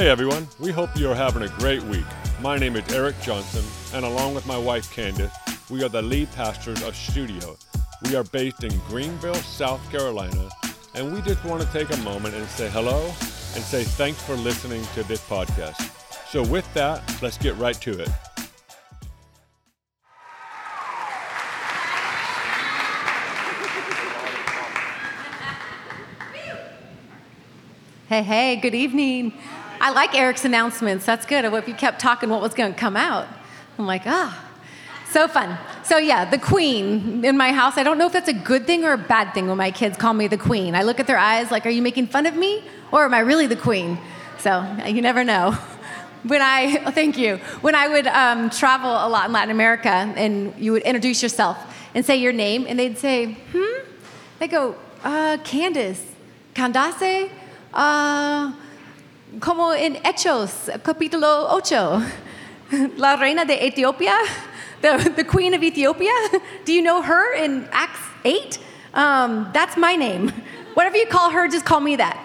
Hey 0.00 0.08
everyone, 0.08 0.48
we 0.58 0.72
hope 0.72 0.96
you 0.96 1.10
are 1.10 1.14
having 1.14 1.42
a 1.42 1.48
great 1.58 1.82
week. 1.82 2.06
My 2.40 2.56
name 2.56 2.74
is 2.74 2.90
Eric 2.90 3.20
Johnson, 3.20 3.62
and 3.94 4.02
along 4.02 4.34
with 4.34 4.46
my 4.46 4.56
wife 4.56 4.90
Candace, 4.94 5.30
we 5.68 5.84
are 5.84 5.90
the 5.90 6.00
lead 6.00 6.32
pastors 6.32 6.82
of 6.82 6.96
Studio. 6.96 7.54
We 8.04 8.16
are 8.16 8.24
based 8.24 8.64
in 8.64 8.72
Greenville, 8.88 9.34
South 9.34 9.78
Carolina, 9.90 10.48
and 10.94 11.12
we 11.12 11.20
just 11.20 11.44
want 11.44 11.60
to 11.60 11.68
take 11.70 11.92
a 11.92 11.98
moment 11.98 12.34
and 12.34 12.48
say 12.48 12.70
hello 12.70 13.08
and 13.08 13.62
say 13.62 13.84
thanks 13.84 14.22
for 14.22 14.36
listening 14.36 14.82
to 14.94 15.02
this 15.02 15.20
podcast. 15.28 15.76
So, 16.30 16.42
with 16.44 16.72
that, 16.72 17.02
let's 17.20 17.36
get 17.36 17.54
right 17.58 17.78
to 17.82 18.00
it. 18.00 18.08
Hey, 28.08 28.22
hey, 28.22 28.56
good 28.56 28.74
evening. 28.74 29.34
I 29.80 29.90
like 29.92 30.14
Eric's 30.14 30.44
announcements. 30.44 31.06
That's 31.06 31.24
good. 31.24 31.44
If 31.44 31.66
you 31.66 31.74
kept 31.74 32.00
talking 32.00 32.28
what 32.28 32.42
was 32.42 32.52
going 32.52 32.74
to 32.74 32.78
come 32.78 32.96
out, 32.96 33.26
I'm 33.78 33.86
like, 33.86 34.02
ah, 34.04 34.46
so 35.10 35.26
fun. 35.26 35.58
So, 35.84 35.96
yeah, 35.96 36.28
the 36.28 36.38
queen 36.38 37.24
in 37.24 37.36
my 37.36 37.52
house. 37.52 37.78
I 37.78 37.82
don't 37.82 37.96
know 37.96 38.06
if 38.06 38.12
that's 38.12 38.28
a 38.28 38.34
good 38.34 38.66
thing 38.66 38.84
or 38.84 38.92
a 38.92 38.98
bad 38.98 39.32
thing 39.32 39.48
when 39.48 39.56
my 39.56 39.70
kids 39.70 39.96
call 39.96 40.12
me 40.12 40.28
the 40.28 40.36
queen. 40.36 40.74
I 40.74 40.82
look 40.82 41.00
at 41.00 41.06
their 41.06 41.18
eyes 41.18 41.50
like, 41.50 41.64
are 41.64 41.70
you 41.70 41.80
making 41.80 42.08
fun 42.08 42.26
of 42.26 42.36
me 42.36 42.62
or 42.92 43.04
am 43.06 43.14
I 43.14 43.20
really 43.20 43.46
the 43.46 43.56
queen? 43.56 43.98
So, 44.38 44.62
you 44.86 45.02
never 45.02 45.24
know. 45.24 45.56
When 46.22 46.42
I, 46.42 46.90
thank 46.90 47.16
you, 47.16 47.38
when 47.62 47.74
I 47.74 47.88
would 47.88 48.06
um, 48.06 48.50
travel 48.50 48.90
a 48.90 49.08
lot 49.08 49.24
in 49.24 49.32
Latin 49.32 49.50
America 49.50 49.88
and 49.88 50.54
you 50.58 50.72
would 50.72 50.82
introduce 50.82 51.22
yourself 51.22 51.56
and 51.94 52.04
say 52.04 52.16
your 52.16 52.34
name, 52.34 52.66
and 52.68 52.78
they'd 52.78 52.98
say, 52.98 53.38
hmm? 53.52 53.88
They 54.38 54.46
go, 54.46 54.76
uh, 55.02 55.38
Candace, 55.44 56.04
Candace, 56.52 57.30
uh, 57.72 58.52
como 59.38 59.72
en 59.72 59.96
Hechos, 60.04 60.68
capítulo 60.82 61.50
8, 61.50 62.02
la 62.96 63.16
reina 63.16 63.44
de 63.44 63.64
Ethiopia, 63.64 64.18
the, 64.80 65.12
the 65.16 65.24
queen 65.24 65.54
of 65.54 65.62
Ethiopia. 65.62 66.12
Do 66.64 66.72
you 66.72 66.82
know 66.82 67.02
her 67.02 67.34
in 67.34 67.68
Acts 67.70 68.00
8? 68.24 68.58
Um, 68.94 69.48
that's 69.52 69.76
my 69.76 69.94
name. 69.94 70.32
Whatever 70.74 70.96
you 70.96 71.06
call 71.06 71.30
her, 71.30 71.46
just 71.48 71.64
call 71.64 71.80
me 71.80 71.96
that. 71.96 72.18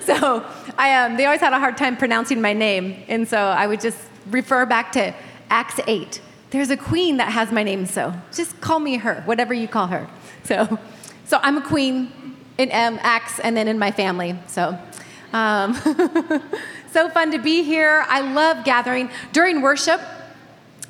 so 0.00 0.44
I, 0.76 1.04
um, 1.04 1.16
they 1.16 1.24
always 1.24 1.40
had 1.40 1.52
a 1.52 1.58
hard 1.58 1.76
time 1.76 1.96
pronouncing 1.96 2.40
my 2.40 2.52
name, 2.52 3.02
and 3.08 3.26
so 3.26 3.38
I 3.38 3.66
would 3.66 3.80
just 3.80 3.98
refer 4.30 4.66
back 4.66 4.92
to 4.92 5.14
Acts 5.48 5.80
8. 5.86 6.20
There's 6.50 6.70
a 6.70 6.76
queen 6.76 7.16
that 7.16 7.32
has 7.32 7.50
my 7.50 7.62
name, 7.62 7.86
so 7.86 8.12
just 8.34 8.60
call 8.60 8.78
me 8.78 8.96
her, 8.98 9.22
whatever 9.24 9.54
you 9.54 9.68
call 9.68 9.86
her. 9.86 10.08
So, 10.44 10.78
so 11.24 11.38
I'm 11.42 11.56
a 11.56 11.62
queen 11.62 12.12
in 12.58 12.70
um, 12.72 12.98
Acts 13.02 13.38
and 13.38 13.56
then 13.56 13.68
in 13.68 13.78
my 13.78 13.90
family. 13.90 14.38
So, 14.46 14.78
um, 15.32 15.74
so 16.92 17.08
fun 17.08 17.30
to 17.32 17.38
be 17.38 17.62
here. 17.62 18.04
I 18.08 18.20
love 18.20 18.64
gathering. 18.64 19.10
During 19.32 19.62
worship, 19.62 20.00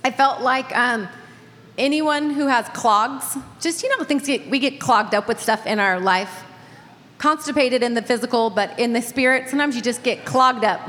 I 0.05 0.11
felt 0.11 0.41
like 0.41 0.77
um, 0.77 1.09
anyone 1.79 2.31
who 2.31 2.49
has 2.49 2.69
clogs, 2.71 3.37
just, 3.61 3.83
you 3.83 3.97
know, 3.97 4.05
things 4.05 4.27
get, 4.27 4.49
we 4.51 4.59
get 4.59 4.81
clogged 4.81 5.15
up 5.15 5.29
with 5.29 5.41
stuff 5.41 5.67
in 5.67 5.79
our 5.79 6.01
life, 6.01 6.45
constipated 7.19 7.83
in 7.83 7.95
the 7.95 8.03
physical, 8.03 8.51
but 8.51 8.79
in 8.79 8.93
the 8.93 9.03
spirit, 9.03 9.49
sometimes 9.49 9.77
you 9.77 9.83
just 9.83 10.03
get 10.03 10.25
clogged 10.25 10.65
up. 10.65 10.81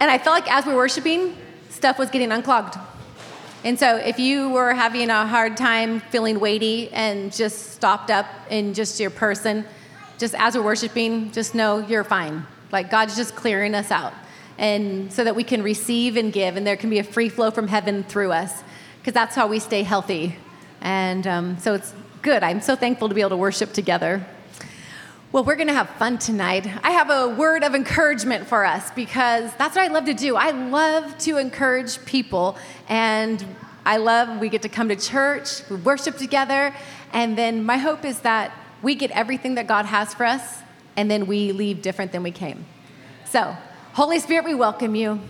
And 0.00 0.10
I 0.10 0.18
felt 0.18 0.34
like 0.34 0.50
as 0.50 0.64
we 0.64 0.72
were 0.72 0.78
worshiping, 0.78 1.36
stuff 1.68 1.98
was 1.98 2.08
getting 2.10 2.32
unclogged. 2.32 2.78
And 3.64 3.76
so, 3.76 3.96
if 3.96 4.20
you 4.20 4.50
were 4.50 4.72
having 4.72 5.10
a 5.10 5.26
hard 5.26 5.56
time 5.56 5.98
feeling 5.98 6.38
weighty 6.38 6.90
and 6.92 7.32
just 7.32 7.72
stopped 7.72 8.08
up 8.08 8.26
in 8.50 8.72
just 8.72 9.00
your 9.00 9.10
person, 9.10 9.64
just 10.18 10.34
as 10.34 10.56
we're 10.56 10.62
worshiping, 10.62 11.32
just 11.32 11.54
know 11.54 11.78
you're 11.78 12.04
fine. 12.04 12.46
Like 12.72 12.90
God's 12.90 13.16
just 13.16 13.34
clearing 13.34 13.74
us 13.74 13.90
out. 13.90 14.12
And 14.58 15.12
so 15.12 15.22
that 15.22 15.36
we 15.36 15.44
can 15.44 15.62
receive 15.62 16.16
and 16.16 16.32
give, 16.32 16.56
and 16.56 16.66
there 16.66 16.76
can 16.76 16.90
be 16.90 16.98
a 16.98 17.04
free 17.04 17.28
flow 17.28 17.50
from 17.50 17.68
heaven 17.68 18.02
through 18.02 18.32
us, 18.32 18.62
because 18.98 19.14
that's 19.14 19.36
how 19.36 19.46
we 19.46 19.60
stay 19.60 19.84
healthy. 19.84 20.36
And 20.80 21.26
um, 21.26 21.58
so 21.58 21.74
it's 21.74 21.94
good. 22.22 22.42
I'm 22.42 22.60
so 22.60 22.74
thankful 22.74 23.08
to 23.08 23.14
be 23.14 23.20
able 23.20 23.30
to 23.30 23.36
worship 23.36 23.72
together. 23.72 24.26
Well, 25.30 25.44
we're 25.44 25.56
going 25.56 25.68
to 25.68 25.74
have 25.74 25.90
fun 25.90 26.18
tonight. 26.18 26.66
I 26.82 26.90
have 26.90 27.10
a 27.10 27.28
word 27.28 27.62
of 27.62 27.74
encouragement 27.74 28.46
for 28.46 28.64
us 28.64 28.90
because 28.92 29.54
that's 29.56 29.76
what 29.76 29.84
I 29.84 29.92
love 29.92 30.06
to 30.06 30.14
do. 30.14 30.34
I 30.36 30.50
love 30.50 31.16
to 31.18 31.36
encourage 31.36 32.04
people, 32.06 32.56
and 32.88 33.44
I 33.86 33.98
love 33.98 34.40
we 34.40 34.48
get 34.48 34.62
to 34.62 34.68
come 34.68 34.88
to 34.88 34.96
church, 34.96 35.68
we 35.70 35.76
worship 35.76 36.16
together, 36.16 36.74
and 37.12 37.38
then 37.38 37.64
my 37.64 37.76
hope 37.76 38.04
is 38.04 38.20
that 38.20 38.52
we 38.82 38.94
get 38.94 39.10
everything 39.10 39.56
that 39.56 39.66
God 39.66 39.86
has 39.86 40.14
for 40.14 40.24
us, 40.24 40.60
and 40.96 41.10
then 41.10 41.26
we 41.26 41.52
leave 41.52 41.82
different 41.82 42.12
than 42.12 42.22
we 42.22 42.30
came. 42.30 42.64
So, 43.24 43.56
Holy 43.94 44.18
Spirit, 44.20 44.44
we 44.44 44.54
welcome 44.54 44.94
you. 44.94 45.20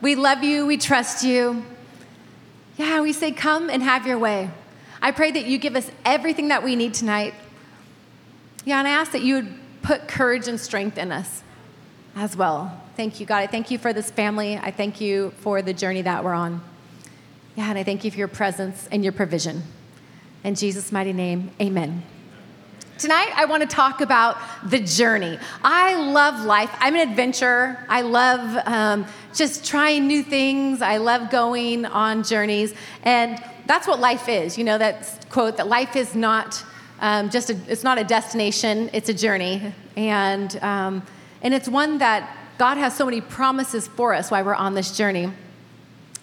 We 0.00 0.14
love 0.14 0.44
you, 0.44 0.66
we 0.66 0.76
trust 0.76 1.24
you. 1.24 1.64
Yeah, 2.76 3.00
we 3.00 3.12
say, 3.12 3.32
come 3.32 3.70
and 3.70 3.82
have 3.82 4.06
your 4.06 4.18
way. 4.18 4.50
I 5.02 5.10
pray 5.10 5.30
that 5.32 5.46
you 5.46 5.58
give 5.58 5.76
us 5.76 5.90
everything 6.04 6.48
that 6.48 6.62
we 6.62 6.76
need 6.76 6.94
tonight. 6.94 7.34
Yeah, 8.64 8.78
and 8.78 8.86
I 8.86 8.92
ask 8.92 9.12
that 9.12 9.22
you 9.22 9.34
would 9.36 9.54
put 9.82 10.08
courage 10.08 10.46
and 10.46 10.60
strength 10.60 10.98
in 10.98 11.10
us 11.10 11.42
as 12.14 12.36
well. 12.36 12.80
Thank 12.96 13.20
you, 13.20 13.26
God. 13.26 13.38
I 13.38 13.46
thank 13.46 13.70
you 13.70 13.78
for 13.78 13.92
this 13.92 14.10
family. 14.10 14.56
I 14.56 14.70
thank 14.70 15.00
you 15.00 15.32
for 15.38 15.62
the 15.62 15.72
journey 15.72 16.02
that 16.02 16.22
we're 16.24 16.34
on. 16.34 16.60
Yeah, 17.56 17.70
and 17.70 17.78
I 17.78 17.84
thank 17.84 18.04
you 18.04 18.10
for 18.10 18.18
your 18.18 18.28
presence 18.28 18.88
and 18.92 19.02
your 19.02 19.12
provision. 19.12 19.62
In 20.44 20.54
Jesus' 20.54 20.92
mighty 20.92 21.12
name, 21.12 21.50
amen. 21.60 22.02
Tonight, 22.98 23.30
I 23.36 23.44
want 23.44 23.62
to 23.62 23.68
talk 23.68 24.00
about 24.00 24.38
the 24.68 24.80
journey. 24.80 25.38
I 25.62 25.94
love 25.94 26.44
life. 26.44 26.68
I'm 26.80 26.96
an 26.96 27.08
adventurer. 27.08 27.78
I 27.88 28.00
love 28.00 28.60
um, 28.66 29.06
just 29.32 29.64
trying 29.64 30.08
new 30.08 30.24
things. 30.24 30.82
I 30.82 30.96
love 30.96 31.30
going 31.30 31.86
on 31.86 32.24
journeys. 32.24 32.74
And 33.04 33.40
that's 33.66 33.86
what 33.86 34.00
life 34.00 34.28
is. 34.28 34.58
You 34.58 34.64
know, 34.64 34.78
that 34.78 35.26
quote 35.30 35.58
that 35.58 35.68
life 35.68 35.94
is 35.94 36.16
not 36.16 36.64
um, 36.98 37.30
just 37.30 37.50
a, 37.50 37.58
it's 37.68 37.84
not 37.84 37.98
a 37.98 38.04
destination, 38.04 38.90
it's 38.92 39.08
a 39.08 39.14
journey. 39.14 39.72
And, 39.94 40.56
um, 40.56 41.06
and 41.40 41.54
it's 41.54 41.68
one 41.68 41.98
that 41.98 42.36
God 42.58 42.78
has 42.78 42.96
so 42.96 43.04
many 43.04 43.20
promises 43.20 43.86
for 43.86 44.12
us 44.12 44.32
while 44.32 44.44
we're 44.44 44.56
on 44.56 44.74
this 44.74 44.96
journey. 44.96 45.30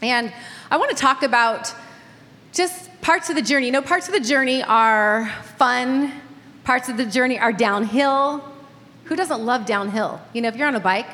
And 0.02 0.34
I 0.70 0.76
want 0.76 0.92
to 0.92 0.98
talk 0.98 1.24
about 1.24 1.74
just 2.52 2.90
parts 3.02 3.30
of 3.30 3.38
the 3.38 3.42
journey. 3.42 3.68
You 3.68 3.72
know, 3.72 3.82
parts 3.82 4.08
of 4.08 4.14
the 4.14 4.20
journey 4.20 4.62
are 4.62 5.30
fun, 5.58 6.12
parts 6.66 6.90
of 6.90 6.98
the 6.98 7.06
journey 7.06 7.40
are 7.40 7.54
downhill. 7.54 8.44
Who 9.06 9.16
doesn't 9.16 9.46
love 9.46 9.66
downhill? 9.66 10.20
You 10.34 10.42
know, 10.42 10.50
if 10.50 10.56
you're 10.58 10.68
on 10.68 10.76
a 10.76 10.80
bike, 10.80 11.08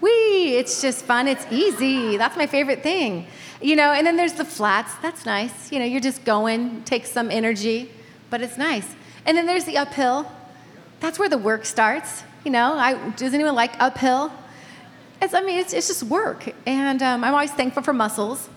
wee, 0.00 0.56
it's 0.56 0.80
just 0.80 1.04
fun, 1.04 1.26
it's 1.26 1.44
easy. 1.50 2.16
That's 2.16 2.36
my 2.36 2.46
favorite 2.46 2.82
thing. 2.82 3.26
You 3.60 3.74
know, 3.74 3.90
and 3.92 4.06
then 4.06 4.16
there's 4.16 4.34
the 4.34 4.44
flats, 4.44 4.94
that's 5.02 5.26
nice. 5.26 5.72
You 5.72 5.80
know, 5.80 5.84
you're 5.84 6.00
just 6.00 6.24
going, 6.24 6.84
takes 6.84 7.10
some 7.10 7.30
energy, 7.30 7.90
but 8.30 8.42
it's 8.42 8.56
nice. 8.56 8.86
And 9.26 9.36
then 9.36 9.46
there's 9.46 9.64
the 9.64 9.78
uphill. 9.78 10.30
That's 11.00 11.18
where 11.18 11.28
the 11.28 11.38
work 11.38 11.64
starts. 11.64 12.22
You 12.44 12.52
know, 12.52 12.74
I, 12.74 13.10
does 13.10 13.34
anyone 13.34 13.54
like 13.54 13.72
uphill? 13.80 14.30
It's, 15.20 15.34
I 15.34 15.40
mean, 15.40 15.58
it's, 15.58 15.72
it's 15.72 15.88
just 15.88 16.04
work. 16.04 16.52
And 16.66 17.02
um, 17.02 17.24
I'm 17.24 17.34
always 17.34 17.50
thankful 17.50 17.82
for 17.82 17.92
muscles 17.92 18.48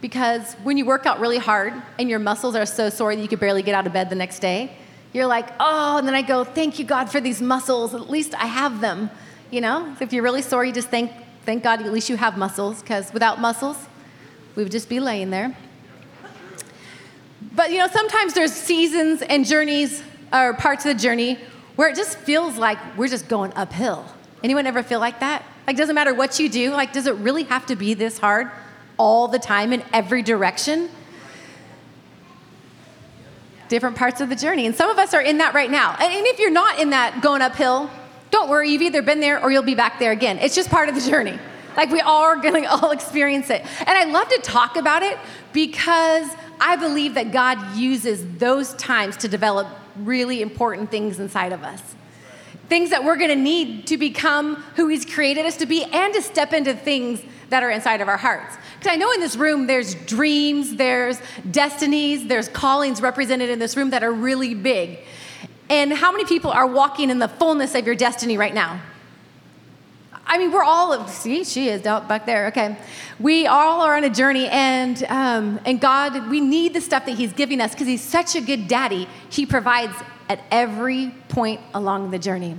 because 0.00 0.54
when 0.64 0.76
you 0.76 0.84
work 0.84 1.06
out 1.06 1.20
really 1.20 1.38
hard 1.38 1.74
and 1.98 2.08
your 2.10 2.18
muscles 2.18 2.56
are 2.56 2.66
so 2.66 2.88
sore 2.88 3.14
that 3.14 3.22
you 3.22 3.28
could 3.28 3.38
barely 3.38 3.62
get 3.62 3.74
out 3.74 3.86
of 3.86 3.92
bed 3.92 4.10
the 4.10 4.16
next 4.16 4.40
day, 4.40 4.76
you're 5.12 5.26
like, 5.26 5.48
oh, 5.60 5.98
and 5.98 6.06
then 6.06 6.14
I 6.14 6.22
go, 6.22 6.44
thank 6.44 6.78
you, 6.78 6.84
God, 6.84 7.10
for 7.10 7.20
these 7.20 7.42
muscles. 7.42 7.94
At 7.94 8.08
least 8.08 8.34
I 8.34 8.46
have 8.46 8.80
them. 8.80 9.10
You 9.50 9.60
know, 9.60 9.94
if 10.00 10.12
you're 10.12 10.22
really 10.22 10.42
sore, 10.42 10.64
you 10.64 10.72
just 10.72 10.88
thank, 10.88 11.12
thank 11.44 11.62
God 11.62 11.82
at 11.82 11.92
least 11.92 12.08
you 12.08 12.16
have 12.16 12.38
muscles 12.38 12.80
because 12.80 13.12
without 13.12 13.40
muscles, 13.40 13.76
we 14.56 14.62
would 14.62 14.72
just 14.72 14.88
be 14.88 15.00
laying 15.00 15.30
there. 15.30 15.54
But 17.54 17.70
you 17.70 17.78
know, 17.78 17.88
sometimes 17.88 18.32
there's 18.32 18.52
seasons 18.52 19.20
and 19.20 19.44
journeys 19.44 20.02
or 20.32 20.54
parts 20.54 20.86
of 20.86 20.96
the 20.96 21.02
journey 21.02 21.38
where 21.76 21.88
it 21.88 21.96
just 21.96 22.16
feels 22.18 22.56
like 22.56 22.78
we're 22.96 23.08
just 23.08 23.28
going 23.28 23.52
uphill. 23.54 24.06
Anyone 24.42 24.66
ever 24.66 24.82
feel 24.82 25.00
like 25.00 25.20
that? 25.20 25.44
Like 25.66 25.76
doesn't 25.76 25.94
matter 25.94 26.14
what 26.14 26.38
you 26.40 26.48
do, 26.48 26.70
like 26.70 26.92
does 26.92 27.06
it 27.06 27.14
really 27.16 27.44
have 27.44 27.66
to 27.66 27.76
be 27.76 27.94
this 27.94 28.18
hard 28.18 28.50
all 28.96 29.28
the 29.28 29.38
time 29.38 29.72
in 29.72 29.82
every 29.92 30.22
direction? 30.22 30.88
Different 33.72 33.96
parts 33.96 34.20
of 34.20 34.28
the 34.28 34.36
journey. 34.36 34.66
And 34.66 34.76
some 34.76 34.90
of 34.90 34.98
us 34.98 35.14
are 35.14 35.22
in 35.22 35.38
that 35.38 35.54
right 35.54 35.70
now. 35.70 35.96
And 35.98 36.26
if 36.26 36.38
you're 36.38 36.50
not 36.50 36.78
in 36.78 36.90
that 36.90 37.22
going 37.22 37.40
uphill, 37.40 37.90
don't 38.30 38.50
worry, 38.50 38.68
you've 38.68 38.82
either 38.82 39.00
been 39.00 39.20
there 39.20 39.42
or 39.42 39.50
you'll 39.50 39.62
be 39.62 39.74
back 39.74 39.98
there 39.98 40.12
again. 40.12 40.36
It's 40.40 40.54
just 40.54 40.68
part 40.68 40.90
of 40.90 40.94
the 40.94 41.00
journey. 41.00 41.38
Like 41.74 41.88
we 41.88 42.02
all 42.02 42.22
are 42.24 42.36
going 42.36 42.64
to 42.64 42.70
all 42.70 42.90
experience 42.90 43.48
it. 43.48 43.64
And 43.78 43.88
I 43.88 44.04
love 44.04 44.28
to 44.28 44.38
talk 44.42 44.76
about 44.76 45.02
it 45.02 45.16
because 45.54 46.28
I 46.60 46.76
believe 46.76 47.14
that 47.14 47.32
God 47.32 47.74
uses 47.74 48.36
those 48.36 48.74
times 48.74 49.16
to 49.16 49.28
develop 49.28 49.66
really 49.96 50.42
important 50.42 50.90
things 50.90 51.18
inside 51.18 51.54
of 51.54 51.62
us. 51.62 51.94
Things 52.72 52.88
that 52.88 53.04
we're 53.04 53.18
going 53.18 53.28
to 53.28 53.36
need 53.36 53.86
to 53.88 53.98
become 53.98 54.54
who 54.76 54.88
He's 54.88 55.04
created 55.04 55.44
us 55.44 55.58
to 55.58 55.66
be 55.66 55.84
and 55.84 56.14
to 56.14 56.22
step 56.22 56.54
into 56.54 56.72
things 56.72 57.20
that 57.50 57.62
are 57.62 57.68
inside 57.68 58.00
of 58.00 58.08
our 58.08 58.16
hearts. 58.16 58.56
Because 58.78 58.94
I 58.94 58.96
know 58.96 59.12
in 59.12 59.20
this 59.20 59.36
room 59.36 59.66
there's 59.66 59.94
dreams, 59.94 60.76
there's 60.76 61.20
destinies, 61.50 62.28
there's 62.28 62.48
callings 62.48 63.02
represented 63.02 63.50
in 63.50 63.58
this 63.58 63.76
room 63.76 63.90
that 63.90 64.02
are 64.02 64.10
really 64.10 64.54
big. 64.54 65.00
And 65.68 65.92
how 65.92 66.12
many 66.12 66.24
people 66.24 66.50
are 66.50 66.66
walking 66.66 67.10
in 67.10 67.18
the 67.18 67.28
fullness 67.28 67.74
of 67.74 67.84
your 67.84 67.94
destiny 67.94 68.38
right 68.38 68.54
now? 68.54 68.80
I 70.24 70.38
mean, 70.38 70.50
we're 70.50 70.64
all, 70.64 71.06
see, 71.08 71.44
she 71.44 71.68
is 71.68 71.82
back 71.82 72.24
there, 72.24 72.46
okay. 72.46 72.78
We 73.20 73.46
all 73.46 73.82
are 73.82 73.98
on 73.98 74.04
a 74.04 74.08
journey, 74.08 74.48
and, 74.48 75.04
um, 75.10 75.60
and 75.66 75.78
God, 75.78 76.30
we 76.30 76.40
need 76.40 76.72
the 76.72 76.80
stuff 76.80 77.04
that 77.04 77.18
He's 77.18 77.34
giving 77.34 77.60
us 77.60 77.72
because 77.72 77.86
He's 77.86 78.00
such 78.00 78.34
a 78.34 78.40
good 78.40 78.66
daddy. 78.66 79.08
He 79.28 79.44
provides 79.44 79.94
at 80.28 80.40
every 80.50 81.14
point 81.28 81.60
along 81.74 82.10
the 82.10 82.18
journey. 82.18 82.56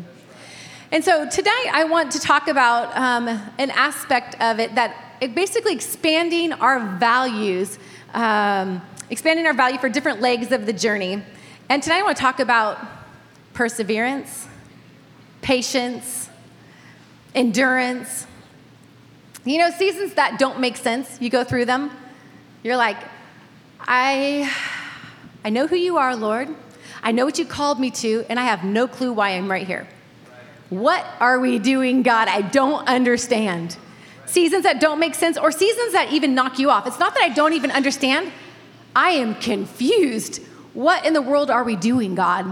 And 0.92 1.04
so 1.04 1.28
today 1.28 1.50
I 1.72 1.86
want 1.86 2.12
to 2.12 2.20
talk 2.20 2.48
about 2.48 2.96
um, 2.96 3.28
an 3.58 3.72
aspect 3.72 4.40
of 4.40 4.60
it 4.60 4.76
that 4.76 5.18
it 5.22 5.34
basically 5.34 5.74
expanding 5.74 6.54
our 6.54 6.98
values, 6.98 7.80
um, 8.14 8.82
expanding 9.10 9.48
our 9.48 9.54
value 9.54 9.80
for 9.80 9.90
different 9.90 10.22
legs 10.22 10.52
of 10.52 10.66
the 10.66 10.74
journey. 10.74 11.24
And 11.70 11.82
tonight 11.82 12.00
I 12.00 12.04
want 12.04 12.18
to 12.18 12.22
talk 12.22 12.40
about 12.40 12.78
perseverance, 13.54 14.48
patience, 15.42 16.30
endurance. 17.34 18.28
You 19.46 19.58
know, 19.58 19.72
seasons 19.72 20.14
that 20.14 20.40
don't 20.40 20.60
make 20.60 20.78
sense, 20.78 21.18
you 21.20 21.30
go 21.30 21.44
through 21.44 21.66
them. 21.66 21.90
You're 22.64 22.78
like, 22.78 22.98
I, 23.80 24.52
I 25.44 25.50
know 25.50 25.68
who 25.68 25.76
you 25.76 25.98
are, 25.98 26.16
Lord. 26.16 26.50
I 27.04 27.12
know 27.12 27.26
what 27.26 27.38
you 27.38 27.46
called 27.46 27.80
me 27.80 27.92
to, 27.92 28.26
and 28.30 28.40
I 28.40 28.46
have 28.46 28.64
no 28.64 28.88
clue 28.88 29.12
why 29.12 29.32
I'm 29.32 29.52
right 29.52 29.68
here. 29.68 29.88
What 30.70 31.06
are 31.20 31.40
we 31.40 31.60
doing, 31.60 32.02
God? 32.02 32.30
I 32.30 32.42
don't 32.42 32.88
understand. 32.88 33.78
Seasons 34.26 34.64
that 34.64 34.80
don't 34.80 35.00
make 35.00 35.14
sense, 35.14 35.38
or 35.38 35.52
seasons 35.52 35.92
that 35.92 36.14
even 36.14 36.34
knock 36.34 36.58
you 36.58 36.72
off. 36.72 36.88
It's 36.88 37.00
not 37.00 37.14
that 37.14 37.22
I 37.22 37.30
don't 37.30 37.54
even 37.54 37.72
understand, 37.72 38.32
I 38.96 39.10
am 39.12 39.36
confused. 39.36 40.42
What 40.74 41.06
in 41.06 41.14
the 41.14 41.22
world 41.22 41.52
are 41.52 41.64
we 41.64 41.76
doing, 41.76 42.16
God? 42.16 42.46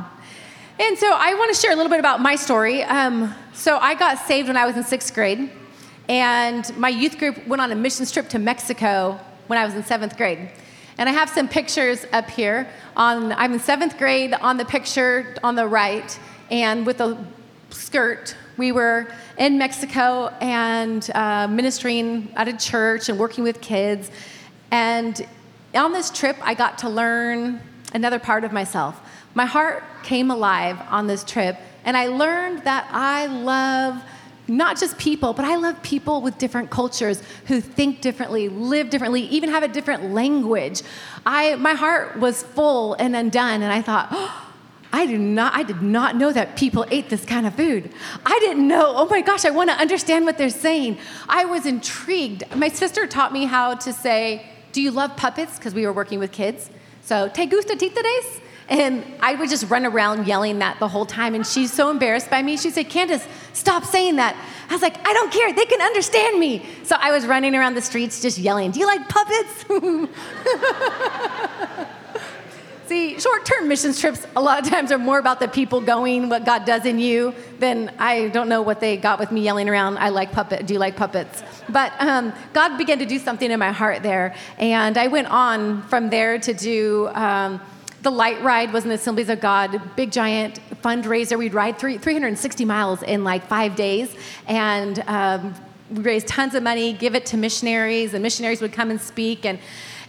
And 0.79 0.97
so 0.97 1.07
I 1.09 1.33
want 1.35 1.55
to 1.55 1.59
share 1.59 1.71
a 1.71 1.75
little 1.75 1.89
bit 1.89 1.99
about 1.99 2.19
my 2.19 2.35
story. 2.35 2.83
Um, 2.83 3.33
so 3.53 3.77
I 3.77 3.95
got 3.95 4.19
saved 4.19 4.47
when 4.47 4.57
I 4.57 4.65
was 4.65 4.75
in 4.75 4.83
sixth 4.83 5.13
grade, 5.13 5.49
and 6.09 6.77
my 6.77 6.89
youth 6.89 7.17
group 7.17 7.47
went 7.47 7.61
on 7.61 7.71
a 7.71 7.75
mission 7.75 8.05
trip 8.05 8.27
to 8.29 8.39
Mexico 8.39 9.19
when 9.47 9.57
I 9.57 9.65
was 9.65 9.75
in 9.75 9.83
seventh 9.83 10.17
grade. 10.17 10.51
And 11.01 11.09
I 11.09 11.13
have 11.13 11.31
some 11.31 11.47
pictures 11.47 12.05
up 12.13 12.29
here. 12.29 12.69
On 12.95 13.31
I'm 13.31 13.53
in 13.53 13.59
seventh 13.59 13.97
grade 13.97 14.35
on 14.35 14.57
the 14.57 14.65
picture 14.65 15.35
on 15.43 15.55
the 15.55 15.65
right, 15.65 16.19
and 16.51 16.85
with 16.85 17.01
a 17.01 17.17
skirt, 17.71 18.35
we 18.55 18.71
were 18.71 19.11
in 19.39 19.57
Mexico 19.57 20.27
and 20.41 21.09
uh, 21.15 21.47
ministering 21.47 22.31
at 22.35 22.47
a 22.47 22.55
church 22.55 23.09
and 23.09 23.17
working 23.17 23.43
with 23.43 23.61
kids. 23.61 24.11
And 24.69 25.25
on 25.73 25.91
this 25.91 26.11
trip, 26.11 26.37
I 26.43 26.53
got 26.53 26.77
to 26.77 26.89
learn 26.89 27.61
another 27.95 28.19
part 28.19 28.43
of 28.43 28.51
myself. 28.51 29.01
My 29.33 29.47
heart 29.47 29.83
came 30.03 30.29
alive 30.29 30.79
on 30.91 31.07
this 31.07 31.23
trip, 31.23 31.57
and 31.83 31.97
I 31.97 32.09
learned 32.09 32.63
that 32.65 32.87
I 32.91 33.25
love 33.25 34.03
not 34.47 34.79
just 34.79 34.97
people, 34.97 35.33
but 35.33 35.45
I 35.45 35.55
love 35.55 35.81
people 35.83 36.21
with 36.21 36.37
different 36.37 36.69
cultures 36.69 37.21
who 37.45 37.61
think 37.61 38.01
differently, 38.01 38.49
live 38.49 38.89
differently, 38.89 39.21
even 39.23 39.49
have 39.49 39.63
a 39.63 39.67
different 39.67 40.11
language. 40.11 40.81
I, 41.25 41.55
my 41.55 41.73
heart 41.73 42.19
was 42.19 42.43
full 42.43 42.93
and 42.95 43.15
undone, 43.15 43.61
and 43.61 43.71
I 43.71 43.81
thought, 43.81 44.09
oh, 44.11 44.47
I 44.93 45.05
did 45.05 45.21
not 45.21 45.53
I 45.53 45.63
did 45.63 45.81
not 45.81 46.17
know 46.17 46.33
that 46.33 46.57
people 46.57 46.85
ate 46.91 47.09
this 47.09 47.23
kind 47.23 47.47
of 47.47 47.55
food. 47.55 47.93
I 48.25 48.37
didn't 48.39 48.67
know. 48.67 48.93
Oh 48.97 49.05
my 49.05 49.21
gosh, 49.21 49.45
I 49.45 49.49
want 49.49 49.69
to 49.69 49.75
understand 49.77 50.25
what 50.25 50.37
they're 50.37 50.49
saying. 50.49 50.97
I 51.29 51.45
was 51.45 51.65
intrigued. 51.65 52.43
My 52.53 52.67
sister 52.67 53.07
taught 53.07 53.31
me 53.31 53.45
how 53.45 53.75
to 53.75 53.93
say, 53.93 54.45
"Do 54.73 54.81
you 54.81 54.91
love 54.91 55.15
puppets?" 55.15 55.57
because 55.57 55.73
we 55.73 55.85
were 55.85 55.93
working 55.93 56.19
with 56.19 56.33
kids. 56.33 56.69
So, 57.03 57.29
"Te 57.29 57.45
gusta 57.45 57.77
titades?" 57.77 58.40
And 58.71 59.03
I 59.19 59.35
would 59.35 59.49
just 59.49 59.69
run 59.69 59.85
around 59.85 60.27
yelling 60.27 60.59
that 60.59 60.79
the 60.79 60.87
whole 60.87 61.05
time. 61.05 61.35
And 61.35 61.45
she's 61.45 61.73
so 61.73 61.89
embarrassed 61.89 62.29
by 62.29 62.41
me. 62.41 62.55
She'd 62.55 62.73
say, 62.73 62.85
Candace, 62.85 63.27
stop 63.51 63.83
saying 63.83 64.15
that. 64.15 64.33
I 64.69 64.73
was 64.73 64.81
like, 64.81 65.05
I 65.05 65.11
don't 65.11 65.29
care. 65.29 65.51
They 65.51 65.65
can 65.65 65.81
understand 65.81 66.39
me. 66.39 66.65
So 66.83 66.95
I 66.97 67.11
was 67.11 67.27
running 67.27 67.53
around 67.53 67.73
the 67.73 67.81
streets 67.81 68.21
just 68.21 68.37
yelling, 68.37 68.71
Do 68.71 68.79
you 68.79 68.87
like 68.87 69.09
puppets? 69.09 69.65
See, 72.87 73.19
short 73.19 73.45
term 73.45 73.67
mission 73.67 73.93
trips 73.93 74.25
a 74.37 74.41
lot 74.41 74.63
of 74.63 74.69
times 74.69 74.93
are 74.93 74.97
more 74.97 75.19
about 75.19 75.41
the 75.41 75.49
people 75.49 75.81
going, 75.81 76.29
what 76.29 76.45
God 76.45 76.65
does 76.65 76.85
in 76.85 76.97
you, 76.97 77.35
than 77.59 77.93
I 77.99 78.29
don't 78.29 78.47
know 78.47 78.61
what 78.61 78.79
they 78.79 78.95
got 78.95 79.19
with 79.19 79.33
me 79.33 79.41
yelling 79.41 79.67
around, 79.69 79.97
I 79.97 80.09
like 80.09 80.31
puppet, 80.31 80.65
do 80.65 80.73
you 80.73 80.79
like 80.79 80.95
puppets? 80.97 81.43
But 81.69 81.93
um, 81.99 82.33
God 82.51 82.77
began 82.77 82.99
to 82.99 83.05
do 83.05 83.17
something 83.19 83.49
in 83.49 83.59
my 83.59 83.71
heart 83.71 84.03
there. 84.03 84.35
And 84.57 84.97
I 84.97 85.07
went 85.07 85.27
on 85.27 85.83
from 85.83 86.09
there 86.09 86.37
to 86.39 86.53
do. 86.53 87.09
Um, 87.13 87.61
the 88.01 88.11
light 88.11 88.41
ride 88.41 88.73
was 88.73 88.83
the 88.83 88.91
Assemblies 88.91 89.29
of 89.29 89.39
God, 89.39 89.79
big 89.95 90.11
giant 90.11 90.59
fundraiser. 90.81 91.37
We'd 91.37 91.53
ride 91.53 91.77
three, 91.77 91.97
360 91.97 92.65
miles 92.65 93.03
in 93.03 93.23
like 93.23 93.45
five 93.47 93.75
days, 93.75 94.15
and 94.47 95.03
um, 95.07 95.53
we 95.91 96.01
raised 96.01 96.27
tons 96.27 96.55
of 96.55 96.63
money, 96.63 96.93
give 96.93 97.15
it 97.15 97.25
to 97.27 97.37
missionaries, 97.37 98.13
and 98.13 98.23
missionaries 98.23 98.61
would 98.61 98.73
come 98.73 98.89
and 98.89 98.99
speak. 98.99 99.45
And 99.45 99.59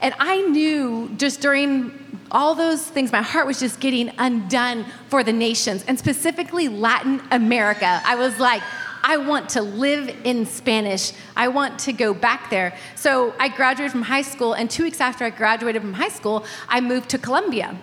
and 0.01 0.15
I 0.19 0.41
knew 0.43 1.11
just 1.17 1.41
during 1.41 1.93
all 2.33 2.57
those 2.57 2.83
things, 2.83 3.13
my 3.13 3.23
heart 3.23 3.47
was 3.47 3.61
just 3.61 3.79
getting 3.79 4.11
undone 4.19 4.85
for 5.09 5.23
the 5.23 5.33
nations, 5.33 5.85
and 5.87 5.99
specifically 5.99 6.69
Latin 6.69 7.23
America. 7.31 8.01
I 8.05 8.17
was 8.17 8.39
like, 8.39 8.63
I 9.05 9.17
want 9.17 9.51
to 9.51 9.63
live 9.63 10.15
in 10.25 10.47
Spanish. 10.47 11.13
I 11.37 11.49
want 11.49 11.79
to 11.81 11.93
go 11.93 12.15
back 12.15 12.51
there. 12.51 12.77
So 12.95 13.35
I 13.39 13.49
graduated 13.49 13.91
from 13.93 14.03
high 14.03 14.23
school, 14.23 14.53
and 14.53 14.71
two 14.71 14.85
weeks 14.85 15.01
after 15.01 15.25
I 15.25 15.31
graduated 15.31 15.83
from 15.83 15.95
high 15.95 16.09
school, 16.09 16.45
I 16.69 16.81
moved 16.81 17.09
to 17.11 17.19
Colombia. 17.19 17.77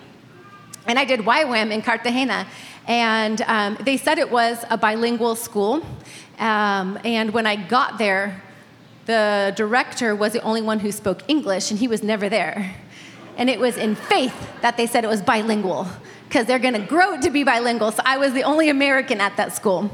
And 0.87 0.97
I 0.97 1.05
did 1.05 1.19
YWAM 1.19 1.71
in 1.71 1.81
Cartagena. 1.81 2.47
And 2.87 3.41
um, 3.41 3.77
they 3.81 3.97
said 3.97 4.17
it 4.17 4.31
was 4.31 4.63
a 4.69 4.77
bilingual 4.77 5.35
school. 5.35 5.85
Um, 6.39 6.97
and 7.03 7.31
when 7.31 7.45
I 7.45 7.55
got 7.55 7.97
there, 7.97 8.41
the 9.05 9.53
director 9.55 10.15
was 10.15 10.33
the 10.33 10.41
only 10.41 10.61
one 10.61 10.79
who 10.79 10.91
spoke 10.91 11.23
English, 11.27 11.69
and 11.69 11.79
he 11.79 11.87
was 11.87 12.01
never 12.01 12.29
there. 12.29 12.75
And 13.37 13.49
it 13.49 13.59
was 13.59 13.75
in 13.75 13.95
faith 13.95 14.35
that 14.61 14.77
they 14.77 14.87
said 14.87 15.03
it 15.03 15.07
was 15.07 15.21
bilingual, 15.21 15.87
because 16.27 16.45
they're 16.45 16.59
going 16.59 16.75
to 16.75 16.85
grow 16.85 17.19
to 17.19 17.29
be 17.29 17.43
bilingual. 17.43 17.91
So 17.91 18.01
I 18.05 18.17
was 18.17 18.33
the 18.33 18.43
only 18.43 18.69
American 18.69 19.19
at 19.19 19.35
that 19.37 19.55
school. 19.55 19.91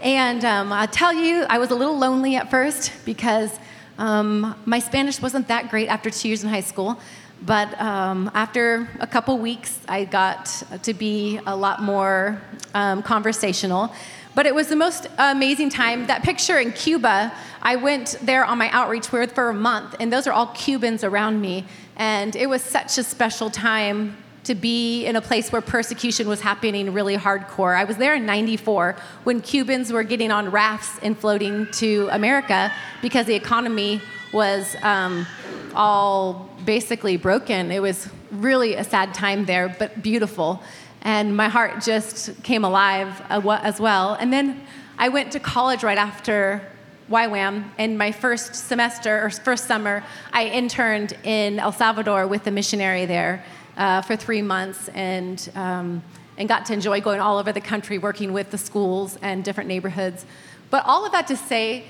And 0.00 0.44
um, 0.44 0.72
I'll 0.72 0.86
tell 0.86 1.12
you, 1.12 1.44
I 1.48 1.58
was 1.58 1.70
a 1.70 1.74
little 1.74 1.96
lonely 1.96 2.36
at 2.36 2.50
first 2.50 2.92
because 3.04 3.58
um, 3.98 4.54
my 4.66 4.78
Spanish 4.78 5.22
wasn't 5.22 5.48
that 5.48 5.70
great 5.70 5.88
after 5.88 6.10
two 6.10 6.28
years 6.28 6.44
in 6.44 6.50
high 6.50 6.60
school. 6.60 7.00
But 7.42 7.78
um, 7.80 8.30
after 8.34 8.88
a 9.00 9.06
couple 9.06 9.38
weeks, 9.38 9.78
I 9.88 10.04
got 10.04 10.62
to 10.82 10.94
be 10.94 11.40
a 11.46 11.56
lot 11.56 11.82
more 11.82 12.40
um, 12.74 13.02
conversational. 13.02 13.92
But 14.34 14.44
it 14.46 14.54
was 14.54 14.68
the 14.68 14.76
most 14.76 15.06
amazing 15.16 15.70
time. 15.70 16.06
That 16.08 16.22
picture 16.22 16.58
in 16.58 16.72
Cuba, 16.72 17.32
I 17.62 17.76
went 17.76 18.18
there 18.22 18.44
on 18.44 18.58
my 18.58 18.68
outreach 18.70 19.06
for 19.06 19.48
a 19.48 19.54
month, 19.54 19.96
and 19.98 20.12
those 20.12 20.26
are 20.26 20.32
all 20.32 20.48
Cubans 20.48 21.04
around 21.04 21.40
me. 21.40 21.64
And 21.96 22.36
it 22.36 22.48
was 22.48 22.60
such 22.60 22.98
a 22.98 23.02
special 23.02 23.48
time 23.48 24.16
to 24.46 24.54
be 24.54 25.04
in 25.04 25.16
a 25.16 25.20
place 25.20 25.52
where 25.52 25.60
persecution 25.60 26.28
was 26.28 26.40
happening 26.40 26.92
really 26.92 27.16
hardcore. 27.16 27.76
I 27.76 27.84
was 27.84 27.96
there 27.96 28.14
in 28.14 28.26
94 28.26 28.96
when 29.24 29.40
Cubans 29.40 29.92
were 29.92 30.02
getting 30.02 30.30
on 30.30 30.50
rafts 30.50 30.98
and 31.02 31.16
floating 31.18 31.66
to 31.72 32.08
America 32.10 32.72
because 33.02 33.26
the 33.26 33.34
economy 33.34 34.00
was 34.32 34.74
um, 34.82 35.26
all 35.74 36.48
basically 36.64 37.16
broken. 37.16 37.70
It 37.70 37.80
was 37.80 38.08
really 38.30 38.74
a 38.74 38.84
sad 38.84 39.14
time 39.14 39.44
there, 39.44 39.74
but 39.78 40.02
beautiful 40.02 40.62
and 41.06 41.36
my 41.36 41.48
heart 41.48 41.80
just 41.82 42.42
came 42.42 42.64
alive 42.64 43.22
uh, 43.30 43.60
as 43.62 43.78
well. 43.78 44.14
And 44.14 44.32
then 44.32 44.60
I 44.98 45.08
went 45.08 45.30
to 45.32 45.40
college 45.40 45.84
right 45.84 45.98
after 45.98 46.60
YWAM. 47.08 47.64
and 47.78 47.96
my 47.96 48.10
first 48.10 48.56
semester 48.56 49.24
or 49.24 49.30
first 49.30 49.66
summer, 49.66 50.02
I 50.32 50.46
interned 50.46 51.16
in 51.22 51.60
El 51.60 51.70
Salvador 51.70 52.26
with 52.26 52.44
a 52.48 52.50
missionary 52.50 53.06
there 53.06 53.44
uh, 53.76 54.02
for 54.02 54.16
three 54.16 54.42
months 54.42 54.88
and, 54.88 55.50
um, 55.54 56.02
and 56.36 56.48
got 56.48 56.66
to 56.66 56.72
enjoy 56.72 57.00
going 57.00 57.20
all 57.20 57.38
over 57.38 57.52
the 57.52 57.60
country 57.60 57.98
working 57.98 58.32
with 58.32 58.50
the 58.50 58.58
schools 58.58 59.18
and 59.22 59.44
different 59.44 59.68
neighborhoods. 59.68 60.24
But 60.70 60.84
all 60.84 61.04
of 61.04 61.12
that 61.12 61.26
to 61.28 61.36
say, 61.36 61.84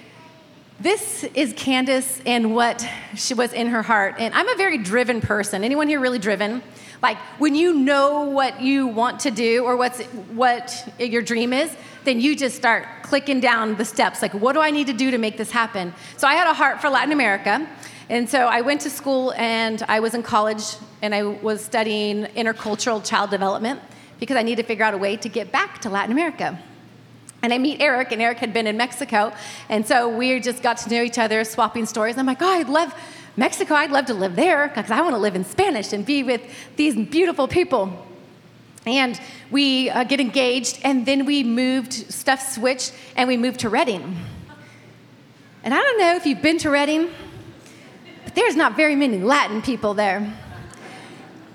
this 0.79 1.25
is 1.35 1.55
Candace 1.57 2.21
and 2.27 2.55
what 2.55 2.87
she 3.15 3.33
was 3.33 3.53
in 3.55 3.69
her 3.69 3.83
heart. 3.83 4.17
And 4.19 4.35
I'm 4.35 4.49
a 4.49 4.57
very 4.57 4.77
driven 4.77 5.21
person. 5.23 5.65
Anyone 5.65 5.89
here 5.89 6.01
really 6.01 6.19
driven? 6.19 6.63
Like 7.03 7.17
when 7.39 7.55
you 7.55 7.73
know 7.73 8.25
what 8.25 8.61
you 8.61 8.87
want 8.87 9.21
to 9.21 9.31
do 9.31 9.65
or 9.65 9.77
what's 9.77 10.03
what 10.03 10.95
your 10.99 11.23
dream 11.23 11.53
is, 11.53 11.75
then 12.05 12.21
you 12.21 12.37
just 12.37 12.57
start 12.57 12.87
clicking 13.03 13.41
down 13.41 13.77
the 13.77 13.85
steps. 13.85 14.23
Like, 14.23 14.33
what 14.35 14.53
do 14.53 14.61
I 14.61 14.71
need 14.71 14.87
to 14.87 14.93
do 14.93 15.11
to 15.11 15.19
make 15.19 15.37
this 15.37 15.51
happen? 15.51 15.95
So 16.17 16.27
I 16.29 16.35
had 16.35 16.47
a 16.47 16.55
heart 16.55 16.81
for 16.81 16.89
Latin 16.89 17.13
America. 17.13 17.67
And 18.09 18.29
so 18.29 18.47
I 18.47 18.61
went 18.61 18.83
to 18.83 18.91
school 18.91 19.33
and 19.37 19.83
I 19.89 20.01
was 20.01 20.15
in 20.15 20.23
college 20.23 20.77
and 21.03 21.15
I 21.15 21.25
was 21.25 21.65
studying 21.65 22.25
intercultural 22.37 23.05
child 23.05 23.31
development 23.31 23.81
because 24.21 24.37
I 24.37 24.43
needed 24.43 24.63
to 24.63 24.69
figure 24.69 24.85
out 24.85 24.95
a 24.95 24.99
way 24.99 25.17
to 25.17 25.29
get 25.29 25.51
back 25.51 25.81
to 25.81 25.91
Latin 25.91 26.13
America. 26.13 26.59
And 27.43 27.53
I 27.53 27.59
meet 27.59 27.81
Eric, 27.81 28.13
and 28.13 28.23
Eric 28.23 28.39
had 28.39 28.53
been 28.53 28.67
in 28.67 28.77
Mexico. 28.77 29.33
And 29.69 29.87
so 29.87 30.09
we 30.09 30.41
just 30.41 30.63
got 30.63 30.79
to 30.79 30.91
know 30.91 31.03
each 31.03 31.19
other, 31.19 31.45
swapping 31.45 31.87
stories. 31.87 32.17
I'm 32.17 32.27
like, 32.27 32.43
oh, 32.43 32.49
I'd 32.49 32.69
love 32.69 32.95
Mexico, 33.37 33.75
I'd 33.75 33.91
love 33.91 34.07
to 34.07 34.15
live 34.15 34.35
there 34.35 34.69
because 34.69 34.91
I 34.91 35.01
want 35.03 35.15
to 35.15 35.19
live 35.19 35.37
in 35.37 35.45
Spanish 35.45 35.93
and 35.93 36.07
be 36.07 36.23
with 36.23 36.43
these 36.77 36.97
beautiful 36.97 37.47
people. 37.47 38.07
And 38.87 39.21
we 39.51 39.91
uh, 39.91 40.05
get 40.05 40.21
engaged, 40.21 40.81
and 40.83 41.05
then 41.05 41.27
we 41.27 41.45
moved, 41.45 41.93
stuff 41.93 42.55
switched, 42.55 42.95
and 43.17 43.29
we 43.29 43.37
moved 43.37 43.61
to 43.61 43.69
Redding. 43.69 44.17
And 45.63 45.75
I 45.75 45.77
don't 45.77 45.99
know 45.99 46.15
if 46.15 46.25
you've 46.25 46.41
been 46.41 46.59
to 46.59 46.71
Redding, 46.71 47.09
but 47.09 47.26
there's 48.37 48.55
not 48.55 48.77
very 48.77 48.95
many 48.95 49.19
Latin 49.19 49.63
people 49.63 49.95
there. 49.95 50.33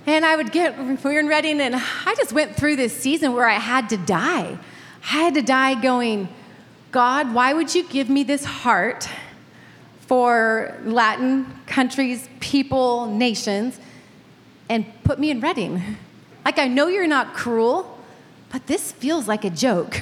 And 0.08 0.26
I 0.26 0.36
would 0.36 0.52
get, 0.52 0.78
we 0.78 0.96
were 0.96 1.20
in 1.20 1.28
Redding, 1.28 1.62
and 1.62 1.76
I 1.76 2.16
just 2.16 2.34
went 2.34 2.56
through 2.56 2.76
this 2.76 2.92
season 2.92 3.34
where 3.34 3.48
I 3.48 3.60
had 3.60 3.88
to 3.90 3.98
die. 3.98 4.58
I 5.04 5.06
had 5.06 5.36
to 5.36 5.44
die 5.44 5.80
going, 5.80 6.28
God, 6.92 7.34
why 7.34 7.54
would 7.54 7.74
you 7.74 7.84
give 7.84 8.10
me 8.10 8.24
this 8.24 8.44
heart 8.44 9.08
for 10.02 10.76
Latin 10.84 11.54
countries, 11.68 12.28
people, 12.40 13.06
nations, 13.06 13.80
and 14.68 14.86
put 15.04 15.20
me 15.20 15.30
in 15.30 15.40
Redding? 15.40 15.98
Like, 16.44 16.58
I 16.58 16.68
know 16.68 16.88
you're 16.88 17.08
not 17.08 17.36
cruel, 17.36 18.00
but 18.52 18.66
this 18.66 18.92
feels 18.92 19.28
like 19.28 19.46
a 19.46 19.52
joke. 19.52 20.02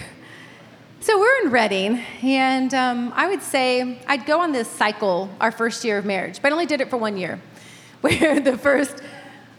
So 1.02 1.18
we're 1.18 1.46
in 1.46 1.52
Redding, 1.52 2.04
and 2.24 2.74
um, 2.74 3.14
I 3.16 3.30
would 3.30 3.42
say 3.42 4.00
I'd 4.06 4.26
go 4.26 4.42
on 4.42 4.52
this 4.52 4.68
cycle 4.68 5.30
our 5.40 5.50
first 5.50 5.86
year 5.86 5.98
of 5.98 6.04
marriage, 6.04 6.42
but 6.42 6.50
I 6.50 6.52
only 6.52 6.66
did 6.66 6.82
it 6.82 6.90
for 6.90 6.98
one 6.98 7.16
year. 7.16 7.40
Where 8.02 8.42
the 8.42 8.58
first, 8.58 9.02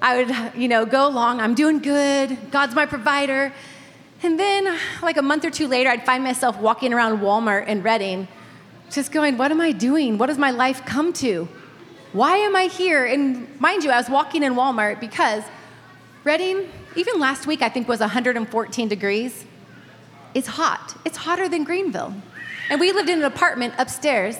I 0.02 0.22
would, 0.22 0.60
you 0.60 0.68
know, 0.68 0.84
go 0.84 1.08
along, 1.08 1.40
I'm 1.40 1.54
doing 1.54 1.78
good, 1.78 2.36
God's 2.50 2.74
my 2.74 2.84
provider. 2.84 3.54
And 4.22 4.38
then, 4.38 4.78
like 5.00 5.16
a 5.16 5.22
month 5.22 5.46
or 5.46 5.50
two 5.50 5.66
later, 5.66 5.88
I'd 5.88 6.04
find 6.04 6.22
myself 6.22 6.58
walking 6.58 6.92
around 6.92 7.20
Walmart 7.20 7.68
in 7.68 7.82
Redding, 7.82 8.28
just 8.90 9.10
going, 9.10 9.38
What 9.38 9.50
am 9.50 9.62
I 9.62 9.72
doing? 9.72 10.18
What 10.18 10.26
does 10.26 10.36
my 10.36 10.50
life 10.50 10.84
come 10.84 11.10
to? 11.14 11.48
Why 12.12 12.36
am 12.36 12.54
I 12.54 12.64
here? 12.64 13.06
And 13.06 13.58
mind 13.58 13.82
you, 13.82 13.90
I 13.90 13.96
was 13.96 14.10
walking 14.10 14.42
in 14.42 14.56
Walmart 14.56 15.00
because 15.00 15.42
Redding, 16.22 16.68
even 16.96 17.18
last 17.18 17.46
week, 17.46 17.62
I 17.62 17.70
think 17.70 17.88
was 17.88 18.00
114 18.00 18.88
degrees 18.88 19.46
it's 20.34 20.48
hot. 20.48 20.96
It's 21.04 21.16
hotter 21.16 21.48
than 21.48 21.64
Greenville. 21.64 22.14
And 22.68 22.80
we 22.80 22.92
lived 22.92 23.08
in 23.08 23.18
an 23.18 23.24
apartment 23.24 23.74
upstairs, 23.78 24.36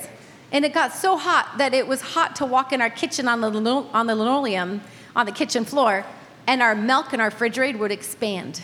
and 0.52 0.64
it 0.64 0.72
got 0.72 0.92
so 0.92 1.16
hot 1.16 1.58
that 1.58 1.74
it 1.74 1.86
was 1.86 2.00
hot 2.00 2.36
to 2.36 2.46
walk 2.46 2.72
in 2.72 2.80
our 2.80 2.90
kitchen 2.90 3.26
on 3.28 3.40
the, 3.40 3.48
on 3.92 4.06
the 4.06 4.14
linoleum, 4.14 4.80
on 5.16 5.26
the 5.26 5.32
kitchen 5.32 5.64
floor, 5.64 6.04
and 6.46 6.62
our 6.62 6.74
milk 6.74 7.12
in 7.12 7.20
our 7.20 7.28
refrigerator 7.28 7.78
would 7.78 7.92
expand. 7.92 8.60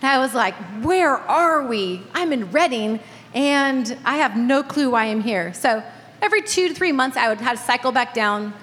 And 0.00 0.10
I 0.10 0.18
was 0.18 0.34
like, 0.34 0.54
where 0.82 1.16
are 1.16 1.66
we? 1.66 2.02
I'm 2.14 2.32
in 2.32 2.50
Redding, 2.50 3.00
and 3.34 3.96
I 4.04 4.16
have 4.16 4.36
no 4.36 4.62
clue 4.62 4.90
why 4.90 5.04
I'm 5.06 5.20
here. 5.20 5.54
So 5.54 5.82
every 6.20 6.42
two 6.42 6.68
to 6.68 6.74
three 6.74 6.92
months, 6.92 7.16
I 7.16 7.28
would 7.28 7.40
have 7.40 7.58
to 7.58 7.64
cycle 7.64 7.92
back 7.92 8.14
down, 8.14 8.54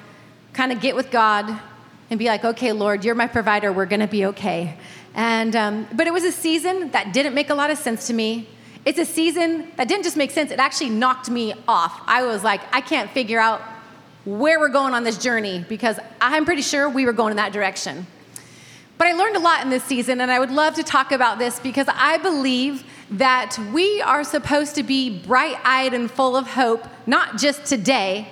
kind 0.53 0.71
of 0.71 0.79
get 0.79 0.95
with 0.95 1.11
God, 1.11 1.59
and 2.09 2.17
be 2.17 2.25
like, 2.25 2.43
okay, 2.43 2.71
Lord, 2.71 3.05
you're 3.05 3.15
my 3.15 3.27
provider. 3.27 3.71
We're 3.71 3.85
going 3.85 3.99
to 3.99 4.07
be 4.07 4.25
okay. 4.27 4.77
And, 5.15 5.55
um, 5.55 5.87
but 5.93 6.07
it 6.07 6.13
was 6.13 6.23
a 6.23 6.31
season 6.31 6.91
that 6.91 7.13
didn't 7.13 7.33
make 7.33 7.49
a 7.49 7.55
lot 7.55 7.71
of 7.71 7.77
sense 7.77 8.07
to 8.07 8.13
me. 8.13 8.47
It's 8.85 8.99
a 8.99 9.05
season 9.05 9.71
that 9.75 9.87
didn't 9.87 10.03
just 10.03 10.17
make 10.17 10.31
sense, 10.31 10.51
it 10.51 10.59
actually 10.59 10.89
knocked 10.89 11.29
me 11.29 11.53
off. 11.67 12.01
I 12.07 12.23
was 12.23 12.43
like, 12.43 12.61
I 12.73 12.81
can't 12.81 13.09
figure 13.11 13.39
out 13.39 13.61
where 14.25 14.59
we're 14.59 14.69
going 14.69 14.93
on 14.93 15.03
this 15.03 15.17
journey 15.17 15.65
because 15.67 15.99
I'm 16.21 16.45
pretty 16.45 16.61
sure 16.61 16.89
we 16.89 17.05
were 17.05 17.13
going 17.13 17.31
in 17.31 17.37
that 17.37 17.51
direction. 17.51 18.07
But 18.97 19.07
I 19.07 19.13
learned 19.13 19.37
a 19.37 19.39
lot 19.39 19.63
in 19.63 19.69
this 19.69 19.83
season, 19.85 20.19
and 20.19 20.29
I 20.29 20.39
would 20.39 20.51
love 20.51 20.75
to 20.75 20.83
talk 20.83 21.13
about 21.13 21.39
this 21.39 21.59
because 21.59 21.87
I 21.87 22.17
believe 22.17 22.83
that 23.11 23.57
we 23.73 24.01
are 24.01 24.23
supposed 24.23 24.75
to 24.75 24.83
be 24.83 25.19
bright 25.19 25.57
eyed 25.63 25.93
and 25.93 26.11
full 26.11 26.35
of 26.35 26.47
hope, 26.47 26.85
not 27.07 27.37
just 27.37 27.65
today, 27.65 28.27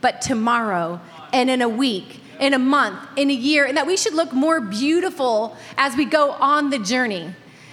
but 0.00 0.20
tomorrow 0.20 1.00
and 1.32 1.48
in 1.48 1.62
a 1.62 1.68
week 1.68 2.19
in 2.40 2.54
a 2.54 2.58
month, 2.58 2.98
in 3.16 3.30
a 3.30 3.34
year, 3.34 3.66
and 3.66 3.76
that 3.76 3.86
we 3.86 3.96
should 3.96 4.14
look 4.14 4.32
more 4.32 4.60
beautiful 4.60 5.56
as 5.76 5.94
we 5.94 6.06
go 6.06 6.32
on 6.32 6.70
the 6.70 6.78
journey. 6.78 7.32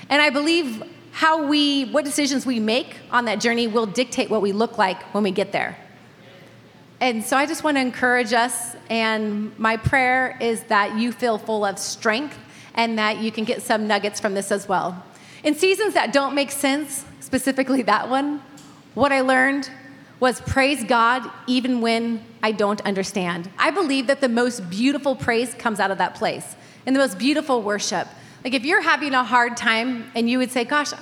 And 0.09 0.21
I 0.21 0.29
believe 0.29 0.83
how 1.11 1.47
we, 1.47 1.85
what 1.85 2.05
decisions 2.05 2.45
we 2.45 2.59
make 2.59 2.97
on 3.09 3.25
that 3.25 3.39
journey 3.39 3.65
will 3.65 3.87
dictate 3.87 4.29
what 4.29 4.41
we 4.41 4.51
look 4.51 4.77
like 4.77 5.01
when 5.13 5.23
we 5.23 5.31
get 5.31 5.51
there. 5.51 5.77
And 6.99 7.23
so 7.23 7.37
I 7.37 7.45
just 7.45 7.63
want 7.63 7.77
to 7.77 7.81
encourage 7.81 8.33
us, 8.33 8.75
and 8.89 9.57
my 9.57 9.77
prayer 9.77 10.37
is 10.41 10.63
that 10.63 10.97
you 10.97 11.11
feel 11.11 11.37
full 11.37 11.63
of 11.63 11.79
strength 11.79 12.37
and 12.75 12.97
that 12.99 13.17
you 13.17 13.31
can 13.31 13.43
get 13.43 13.61
some 13.61 13.87
nuggets 13.87 14.19
from 14.19 14.33
this 14.33 14.51
as 14.51 14.67
well. 14.67 15.03
In 15.43 15.55
seasons 15.55 15.93
that 15.93 16.11
don't 16.11 16.35
make 16.35 16.51
sense, 16.51 17.05
specifically 17.19 17.83
that 17.83 18.09
one, 18.09 18.41
what 18.95 19.11
I 19.11 19.21
learned 19.21 19.69
was 20.19 20.41
praise 20.41 20.83
God 20.83 21.29
even 21.45 21.81
when 21.81 22.23
I 22.41 22.51
don't 22.51 22.81
understand. 22.81 23.49
I 23.57 23.71
believe 23.71 24.07
that 24.07 24.21
the 24.21 24.29
most 24.29 24.69
beautiful 24.69 25.15
praise 25.15 25.53
comes 25.53 25.79
out 25.79 25.91
of 25.91 25.97
that 25.99 26.15
place 26.15 26.55
and 26.85 26.95
the 26.95 26.99
most 26.99 27.17
beautiful 27.17 27.61
worship. 27.61 28.07
Like 28.43 28.53
if 28.53 28.65
you're 28.65 28.81
having 28.81 29.13
a 29.13 29.23
hard 29.23 29.57
time 29.57 30.11
and 30.15 30.29
you 30.29 30.39
would 30.39 30.51
say, 30.51 30.63
Gosh, 30.63 30.93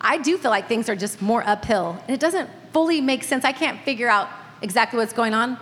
I 0.00 0.18
do 0.18 0.38
feel 0.38 0.50
like 0.50 0.68
things 0.68 0.88
are 0.88 0.96
just 0.96 1.20
more 1.20 1.46
uphill 1.46 1.98
and 2.06 2.10
it 2.10 2.20
doesn't 2.20 2.48
fully 2.72 3.00
make 3.00 3.24
sense, 3.24 3.44
I 3.44 3.52
can't 3.52 3.80
figure 3.82 4.08
out 4.08 4.28
exactly 4.62 4.98
what's 4.98 5.12
going 5.12 5.34
on. 5.34 5.58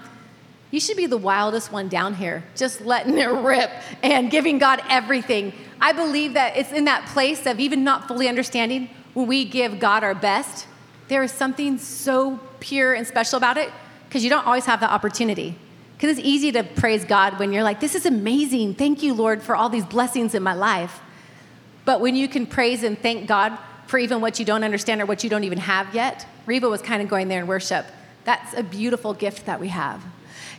You 0.70 0.78
should 0.78 0.96
be 0.96 1.06
the 1.06 1.16
wildest 1.16 1.72
one 1.72 1.88
down 1.88 2.14
here, 2.14 2.44
just 2.54 2.80
letting 2.80 3.18
it 3.18 3.26
rip 3.28 3.70
and 4.02 4.30
giving 4.30 4.58
God 4.58 4.80
everything. 4.88 5.52
I 5.80 5.92
believe 5.92 6.34
that 6.34 6.56
it's 6.56 6.72
in 6.72 6.84
that 6.84 7.06
place 7.08 7.44
of 7.46 7.58
even 7.58 7.82
not 7.82 8.06
fully 8.06 8.28
understanding 8.28 8.88
when 9.14 9.26
we 9.26 9.44
give 9.44 9.80
God 9.80 10.04
our 10.04 10.14
best, 10.14 10.66
there 11.10 11.24
is 11.24 11.32
something 11.32 11.76
so 11.76 12.38
pure 12.60 12.94
and 12.94 13.06
special 13.06 13.36
about 13.36 13.56
it 13.56 13.70
because 14.08 14.22
you 14.22 14.30
don't 14.30 14.46
always 14.46 14.64
have 14.64 14.78
the 14.80 14.90
opportunity. 14.90 15.56
Because 15.96 16.16
it's 16.16 16.26
easy 16.26 16.52
to 16.52 16.62
praise 16.62 17.04
God 17.04 17.38
when 17.38 17.52
you're 17.52 17.64
like, 17.64 17.80
this 17.80 17.94
is 17.94 18.06
amazing. 18.06 18.74
Thank 18.74 19.02
you, 19.02 19.12
Lord, 19.12 19.42
for 19.42 19.54
all 19.54 19.68
these 19.68 19.84
blessings 19.84 20.34
in 20.34 20.42
my 20.42 20.54
life. 20.54 21.00
But 21.84 22.00
when 22.00 22.14
you 22.14 22.28
can 22.28 22.46
praise 22.46 22.84
and 22.84 22.96
thank 22.96 23.26
God 23.26 23.58
for 23.88 23.98
even 23.98 24.20
what 24.20 24.38
you 24.38 24.44
don't 24.44 24.62
understand 24.62 25.02
or 25.02 25.06
what 25.06 25.24
you 25.24 25.28
don't 25.28 25.42
even 25.44 25.58
have 25.58 25.92
yet, 25.94 26.26
Reba 26.46 26.68
was 26.68 26.80
kind 26.80 27.02
of 27.02 27.08
going 27.08 27.26
there 27.26 27.40
in 27.40 27.48
worship. 27.48 27.86
That's 28.24 28.54
a 28.54 28.62
beautiful 28.62 29.12
gift 29.12 29.46
that 29.46 29.60
we 29.60 29.68
have. 29.68 30.02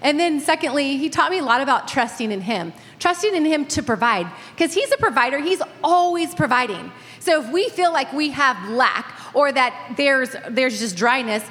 And 0.01 0.19
then, 0.19 0.41
secondly, 0.41 0.97
he 0.97 1.09
taught 1.09 1.31
me 1.31 1.37
a 1.37 1.43
lot 1.43 1.61
about 1.61 1.87
trusting 1.87 2.31
in 2.31 2.41
him, 2.41 2.73
trusting 2.99 3.35
in 3.35 3.45
him 3.45 3.65
to 3.67 3.81
provide. 3.81 4.27
Because 4.55 4.73
he's 4.73 4.91
a 4.91 4.97
provider, 4.97 5.37
he's 5.37 5.61
always 5.83 6.35
providing. 6.35 6.91
So 7.19 7.41
if 7.41 7.51
we 7.51 7.69
feel 7.69 7.93
like 7.93 8.11
we 8.11 8.31
have 8.31 8.69
lack 8.69 9.20
or 9.33 9.51
that 9.51 9.93
there's, 9.97 10.35
there's 10.49 10.79
just 10.79 10.95
dryness, 10.95 11.43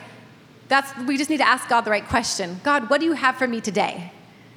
that's, 0.68 0.96
we 0.98 1.16
just 1.16 1.30
need 1.30 1.38
to 1.38 1.48
ask 1.48 1.68
God 1.68 1.82
the 1.82 1.90
right 1.90 2.06
question 2.06 2.60
God, 2.62 2.88
what 2.90 3.00
do 3.00 3.06
you 3.06 3.12
have 3.12 3.36
for 3.36 3.48
me 3.48 3.60
today? 3.60 4.12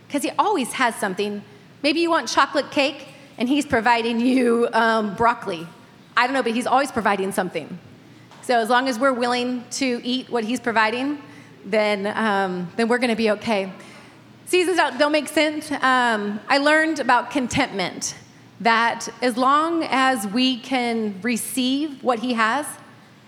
Because 0.07 0.23
He 0.23 0.31
always 0.37 0.73
has 0.73 0.95
something. 0.95 1.43
Maybe 1.81 1.99
you 1.99 2.09
want 2.09 2.29
chocolate 2.29 2.71
cake 2.71 3.07
and 3.37 3.49
He's 3.49 3.65
providing 3.65 4.19
you 4.19 4.69
um, 4.73 5.15
broccoli. 5.15 5.67
I 6.15 6.27
don't 6.27 6.33
know, 6.33 6.43
but 6.43 6.53
He's 6.53 6.67
always 6.67 6.91
providing 6.91 7.31
something. 7.31 7.79
So 8.43 8.59
as 8.59 8.69
long 8.69 8.87
as 8.87 8.99
we're 8.99 9.13
willing 9.13 9.63
to 9.71 10.01
eat 10.03 10.29
what 10.29 10.43
He's 10.43 10.59
providing, 10.59 11.21
then, 11.65 12.07
um, 12.07 12.71
then 12.75 12.87
we're 12.87 12.99
going 12.99 13.09
to 13.09 13.15
be 13.15 13.31
okay. 13.31 13.71
Seasons 14.45 14.77
don't, 14.77 14.99
don't 14.99 15.11
make 15.11 15.29
sense. 15.29 15.71
Um, 15.71 16.39
I 16.47 16.59
learned 16.59 16.99
about 16.99 17.31
contentment 17.31 18.15
that 18.59 19.09
as 19.21 19.35
long 19.35 19.83
as 19.89 20.27
we 20.27 20.59
can 20.59 21.19
receive 21.21 22.03
what 22.03 22.19
He 22.19 22.33
has 22.33 22.67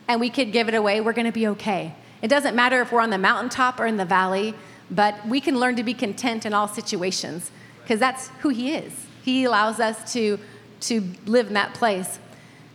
and 0.07 0.19
we 0.19 0.29
could 0.29 0.51
give 0.51 0.67
it 0.67 0.73
away, 0.73 1.01
we're 1.01 1.13
going 1.13 1.25
to 1.25 1.31
be 1.31 1.47
okay. 1.47 1.95
It 2.21 2.27
doesn't 2.27 2.55
matter 2.55 2.81
if 2.81 2.91
we're 2.91 3.01
on 3.01 3.09
the 3.09 3.17
mountaintop 3.17 3.79
or 3.79 3.85
in 3.85 3.97
the 3.97 4.05
valley, 4.05 4.53
but 4.89 5.27
we 5.27 5.41
can 5.41 5.59
learn 5.59 5.75
to 5.75 5.83
be 5.83 5.93
content 5.93 6.45
in 6.45 6.53
all 6.53 6.67
situations 6.67 7.51
because 7.81 7.99
that's 7.99 8.29
who 8.39 8.49
He 8.49 8.73
is. 8.73 8.93
He 9.23 9.43
allows 9.43 9.79
us 9.79 10.13
to, 10.13 10.39
to 10.81 11.03
live 11.25 11.47
in 11.47 11.53
that 11.53 11.73
place. 11.73 12.19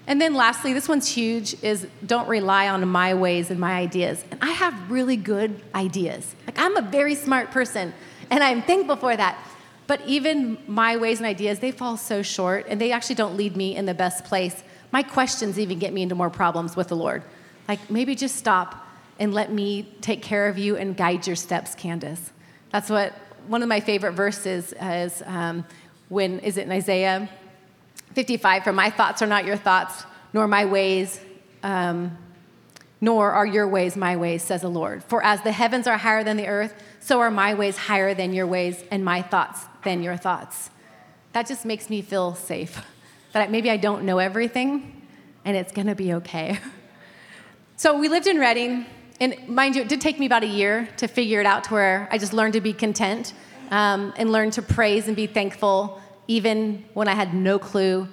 And 0.07 0.21
then 0.21 0.35
lastly, 0.35 0.73
this 0.73 0.89
one's 0.89 1.07
huge 1.07 1.63
is 1.63 1.87
don't 2.05 2.29
rely 2.29 2.69
on 2.69 2.87
my 2.89 3.15
ways 3.15 3.51
and 3.51 3.61
my 3.61 3.75
ideas. 3.75 4.25
And 4.31 4.43
I 4.43 4.51
have 4.51 4.91
really 4.91 5.17
good 5.17 5.63
ideas. 5.75 6.35
Like 6.47 6.59
I'm 6.59 6.77
a 6.77 6.83
very 6.83 7.15
smart 7.15 7.53
person 7.53 7.95
and 8.31 8.43
I'm 8.43 8.63
thankful 8.63 8.97
for 8.97 9.17
that. 9.17 9.39
But 9.87 10.01
even 10.07 10.59
my 10.67 10.97
ways 10.97 11.19
and 11.19 11.27
ideas, 11.27 11.59
they 11.59 11.73
fall 11.73 11.97
so 11.97 12.23
short 12.23 12.67
and 12.69 12.81
they 12.81 12.93
actually 12.93 13.17
don't 13.17 13.37
lead 13.37 13.57
me 13.57 13.77
in 13.77 13.87
the 13.87 13.95
best 13.95 14.25
place. 14.25 14.63
My 14.93 15.03
questions 15.03 15.59
even 15.59 15.79
get 15.79 15.93
me 15.93 16.03
into 16.03 16.15
more 16.15 16.31
problems 16.31 16.77
with 16.77 16.89
the 16.89 16.97
Lord. 16.97 17.23
Like 17.69 17.91
maybe 17.91 18.15
just 18.15 18.37
stop 18.37 18.87
and 19.19 19.35
let 19.35 19.53
me 19.53 19.83
take 20.01 20.23
care 20.23 20.49
of 20.49 20.59
you 20.59 20.77
and 20.77 20.97
guide 20.97 21.27
your 21.27 21.37
steps, 21.37 21.75
Candace. 21.75 22.33
That's 22.73 22.89
what 22.89 23.13
one 23.47 23.63
of 23.63 23.69
my 23.69 23.81
favorite 23.81 24.13
verses 24.13 24.75
is 24.81 25.23
um, 25.27 25.65
when, 26.09 26.41
is 26.41 26.57
it 26.57 26.67
in 26.67 26.73
Isaiah 26.73 27.29
55? 28.15 28.65
For 28.65 28.73
my 28.73 28.91
thoughts 28.91 29.23
are 29.23 29.27
not 29.27 29.45
your 29.45 29.57
thoughts, 29.57 30.05
nor 30.33 30.49
my 30.49 30.65
ways, 30.65 31.21
um, 31.63 32.17
nor 33.01 33.31
are 33.31 33.47
your 33.47 33.69
ways 33.69 33.97
my 33.97 34.17
ways, 34.17 34.43
says 34.43 34.63
the 34.63 34.69
Lord. 34.69 35.03
For 35.05 35.23
as 35.23 35.43
the 35.43 35.53
heavens 35.53 35.87
are 35.87 35.99
higher 35.99 36.25
than 36.25 36.37
the 36.37 36.47
earth, 36.47 36.75
so 37.01 37.21
are 37.21 37.31
my 37.31 37.55
ways 37.55 37.77
higher 37.77 38.15
than 38.15 38.33
your 38.33 38.47
ways, 38.47 38.83
and 38.91 39.05
my 39.05 39.23
thoughts 39.23 39.67
than 39.85 40.03
your 40.03 40.17
thoughts. 40.17 40.71
That 41.33 41.47
just 41.47 41.65
makes 41.65 41.89
me 41.89 42.03
feel 42.03 42.35
safe. 42.35 42.85
That 43.33 43.51
maybe 43.51 43.71
I 43.71 43.77
don't 43.77 44.05
know 44.05 44.19
everything, 44.19 45.03
and 45.45 45.57
it's 45.57 45.73
gonna 45.73 45.95
be 45.95 46.15
okay. 46.15 46.59
So 47.77 47.99
we 47.99 48.11
lived 48.11 48.27
in 48.27 48.39
Redding, 48.39 48.85
and 49.21 49.49
mind 49.49 49.75
you, 49.75 49.81
it 49.81 49.89
did 49.89 50.03
take 50.03 50.19
me 50.19 50.27
about 50.27 50.43
a 50.43 50.47
year 50.47 50.87
to 50.99 51.09
figure 51.09 51.41
it 51.41 51.47
out 51.47 51.65
to 51.65 51.73
where 51.73 52.09
I 52.13 52.19
just 52.19 52.35
learned 52.35 52.53
to 52.53 52.61
be 52.61 52.75
content 52.75 53.33
um, 53.71 54.13
and 54.19 54.31
learned 54.31 54.53
to 54.53 54.61
praise 54.61 55.09
and 55.09 55.17
be 55.17 55.27
thankful, 55.27 55.99
even 56.29 56.85
when 56.93 57.09
I 57.09 57.15
had 57.15 57.33
no 57.33 57.59
clue 57.59 58.07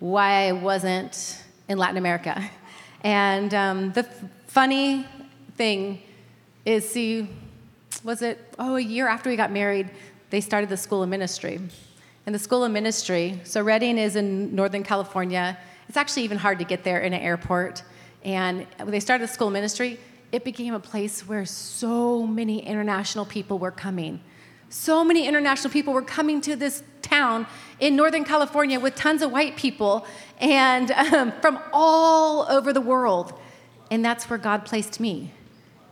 why 0.00 0.48
I 0.48 0.52
wasn't 0.52 1.40
in 1.68 1.78
Latin 1.78 1.96
America. 1.96 2.42
And 3.04 3.52
um, 3.52 3.92
the 3.92 4.00
f- 4.00 4.24
funny 4.46 5.06
thing 5.56 6.02
is 6.64 6.88
see, 6.88 7.28
was 8.02 8.22
it, 8.22 8.40
oh, 8.58 8.76
a 8.76 8.80
year 8.80 9.06
after 9.06 9.28
we 9.28 9.36
got 9.36 9.52
married, 9.52 9.90
they 10.30 10.40
started 10.40 10.70
the 10.70 10.76
School 10.78 11.02
of 11.02 11.08
Ministry. 11.10 11.60
And 12.26 12.34
the 12.34 12.38
School 12.38 12.64
of 12.64 12.72
Ministry, 12.72 13.38
so 13.44 13.60
Redding 13.60 13.98
is 13.98 14.16
in 14.16 14.54
Northern 14.54 14.82
California. 14.82 15.58
It's 15.88 15.98
actually 15.98 16.22
even 16.22 16.38
hard 16.38 16.58
to 16.58 16.64
get 16.64 16.82
there 16.82 17.00
in 17.00 17.12
an 17.12 17.20
airport. 17.20 17.82
And 18.24 18.66
when 18.78 18.92
they 18.92 19.00
started 19.00 19.28
the 19.28 19.32
School 19.32 19.48
of 19.48 19.52
Ministry, 19.52 20.00
it 20.32 20.42
became 20.42 20.72
a 20.72 20.80
place 20.80 21.28
where 21.28 21.44
so 21.44 22.26
many 22.26 22.66
international 22.66 23.26
people 23.26 23.58
were 23.58 23.70
coming. 23.70 24.20
So 24.70 25.04
many 25.04 25.28
international 25.28 25.70
people 25.70 25.92
were 25.92 26.02
coming 26.02 26.40
to 26.40 26.56
this 26.56 26.82
town 27.02 27.46
in 27.78 27.94
Northern 27.94 28.24
California 28.24 28.80
with 28.80 28.94
tons 28.94 29.20
of 29.20 29.30
white 29.30 29.56
people 29.56 30.06
and 30.40 30.90
um, 31.12 31.32
from 31.42 31.58
all 31.74 32.50
over 32.50 32.72
the 32.72 32.80
world. 32.80 33.38
And 33.90 34.02
that's 34.02 34.30
where 34.30 34.38
God 34.38 34.64
placed 34.64 34.98
me. 34.98 35.32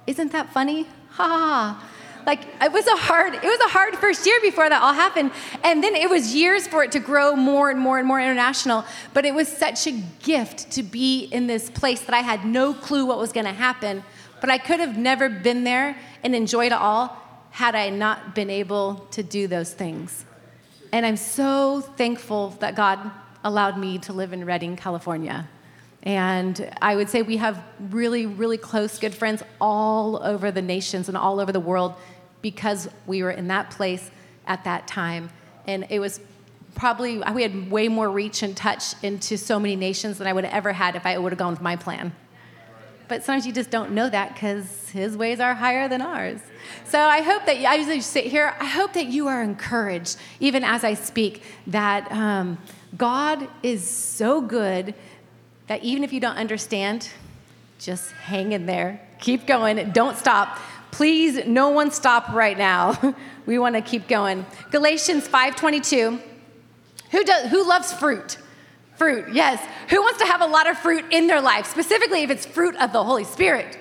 Isn't 0.06 0.32
that 0.32 0.50
funny? 0.50 0.84
Ha 1.10 1.28
ha. 1.28 1.88
Like 2.26 2.46
it 2.60 2.72
was 2.72 2.86
a 2.86 2.96
hard, 2.96 3.34
it 3.34 3.42
was 3.42 3.60
a 3.60 3.68
hard 3.68 3.96
first 3.96 4.26
year 4.26 4.38
before 4.40 4.68
that 4.68 4.82
all 4.82 4.92
happened. 4.92 5.32
And 5.64 5.82
then 5.82 5.94
it 5.94 6.08
was 6.08 6.34
years 6.34 6.66
for 6.66 6.84
it 6.84 6.92
to 6.92 7.00
grow 7.00 7.34
more 7.34 7.70
and 7.70 7.80
more 7.80 7.98
and 7.98 8.06
more 8.06 8.20
international. 8.20 8.84
But 9.12 9.24
it 9.24 9.34
was 9.34 9.48
such 9.48 9.86
a 9.86 9.92
gift 10.22 10.70
to 10.72 10.82
be 10.82 11.24
in 11.24 11.46
this 11.46 11.70
place 11.70 12.00
that 12.02 12.14
I 12.14 12.20
had 12.20 12.44
no 12.44 12.74
clue 12.74 13.06
what 13.06 13.18
was 13.18 13.32
gonna 13.32 13.52
happen. 13.52 14.04
But 14.40 14.50
I 14.50 14.58
could 14.58 14.80
have 14.80 14.96
never 14.96 15.28
been 15.28 15.64
there 15.64 15.96
and 16.22 16.34
enjoyed 16.34 16.72
it 16.72 16.72
all 16.72 17.16
had 17.50 17.74
I 17.74 17.90
not 17.90 18.34
been 18.34 18.50
able 18.50 19.06
to 19.10 19.22
do 19.22 19.46
those 19.46 19.72
things. 19.72 20.24
And 20.92 21.04
I'm 21.06 21.16
so 21.16 21.80
thankful 21.80 22.50
that 22.60 22.74
God 22.74 23.10
allowed 23.44 23.78
me 23.78 23.98
to 23.98 24.12
live 24.12 24.32
in 24.32 24.44
Redding, 24.44 24.76
California. 24.76 25.48
And 26.02 26.68
I 26.82 26.96
would 26.96 27.08
say 27.08 27.22
we 27.22 27.36
have 27.36 27.62
really, 27.90 28.26
really 28.26 28.56
close, 28.56 28.98
good 28.98 29.14
friends 29.14 29.42
all 29.60 30.22
over 30.22 30.50
the 30.50 30.62
nations 30.62 31.08
and 31.08 31.16
all 31.16 31.38
over 31.38 31.52
the 31.52 31.60
world 31.60 31.94
because 32.42 32.88
we 33.06 33.22
were 33.22 33.30
in 33.30 33.48
that 33.48 33.70
place 33.70 34.10
at 34.46 34.64
that 34.64 34.86
time. 34.86 35.30
And 35.66 35.86
it 35.88 36.00
was 36.00 36.20
probably, 36.74 37.18
we 37.32 37.42
had 37.42 37.70
way 37.70 37.88
more 37.88 38.10
reach 38.10 38.42
and 38.42 38.56
touch 38.56 38.94
into 39.02 39.38
so 39.38 39.58
many 39.58 39.76
nations 39.76 40.18
than 40.18 40.26
I 40.26 40.32
would 40.32 40.44
have 40.44 40.52
ever 40.52 40.72
had 40.72 40.96
if 40.96 41.06
I 41.06 41.16
would 41.16 41.32
have 41.32 41.38
gone 41.38 41.52
with 41.52 41.62
my 41.62 41.76
plan. 41.76 42.12
But 43.08 43.24
sometimes 43.24 43.46
you 43.46 43.52
just 43.52 43.70
don't 43.70 43.92
know 43.92 44.08
that 44.08 44.32
because 44.32 44.88
his 44.90 45.16
ways 45.16 45.38
are 45.38 45.54
higher 45.54 45.88
than 45.88 46.00
ours. 46.00 46.40
So 46.86 46.98
I 46.98 47.20
hope 47.20 47.44
that, 47.46 47.56
I 47.56 47.74
usually 47.74 48.00
sit 48.00 48.24
here, 48.24 48.54
I 48.58 48.64
hope 48.64 48.94
that 48.94 49.06
you 49.06 49.28
are 49.28 49.42
encouraged, 49.42 50.16
even 50.40 50.64
as 50.64 50.82
I 50.82 50.94
speak, 50.94 51.42
that 51.66 52.10
um, 52.10 52.58
God 52.96 53.48
is 53.62 53.86
so 53.86 54.40
good 54.40 54.94
that 55.66 55.82
even 55.82 56.04
if 56.04 56.12
you 56.12 56.20
don't 56.20 56.36
understand, 56.36 57.10
just 57.78 58.12
hang 58.12 58.52
in 58.52 58.66
there. 58.66 59.00
Keep 59.18 59.46
going. 59.46 59.90
Don't 59.90 60.16
stop. 60.16 60.58
Please, 60.92 61.44
no 61.46 61.70
one 61.70 61.90
stop 61.90 62.28
right 62.28 62.56
now. 62.56 63.14
we 63.46 63.58
want 63.58 63.74
to 63.74 63.80
keep 63.80 64.06
going. 64.06 64.46
Galatians 64.70 65.26
5:22. 65.26 66.20
Who 67.10 67.24
does 67.24 67.50
who 67.50 67.66
loves 67.66 67.92
fruit? 67.92 68.38
Fruit, 68.96 69.24
yes. 69.32 69.60
Who 69.88 70.00
wants 70.00 70.20
to 70.20 70.26
have 70.26 70.42
a 70.42 70.46
lot 70.46 70.70
of 70.70 70.78
fruit 70.78 71.04
in 71.10 71.26
their 71.26 71.40
life, 71.40 71.66
specifically 71.66 72.22
if 72.22 72.30
it's 72.30 72.46
fruit 72.46 72.76
of 72.76 72.92
the 72.92 73.02
Holy 73.02 73.24
Spirit? 73.24 73.78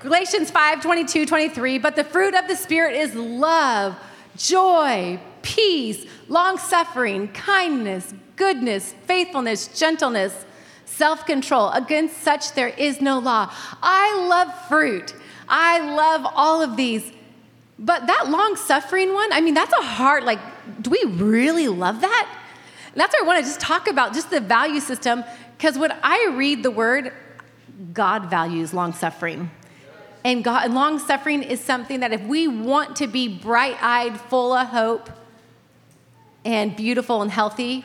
Galatians 0.00 0.50
5 0.50 0.82
22, 0.82 1.26
23. 1.26 1.78
But 1.78 1.96
the 1.96 2.04
fruit 2.04 2.34
of 2.34 2.48
the 2.48 2.56
Spirit 2.56 2.96
is 2.96 3.14
love, 3.14 3.96
joy, 4.36 5.20
peace, 5.42 6.06
long 6.28 6.56
suffering, 6.56 7.28
kindness, 7.28 8.14
goodness, 8.36 8.94
faithfulness, 9.06 9.68
gentleness, 9.78 10.46
self 10.86 11.26
control. 11.26 11.70
Against 11.70 12.18
such 12.22 12.54
there 12.54 12.68
is 12.68 13.00
no 13.02 13.18
law. 13.18 13.52
I 13.82 14.26
love 14.28 14.68
fruit. 14.68 15.14
I 15.48 15.94
love 15.94 16.30
all 16.34 16.62
of 16.62 16.76
these. 16.76 17.12
But 17.78 18.06
that 18.06 18.28
long 18.28 18.56
suffering 18.56 19.14
one, 19.14 19.32
I 19.32 19.40
mean, 19.40 19.54
that's 19.54 19.72
a 19.72 19.82
hard, 19.82 20.24
like, 20.24 20.40
do 20.82 20.90
we 20.90 21.02
really 21.12 21.68
love 21.68 22.00
that? 22.00 22.38
And 22.92 23.00
that's 23.00 23.14
what 23.14 23.22
I 23.22 23.26
want 23.26 23.38
to 23.38 23.44
just 23.44 23.60
talk 23.60 23.86
about, 23.86 24.14
just 24.14 24.30
the 24.30 24.40
value 24.40 24.80
system, 24.80 25.24
because 25.56 25.78
when 25.78 25.92
I 26.02 26.32
read 26.34 26.62
the 26.62 26.70
word, 26.70 27.12
God 27.92 28.28
values 28.28 28.74
long 28.74 28.92
suffering. 28.92 29.50
And 30.24 30.42
God, 30.42 30.64
and 30.64 30.74
long 30.74 30.98
suffering 30.98 31.42
is 31.44 31.60
something 31.60 32.00
that 32.00 32.12
if 32.12 32.22
we 32.22 32.48
want 32.48 32.96
to 32.96 33.06
be 33.06 33.28
bright 33.28 33.76
eyed, 33.80 34.20
full 34.20 34.52
of 34.52 34.66
hope, 34.68 35.10
and 36.44 36.74
beautiful 36.74 37.22
and 37.22 37.30
healthy 37.30 37.84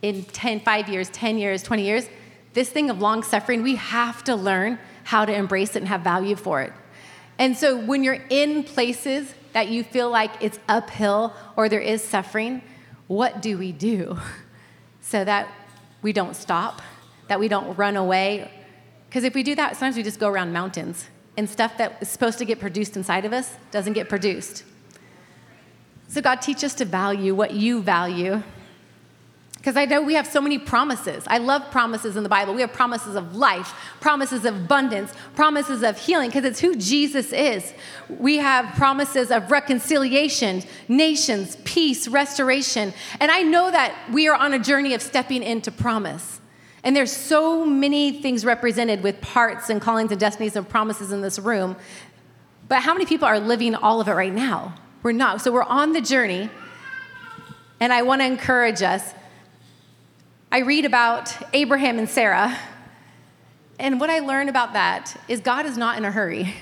in 0.00 0.24
10, 0.24 0.60
5 0.60 0.88
years, 0.88 1.10
10 1.10 1.36
years, 1.36 1.62
20 1.62 1.84
years, 1.84 2.08
this 2.54 2.70
thing 2.70 2.88
of 2.88 3.00
long 3.00 3.22
suffering, 3.22 3.62
we 3.62 3.76
have 3.76 4.24
to 4.24 4.34
learn 4.34 4.78
how 5.04 5.24
to 5.24 5.34
embrace 5.34 5.76
it 5.76 5.80
and 5.80 5.88
have 5.88 6.00
value 6.00 6.36
for 6.36 6.62
it. 6.62 6.72
And 7.40 7.56
so 7.56 7.74
when 7.74 8.04
you're 8.04 8.22
in 8.28 8.62
places 8.64 9.34
that 9.54 9.68
you 9.68 9.82
feel 9.82 10.10
like 10.10 10.30
it's 10.42 10.58
uphill 10.68 11.34
or 11.56 11.70
there 11.70 11.80
is 11.80 12.04
suffering, 12.04 12.60
what 13.06 13.40
do 13.40 13.56
we 13.56 13.72
do 13.72 14.18
so 15.00 15.24
that 15.24 15.48
we 16.02 16.12
don't 16.12 16.36
stop, 16.36 16.82
that 17.28 17.40
we 17.40 17.48
don't 17.48 17.76
run 17.78 17.96
away? 17.96 18.50
Because 19.08 19.24
if 19.24 19.34
we 19.34 19.42
do 19.42 19.54
that, 19.54 19.72
sometimes 19.72 19.96
we 19.96 20.02
just 20.02 20.20
go 20.20 20.28
around 20.28 20.52
mountains 20.52 21.08
and 21.38 21.48
stuff 21.48 21.78
that 21.78 21.96
is 22.02 22.10
supposed 22.10 22.36
to 22.38 22.44
get 22.44 22.60
produced 22.60 22.94
inside 22.94 23.24
of 23.24 23.32
us 23.32 23.56
doesn't 23.70 23.94
get 23.94 24.10
produced. 24.10 24.62
So, 26.08 26.20
God, 26.20 26.42
teach 26.42 26.62
us 26.62 26.74
to 26.74 26.84
value 26.84 27.34
what 27.34 27.54
you 27.54 27.80
value 27.80 28.42
because 29.60 29.76
I 29.76 29.84
know 29.84 30.00
we 30.00 30.14
have 30.14 30.26
so 30.26 30.40
many 30.40 30.58
promises. 30.58 31.22
I 31.26 31.36
love 31.36 31.70
promises 31.70 32.16
in 32.16 32.22
the 32.22 32.30
Bible. 32.30 32.54
We 32.54 32.62
have 32.62 32.72
promises 32.72 33.14
of 33.14 33.36
life, 33.36 33.74
promises 34.00 34.46
of 34.46 34.56
abundance, 34.56 35.12
promises 35.36 35.82
of 35.82 35.98
healing, 35.98 36.30
because 36.30 36.44
it's 36.44 36.60
who 36.60 36.74
Jesus 36.76 37.30
is. 37.30 37.74
We 38.08 38.38
have 38.38 38.74
promises 38.76 39.30
of 39.30 39.50
reconciliation, 39.50 40.62
nations, 40.88 41.58
peace, 41.64 42.08
restoration. 42.08 42.94
And 43.20 43.30
I 43.30 43.42
know 43.42 43.70
that 43.70 43.94
we 44.10 44.28
are 44.28 44.34
on 44.34 44.54
a 44.54 44.58
journey 44.58 44.94
of 44.94 45.02
stepping 45.02 45.42
into 45.42 45.70
promise. 45.70 46.40
And 46.82 46.96
there's 46.96 47.12
so 47.12 47.66
many 47.66 48.22
things 48.22 48.46
represented 48.46 49.02
with 49.02 49.20
parts 49.20 49.68
and 49.68 49.78
callings 49.78 50.10
and 50.10 50.18
destinies 50.18 50.56
and 50.56 50.66
promises 50.66 51.12
in 51.12 51.20
this 51.20 51.38
room. 51.38 51.76
But 52.66 52.80
how 52.80 52.94
many 52.94 53.04
people 53.04 53.28
are 53.28 53.38
living 53.38 53.74
all 53.74 54.00
of 54.00 54.08
it 54.08 54.12
right 54.12 54.32
now? 54.32 54.74
We're 55.02 55.12
not. 55.12 55.42
So 55.42 55.52
we're 55.52 55.64
on 55.64 55.92
the 55.92 56.00
journey. 56.00 56.48
And 57.78 57.92
I 57.92 58.00
want 58.00 58.22
to 58.22 58.26
encourage 58.26 58.80
us 58.80 59.12
I 60.52 60.58
read 60.58 60.84
about 60.84 61.32
Abraham 61.54 62.00
and 62.00 62.08
Sarah, 62.08 62.58
and 63.78 64.00
what 64.00 64.10
I 64.10 64.18
learn 64.18 64.48
about 64.48 64.72
that 64.72 65.16
is 65.28 65.38
God 65.38 65.64
is 65.64 65.78
not 65.78 65.96
in 65.96 66.04
a 66.04 66.10
hurry. 66.10 66.52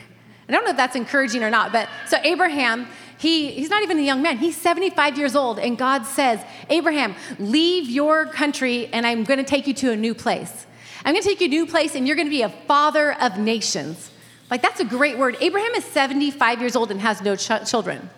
I 0.47 0.53
don't 0.53 0.63
know 0.65 0.73
if 0.73 0.77
that's 0.77 0.95
encouraging 0.95 1.43
or 1.43 1.49
not, 1.49 1.73
but 1.73 1.89
so 2.07 2.19
Abraham, 2.23 2.87
he, 3.17 3.51
he's 3.51 3.71
not 3.71 3.83
even 3.83 3.99
a 3.99 4.03
young 4.03 4.21
man. 4.21 4.37
He's 4.37 4.59
75 4.59 5.17
years 5.17 5.35
old, 5.35 5.59
and 5.59 5.79
God 5.79 6.05
says, 6.05 6.39
Abraham, 6.69 7.15
leave 7.39 7.89
your 7.89 8.27
country, 8.27 8.89
and 8.93 9.07
I'm 9.07 9.25
going 9.25 9.39
to 9.39 9.45
take 9.45 9.67
you 9.67 9.73
to 9.75 9.93
a 9.93 9.97
new 9.97 10.15
place. 10.15 10.67
I'm 11.07 11.15
going 11.15 11.23
to 11.23 11.29
take 11.29 11.41
you 11.41 11.49
to 11.49 11.57
a 11.57 11.59
new 11.59 11.67
place, 11.67 11.95
and 11.95 12.07
you're 12.07 12.17
going 12.17 12.29
to 12.29 12.31
be 12.31 12.43
a 12.43 12.51
father 12.51 13.15
of 13.15 13.39
nations. 13.39 14.11
Like, 14.51 14.61
that's 14.61 14.81
a 14.81 14.85
great 14.85 15.17
word. 15.17 15.39
Abraham 15.41 15.75
is 15.77 15.85
75 15.85 16.61
years 16.61 16.77
old 16.77 16.91
and 16.91 17.01
has 17.01 17.23
no 17.23 17.37
ch- 17.37 17.67
children. 17.67 18.11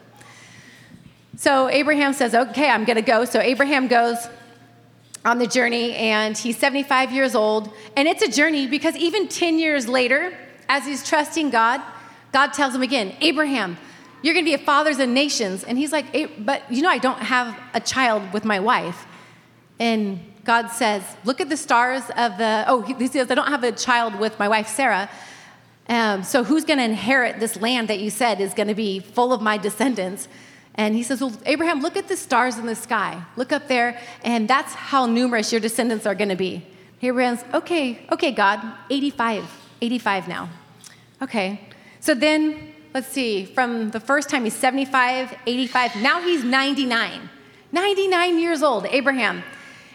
So 1.36 1.68
Abraham 1.68 2.12
says, 2.12 2.34
Okay, 2.34 2.68
I'm 2.68 2.84
going 2.84 2.96
to 2.96 3.02
go. 3.02 3.24
So 3.24 3.40
Abraham 3.40 3.86
goes 3.86 4.28
on 5.24 5.38
the 5.38 5.46
journey, 5.46 5.94
and 5.94 6.36
he's 6.36 6.56
75 6.58 7.12
years 7.12 7.34
old. 7.34 7.72
And 7.96 8.08
it's 8.08 8.22
a 8.22 8.30
journey 8.30 8.66
because 8.66 8.96
even 8.96 9.28
10 9.28 9.58
years 9.58 9.88
later, 9.88 10.36
as 10.68 10.86
he's 10.86 11.06
trusting 11.06 11.50
God, 11.50 11.82
God 12.32 12.52
tells 12.52 12.74
him 12.74 12.82
again, 12.82 13.14
Abraham, 13.20 13.76
you're 14.22 14.34
going 14.34 14.44
to 14.44 14.50
be 14.50 14.54
a 14.54 14.64
father 14.64 14.90
of 14.90 15.08
nations. 15.08 15.64
And 15.64 15.76
he's 15.76 15.92
like, 15.92 16.12
but 16.44 16.70
you 16.70 16.82
know, 16.82 16.90
I 16.90 16.98
don't 16.98 17.18
have 17.18 17.58
a 17.74 17.80
child 17.80 18.32
with 18.32 18.44
my 18.44 18.60
wife. 18.60 19.06
And 19.78 20.20
God 20.44 20.68
says, 20.68 21.02
look 21.24 21.40
at 21.40 21.48
the 21.48 21.56
stars 21.56 22.02
of 22.16 22.38
the, 22.38 22.64
oh, 22.66 22.82
he 22.82 23.06
says, 23.06 23.30
I 23.30 23.34
don't 23.34 23.48
have 23.48 23.64
a 23.64 23.72
child 23.72 24.18
with 24.18 24.38
my 24.38 24.48
wife, 24.48 24.68
Sarah. 24.68 25.10
Um, 25.88 26.22
so 26.22 26.44
who's 26.44 26.64
going 26.64 26.78
to 26.78 26.84
inherit 26.84 27.40
this 27.40 27.56
land 27.56 27.88
that 27.88 27.98
you 27.98 28.10
said 28.10 28.40
is 28.40 28.54
going 28.54 28.68
to 28.68 28.74
be 28.74 29.00
full 29.00 29.32
of 29.32 29.42
my 29.42 29.58
descendants? 29.58 30.28
And 30.74 30.94
he 30.94 31.02
says, 31.02 31.20
Well, 31.20 31.32
Abraham, 31.46 31.80
look 31.80 31.96
at 31.96 32.08
the 32.08 32.16
stars 32.16 32.56
in 32.56 32.66
the 32.66 32.74
sky. 32.74 33.22
Look 33.36 33.52
up 33.52 33.68
there, 33.68 34.00
and 34.22 34.48
that's 34.48 34.72
how 34.72 35.06
numerous 35.06 35.52
your 35.52 35.60
descendants 35.60 36.06
are 36.06 36.14
going 36.14 36.28
to 36.28 36.36
be. 36.36 36.66
Abraham's, 37.02 37.44
okay, 37.54 38.06
okay, 38.12 38.32
God, 38.32 38.60
85, 38.90 39.44
85 39.80 40.28
now. 40.28 40.48
Okay. 41.22 41.60
So 42.00 42.14
then, 42.14 42.72
let's 42.94 43.08
see, 43.08 43.44
from 43.44 43.90
the 43.90 44.00
first 44.00 44.28
time 44.28 44.44
he's 44.44 44.56
75, 44.56 45.34
85, 45.46 45.96
now 45.96 46.20
he's 46.20 46.44
99. 46.44 47.28
99 47.72 48.38
years 48.38 48.62
old, 48.62 48.86
Abraham. 48.86 49.42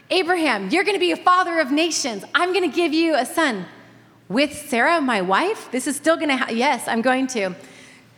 Abraham, 0.09 0.69
you're 0.69 0.83
going 0.83 0.95
to 0.95 0.99
be 0.99 1.11
a 1.11 1.17
father 1.17 1.59
of 1.59 1.71
nations. 1.71 2.23
I'm 2.33 2.53
going 2.53 2.69
to 2.69 2.75
give 2.75 2.93
you 2.93 3.15
a 3.15 3.25
son. 3.25 3.65
With 4.27 4.53
Sarah, 4.53 5.01
my 5.01 5.21
wife? 5.21 5.69
This 5.71 5.85
is 5.85 5.95
still 5.95 6.15
going 6.15 6.29
to 6.29 6.37
happen. 6.37 6.57
Yes, 6.57 6.87
I'm 6.87 7.01
going 7.01 7.27
to. 7.27 7.55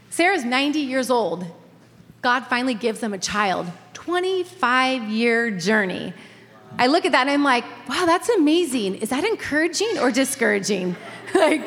Sarah's 0.09 0.45
90 0.45 0.79
years 0.79 1.09
old. 1.09 1.45
God 2.21 2.41
finally 2.47 2.73
gives 2.73 2.99
them 2.99 3.13
a 3.13 3.17
child. 3.17 3.67
25 3.93 5.03
year 5.09 5.51
journey. 5.51 6.13
I 6.79 6.87
look 6.87 7.05
at 7.05 7.11
that 7.13 7.21
and 7.21 7.31
I'm 7.31 7.43
like, 7.43 7.63
wow, 7.89 8.05
that's 8.05 8.29
amazing. 8.29 8.95
Is 8.95 9.09
that 9.09 9.23
encouraging 9.23 9.97
or 9.99 10.11
discouraging? 10.11 10.95
like, 11.35 11.65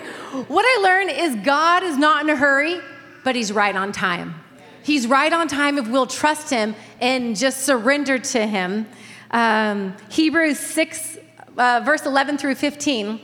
what 0.49 0.65
I 0.65 0.81
learned 0.83 1.11
is 1.11 1.45
God 1.45 1.83
is 1.83 1.97
not 1.97 2.23
in 2.23 2.31
a 2.31 2.37
hurry. 2.37 2.81
but 3.25 3.35
He's 3.35 3.53
right 3.53 3.75
on 3.75 3.93
time. 3.93 4.35
He's 4.83 5.07
right 5.07 5.33
on 5.33 5.49
time 5.49 5.79
if 5.79 5.89
we'll 5.89 6.07
trust 6.07 6.51
Him 6.51 6.75
and 7.01 7.37
just 7.37 7.63
surrender 7.63 8.19
to 8.19 8.47
Him. 8.47 8.87
Um, 9.31 9.95
Hebrews 10.11 10.59
6, 10.59 11.19
uh, 11.57 11.83
verse 11.85 12.07
11 12.07 12.39
through 12.39 12.55
15 12.55 13.21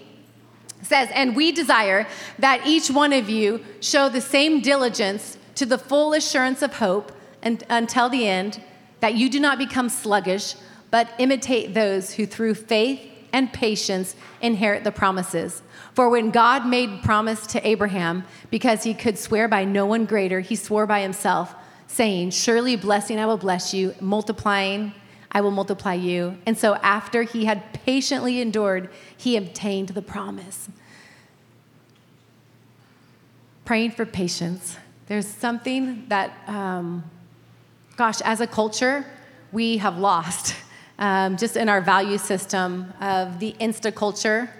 says, 0.82 1.08
And 1.14 1.34
we 1.34 1.52
desire 1.52 2.06
that 2.38 2.66
each 2.66 2.90
one 2.90 3.12
of 3.12 3.30
you 3.30 3.64
show 3.80 4.08
the 4.08 4.20
same 4.20 4.60
diligence 4.60 5.38
to 5.54 5.66
the 5.66 5.78
full 5.78 6.12
assurance 6.12 6.62
of 6.62 6.74
hope 6.74 7.12
and, 7.46 7.62
until 7.70 8.08
the 8.08 8.26
end, 8.26 8.60
that 8.98 9.14
you 9.14 9.30
do 9.30 9.38
not 9.38 9.56
become 9.56 9.88
sluggish, 9.88 10.56
but 10.90 11.08
imitate 11.18 11.74
those 11.74 12.12
who 12.12 12.26
through 12.26 12.54
faith 12.54 13.00
and 13.32 13.52
patience 13.52 14.16
inherit 14.40 14.82
the 14.82 14.90
promises. 14.90 15.62
For 15.94 16.08
when 16.10 16.32
God 16.32 16.66
made 16.66 17.04
promise 17.04 17.46
to 17.48 17.64
Abraham, 17.64 18.24
because 18.50 18.82
he 18.82 18.94
could 18.94 19.16
swear 19.16 19.46
by 19.46 19.64
no 19.64 19.86
one 19.86 20.06
greater, 20.06 20.40
he 20.40 20.56
swore 20.56 20.86
by 20.86 21.02
himself, 21.02 21.54
saying, 21.86 22.30
Surely 22.30 22.74
blessing 22.74 23.20
I 23.20 23.26
will 23.26 23.36
bless 23.36 23.72
you, 23.72 23.94
multiplying 24.00 24.92
I 25.30 25.40
will 25.40 25.52
multiply 25.52 25.94
you. 25.94 26.38
And 26.46 26.58
so 26.58 26.74
after 26.76 27.22
he 27.22 27.44
had 27.44 27.72
patiently 27.84 28.40
endured, 28.40 28.88
he 29.16 29.36
obtained 29.36 29.90
the 29.90 30.02
promise. 30.02 30.68
Praying 33.64 33.92
for 33.92 34.04
patience. 34.04 34.78
There's 35.06 35.28
something 35.28 36.06
that, 36.08 36.32
um, 36.48 37.04
gosh, 37.96 38.20
as 38.20 38.42
a 38.42 38.46
culture, 38.46 39.06
we 39.52 39.78
have 39.78 39.96
lost 39.96 40.54
um, 40.98 41.36
just 41.38 41.56
in 41.56 41.68
our 41.68 41.80
value 41.80 42.18
system 42.18 42.92
of 43.00 43.38
the 43.38 43.54
insta 43.58 43.94
culture, 43.94 44.50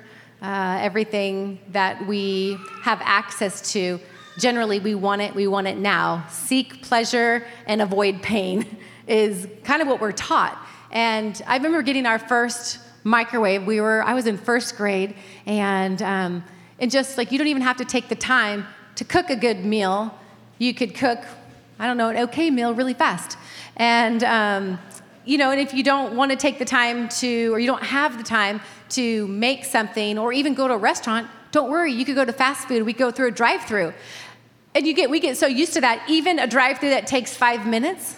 uh, 0.41 0.79
everything 0.81 1.59
that 1.69 2.07
we 2.07 2.57
have 2.83 3.01
access 3.05 3.73
to. 3.73 4.01
Generally, 4.39 4.81
we 4.81 4.95
want 4.95 5.21
it, 5.21 5.35
we 5.35 5.47
want 5.47 5.67
it 5.67 5.77
now. 5.77 6.25
Seek 6.31 6.83
pleasure 6.83 7.47
and 7.67 7.83
avoid 7.83 8.23
pain 8.23 8.79
is 9.07 9.47
kind 9.65 9.83
of 9.83 9.89
what 9.89 10.01
we're 10.01 10.13
taught. 10.13 10.59
And 10.91 11.41
I 11.47 11.57
remember 11.57 11.83
getting 11.83 12.07
our 12.07 12.19
first 12.19 12.79
microwave. 13.05 13.67
We 13.67 13.83
were, 13.83 14.03
I 14.03 14.15
was 14.15 14.27
in 14.27 14.39
first 14.39 14.77
grade, 14.77 15.15
and, 15.45 16.01
um, 16.01 16.45
and 16.79 16.91
just 16.91 17.19
like 17.19 17.33
you 17.33 17.39
don't 17.39 17.49
even 17.49 17.63
have 17.63 17.77
to 17.77 17.85
take 17.85 18.09
the 18.09 18.15
time 18.15 18.67
to 18.95 19.05
cook 19.05 19.29
a 19.29 19.37
good 19.37 19.63
meal. 19.65 20.19
You 20.59 20.73
could 20.73 20.95
cook, 20.95 21.25
I 21.79 21.87
don't 21.87 21.97
know, 21.97 22.09
an 22.09 22.17
okay 22.29 22.51
meal 22.51 22.75
really 22.75 22.95
fast. 22.95 23.37
And, 23.77 24.25
um, 24.25 24.79
you 25.25 25.39
know, 25.39 25.51
and 25.51 25.61
if 25.61 25.75
you 25.75 25.83
don't 25.83 26.17
want 26.17 26.31
to 26.31 26.37
take 26.37 26.59
the 26.59 26.65
time 26.65 27.09
to, 27.21 27.53
or 27.53 27.59
you 27.59 27.67
don't 27.67 27.83
have 27.83 28.17
the 28.17 28.25
time 28.25 28.61
to 28.91 29.27
make 29.27 29.65
something, 29.65 30.19
or 30.19 30.33
even 30.33 30.55
go 30.55 30.69
to 30.69 30.75
a 30.75 30.79
restaurant, 30.79 31.29
don't 31.53 31.71
worry. 31.71 31.93
You 31.93 32.05
could 32.05 32.15
go 32.15 32.25
to 32.25 32.33
fast 32.33 32.69
food. 32.69 32.85
We 32.85 32.93
go 32.93 33.11
through 33.11 33.29
a 33.29 33.31
drive-through, 33.33 33.93
and 34.75 34.87
you 34.87 34.95
get 34.95 35.11
we 35.11 35.21
get 35.21 35.37
so 35.37 35.47
used 35.47 35.73
to 35.75 35.81
that. 35.81 36.03
Even 36.09 36.39
a 36.39 36.47
drive-through 36.47 36.91
that 36.91 37.07
takes 37.07 37.35
five 37.35 37.67
minutes, 37.67 38.17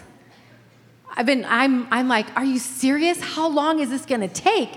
I've 1.17 1.27
been, 1.27 1.45
I'm, 1.49 1.89
I'm 1.91 2.07
like, 2.07 2.27
are 2.37 2.45
you 2.45 2.59
serious? 2.59 3.21
How 3.21 3.49
long 3.49 3.81
is 3.81 3.91
this 3.91 4.07
gonna 4.07 4.29
take? 4.29 4.71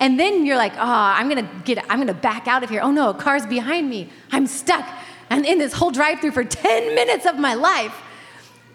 And 0.00 0.18
then 0.18 0.44
you're 0.44 0.56
like, 0.56 0.72
oh, 0.74 0.78
I'm 0.78 1.28
gonna 1.28 1.48
get, 1.64 1.84
I'm 1.88 1.98
gonna 1.98 2.14
back 2.14 2.48
out 2.48 2.64
of 2.64 2.70
here. 2.70 2.80
Oh 2.82 2.90
no, 2.90 3.10
a 3.10 3.14
car's 3.14 3.46
behind 3.46 3.88
me. 3.88 4.08
I'm 4.32 4.46
stuck. 4.46 4.88
And 5.30 5.46
in 5.46 5.58
this 5.58 5.72
whole 5.72 5.90
drive 5.90 6.20
through 6.20 6.32
for 6.32 6.44
10 6.44 6.94
minutes 6.94 7.26
of 7.26 7.38
my 7.38 7.54
life. 7.54 7.94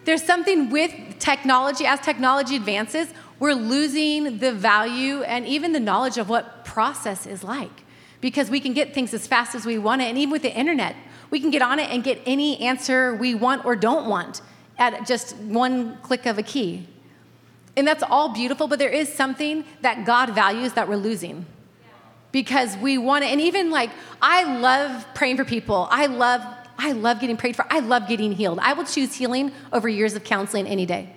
There's 0.05 0.23
something 0.23 0.69
with 0.69 0.93
technology, 1.19 1.85
as 1.85 1.99
technology 1.99 2.55
advances, 2.55 3.13
we're 3.39 3.53
losing 3.53 4.39
the 4.39 4.51
value 4.51 5.21
and 5.23 5.45
even 5.45 5.71
the 5.71 5.79
knowledge 5.79 6.17
of 6.17 6.29
what 6.29 6.65
process 6.65 7.25
is 7.25 7.43
like. 7.43 7.83
Because 8.21 8.49
we 8.49 8.59
can 8.59 8.73
get 8.73 8.93
things 8.93 9.13
as 9.13 9.27
fast 9.27 9.55
as 9.55 9.65
we 9.65 9.77
want 9.77 10.01
it. 10.01 10.05
And 10.05 10.17
even 10.17 10.31
with 10.31 10.41
the 10.41 10.53
internet, 10.53 10.95
we 11.29 11.39
can 11.39 11.51
get 11.51 11.62
on 11.62 11.79
it 11.79 11.89
and 11.89 12.03
get 12.03 12.21
any 12.25 12.59
answer 12.59 13.15
we 13.15 13.33
want 13.33 13.63
or 13.65 13.75
don't 13.75 14.09
want 14.09 14.41
at 14.77 15.05
just 15.05 15.35
one 15.38 15.97
click 15.97 16.25
of 16.25 16.38
a 16.38 16.43
key. 16.43 16.88
And 17.77 17.88
that's 17.88 18.03
all 18.03 18.33
beautiful, 18.33 18.67
but 18.67 18.79
there 18.79 18.89
is 18.89 19.13
something 19.13 19.63
that 19.81 20.05
God 20.05 20.31
values 20.31 20.73
that 20.73 20.89
we're 20.89 20.97
losing. 20.97 21.45
Because 22.31 22.75
we 22.77 22.97
want 22.97 23.23
it, 23.23 23.27
and 23.27 23.41
even 23.41 23.71
like 23.71 23.89
I 24.21 24.59
love 24.59 25.05
praying 25.15 25.38
for 25.38 25.45
people. 25.45 25.88
I 25.89 26.07
love, 26.07 26.41
I 26.79 26.93
love 26.93 27.19
getting 27.19 27.37
prayed 27.37 27.55
for. 27.55 27.65
I 27.69 27.79
love 27.79 28.07
getting 28.07 28.31
healed. 28.31 28.59
I 28.59 28.73
will 28.73 28.85
choose 28.85 29.13
healing 29.13 29.51
over 29.71 29.87
years 29.87 30.15
of 30.15 30.23
counseling 30.23 30.65
any 30.65 30.85
day. 30.85 31.13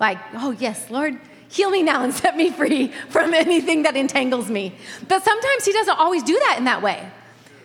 Like, 0.00 0.18
oh 0.34 0.50
yes, 0.52 0.90
Lord, 0.90 1.18
heal 1.48 1.70
me 1.70 1.82
now 1.82 2.02
and 2.02 2.12
set 2.22 2.36
me 2.36 2.50
free 2.50 2.88
from 3.10 3.34
anything 3.34 3.82
that 3.84 3.96
entangles 3.96 4.50
me. 4.50 4.74
But 5.06 5.22
sometimes 5.22 5.64
He 5.64 5.72
doesn't 5.72 5.98
always 5.98 6.22
do 6.22 6.38
that 6.48 6.56
in 6.58 6.64
that 6.64 6.82
way. 6.82 7.08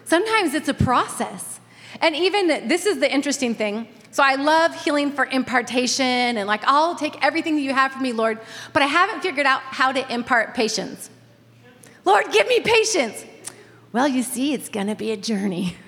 Sometimes 0.05 0.53
it's 0.53 0.69
a 0.69 0.73
process. 0.73 1.59
And 2.01 2.15
even 2.15 2.47
this 2.67 2.85
is 2.85 2.99
the 2.99 3.11
interesting 3.11 3.55
thing 3.55 3.87
so 4.17 4.23
I 4.23 4.33
love 4.33 4.73
healing 4.83 5.11
for 5.11 5.25
impartation 5.25 6.03
and 6.05 6.47
like, 6.47 6.63
I'll 6.63 6.95
take 6.95 7.23
everything 7.23 7.55
that 7.55 7.61
you 7.61 7.71
have 7.71 7.91
for 7.91 7.99
me, 7.99 8.13
Lord, 8.13 8.39
but 8.73 8.81
I 8.81 8.87
haven't 8.87 9.21
figured 9.21 9.45
out 9.45 9.61
how 9.61 9.91
to 9.91 10.11
impart 10.11 10.55
patience. 10.55 11.11
Lord, 12.03 12.31
give 12.31 12.47
me 12.47 12.59
patience. 12.61 13.23
Well, 13.91 14.07
you 14.07 14.23
see, 14.23 14.55
it's 14.55 14.69
gonna 14.69 14.95
be 14.95 15.11
a 15.11 15.17
journey. 15.17 15.75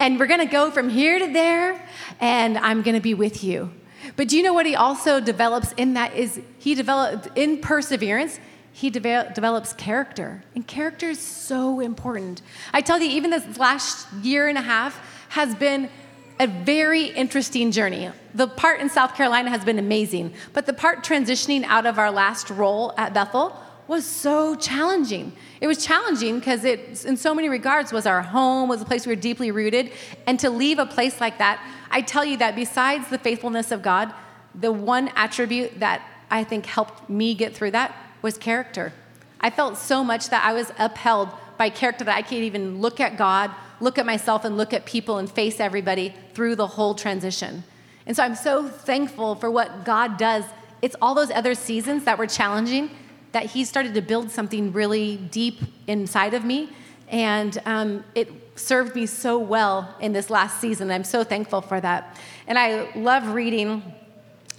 And 0.00 0.18
we're 0.18 0.28
gonna 0.28 0.46
go 0.46 0.70
from 0.70 0.88
here 0.88 1.18
to 1.18 1.30
there, 1.30 1.80
and 2.20 2.56
I'm 2.56 2.80
gonna 2.80 3.02
be 3.02 3.12
with 3.12 3.44
you. 3.44 3.70
But 4.16 4.28
do 4.28 4.36
you 4.38 4.42
know 4.42 4.54
what 4.54 4.64
he 4.64 4.74
also 4.74 5.20
develops 5.20 5.72
in 5.72 5.92
that 5.92 6.16
is 6.16 6.40
he 6.58 6.74
developed 6.74 7.28
in 7.36 7.60
perseverance, 7.60 8.40
he 8.72 8.88
de- 8.88 9.32
develops 9.34 9.74
character. 9.74 10.42
And 10.54 10.66
character 10.66 11.10
is 11.10 11.18
so 11.18 11.80
important. 11.80 12.40
I 12.72 12.80
tell 12.80 12.98
you, 12.98 13.10
even 13.10 13.30
this 13.30 13.58
last 13.58 14.10
year 14.22 14.48
and 14.48 14.56
a 14.56 14.62
half 14.62 14.98
has 15.28 15.54
been 15.54 15.90
a 16.38 16.46
very 16.46 17.04
interesting 17.04 17.70
journey. 17.70 18.10
The 18.34 18.46
part 18.46 18.80
in 18.80 18.88
South 18.88 19.14
Carolina 19.14 19.50
has 19.50 19.62
been 19.66 19.78
amazing, 19.78 20.32
but 20.54 20.64
the 20.64 20.72
part 20.72 21.04
transitioning 21.04 21.64
out 21.64 21.84
of 21.84 21.98
our 21.98 22.10
last 22.10 22.48
role 22.48 22.94
at 22.96 23.12
Bethel 23.12 23.54
was 23.90 24.06
so 24.06 24.54
challenging. 24.54 25.32
It 25.60 25.66
was 25.66 25.84
challenging 25.84 26.38
because 26.38 26.64
it, 26.64 27.04
in 27.04 27.16
so 27.16 27.34
many 27.34 27.48
regards, 27.48 27.92
was 27.92 28.06
our 28.06 28.22
home, 28.22 28.68
was 28.68 28.80
a 28.80 28.84
place 28.84 29.04
we 29.04 29.12
were 29.12 29.20
deeply 29.20 29.50
rooted. 29.50 29.90
And 30.28 30.38
to 30.40 30.48
leave 30.48 30.78
a 30.78 30.86
place 30.86 31.20
like 31.20 31.38
that, 31.38 31.60
I 31.90 32.00
tell 32.00 32.24
you 32.24 32.36
that 32.36 32.54
besides 32.54 33.08
the 33.08 33.18
faithfulness 33.18 33.72
of 33.72 33.82
God, 33.82 34.14
the 34.54 34.70
one 34.70 35.10
attribute 35.16 35.80
that 35.80 36.02
I 36.30 36.44
think 36.44 36.66
helped 36.66 37.10
me 37.10 37.34
get 37.34 37.54
through 37.54 37.72
that 37.72 37.94
was 38.22 38.38
character. 38.38 38.92
I 39.40 39.50
felt 39.50 39.76
so 39.76 40.04
much 40.04 40.28
that 40.28 40.44
I 40.44 40.52
was 40.52 40.70
upheld 40.78 41.30
by 41.58 41.68
character 41.68 42.04
that 42.04 42.16
I 42.16 42.22
can't 42.22 42.44
even 42.44 42.80
look 42.80 43.00
at 43.00 43.18
God 43.18 43.50
look 43.80 43.98
at 43.98 44.06
myself 44.06 44.44
and 44.44 44.56
look 44.56 44.72
at 44.72 44.84
people 44.84 45.18
and 45.18 45.30
face 45.30 45.58
everybody 45.58 46.14
through 46.34 46.54
the 46.54 46.66
whole 46.66 46.94
transition. 46.94 47.64
And 48.06 48.16
so 48.16 48.22
I'm 48.22 48.34
so 48.34 48.68
thankful 48.68 49.34
for 49.34 49.50
what 49.50 49.84
God 49.84 50.18
does. 50.18 50.44
It's 50.82 50.96
all 51.00 51.14
those 51.14 51.30
other 51.30 51.54
seasons 51.54 52.04
that 52.04 52.18
were 52.18 52.26
challenging 52.26 52.90
that 53.32 53.46
He 53.46 53.64
started 53.64 53.94
to 53.94 54.02
build 54.02 54.30
something 54.30 54.72
really 54.72 55.16
deep 55.16 55.60
inside 55.86 56.34
of 56.34 56.44
me. 56.44 56.70
And 57.08 57.60
um, 57.66 58.04
it 58.14 58.30
served 58.54 58.94
me 58.94 59.06
so 59.06 59.38
well 59.38 59.94
in 60.00 60.12
this 60.12 60.30
last 60.30 60.60
season. 60.60 60.90
I'm 60.90 61.04
so 61.04 61.24
thankful 61.24 61.60
for 61.60 61.80
that. 61.80 62.18
And 62.46 62.58
I 62.58 62.92
love 62.94 63.34
reading 63.34 63.82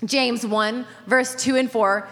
James 0.04 0.46
1, 0.46 0.86
verse 1.06 1.36
2 1.36 1.56
and 1.56 1.72
4, 1.72 2.08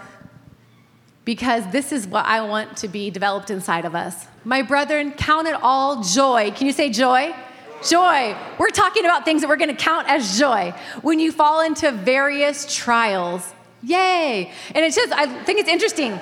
because 1.26 1.70
this 1.72 1.92
is 1.92 2.08
what 2.08 2.26
I 2.26 2.42
want 2.42 2.78
to 2.78 2.88
be 2.88 3.10
developed 3.10 3.50
inside 3.50 3.86
of 3.86 3.96
us. 3.96 4.28
My 4.46 4.62
brethren, 4.62 5.12
count 5.12 5.48
it 5.48 5.56
all 5.62 6.04
joy. 6.04 6.52
Can 6.52 6.68
you 6.68 6.74
say 6.74 6.90
joy? 6.90 7.36
Joy. 7.84 8.36
We're 8.58 8.70
talking 8.70 9.06
about 9.06 9.26
things 9.26 9.42
that 9.42 9.48
we're 9.48 9.58
going 9.58 9.76
to 9.76 9.84
count 9.84 10.08
as 10.08 10.38
joy 10.38 10.74
when 11.02 11.20
you 11.20 11.32
fall 11.32 11.62
into 11.62 11.92
various 11.92 12.74
trials. 12.74 13.54
Yay. 13.82 14.52
And 14.76 14.86
it's 14.86 14.96
just, 14.96 15.14
I 15.14 15.44
think 15.44 15.60
it's 15.60 15.70
interesting. 15.70 16.20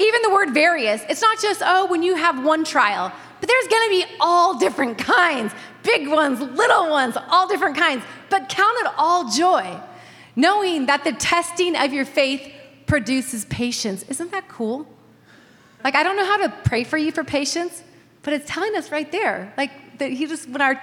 Even 0.00 0.22
the 0.22 0.30
word 0.30 0.50
various, 0.54 1.02
it's 1.08 1.20
not 1.20 1.40
just, 1.40 1.62
oh, 1.64 1.86
when 1.86 2.02
you 2.02 2.16
have 2.16 2.42
one 2.42 2.64
trial, 2.64 3.12
but 3.38 3.48
there's 3.48 3.66
to 3.68 3.90
be 3.90 4.04
all 4.18 4.58
different 4.58 4.98
kinds 4.98 5.52
big 5.82 6.08
ones, 6.08 6.40
little 6.40 6.90
ones, 6.90 7.16
all 7.28 7.48
different 7.48 7.76
kinds. 7.76 8.02
But 8.28 8.48
count 8.48 8.76
it 8.80 8.92
all 8.96 9.30
joy, 9.30 9.78
knowing 10.36 10.86
that 10.86 11.04
the 11.04 11.12
testing 11.12 11.76
of 11.76 11.92
your 11.92 12.04
faith 12.04 12.52
produces 12.86 13.44
patience. 13.46 14.02
Isn't 14.04 14.30
that 14.32 14.48
cool? 14.48 14.86
Like, 15.84 15.94
I 15.94 16.02
don't 16.02 16.16
know 16.16 16.26
how 16.26 16.38
to 16.38 16.54
pray 16.64 16.84
for 16.84 16.98
you 16.98 17.12
for 17.12 17.24
patience, 17.24 17.82
but 18.22 18.34
it's 18.34 18.48
telling 18.48 18.76
us 18.76 18.90
right 18.90 19.10
there. 19.10 19.52
Like, 19.56 19.98
that 19.98 20.10
He 20.12 20.26
just, 20.26 20.48
when 20.48 20.60
our 20.60 20.80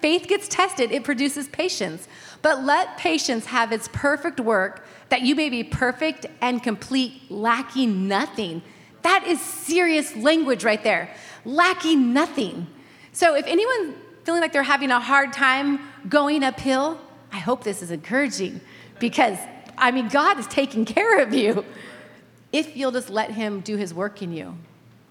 faith 0.00 0.28
gets 0.28 0.48
tested, 0.48 0.92
it 0.92 1.04
produces 1.04 1.48
patience. 1.48 2.06
But 2.46 2.62
let 2.62 2.96
patience 2.96 3.46
have 3.46 3.72
its 3.72 3.88
perfect 3.92 4.38
work, 4.38 4.86
that 5.08 5.22
you 5.22 5.34
may 5.34 5.50
be 5.50 5.64
perfect 5.64 6.26
and 6.40 6.62
complete, 6.62 7.28
lacking 7.28 8.06
nothing. 8.06 8.62
That 9.02 9.26
is 9.26 9.40
serious 9.40 10.14
language 10.14 10.62
right 10.62 10.80
there. 10.84 11.12
Lacking 11.44 12.12
nothing. 12.12 12.68
So, 13.10 13.34
if 13.34 13.44
anyone 13.48 13.96
feeling 14.22 14.40
like 14.40 14.52
they're 14.52 14.62
having 14.62 14.92
a 14.92 15.00
hard 15.00 15.32
time 15.32 15.80
going 16.08 16.44
uphill, 16.44 17.00
I 17.32 17.38
hope 17.38 17.64
this 17.64 17.82
is 17.82 17.90
encouraging 17.90 18.60
because, 19.00 19.38
I 19.76 19.90
mean, 19.90 20.06
God 20.06 20.38
is 20.38 20.46
taking 20.46 20.84
care 20.84 21.20
of 21.20 21.34
you 21.34 21.64
if 22.52 22.76
you'll 22.76 22.92
just 22.92 23.10
let 23.10 23.32
Him 23.32 23.58
do 23.58 23.76
His 23.76 23.92
work 23.92 24.22
in 24.22 24.32
you. 24.32 24.56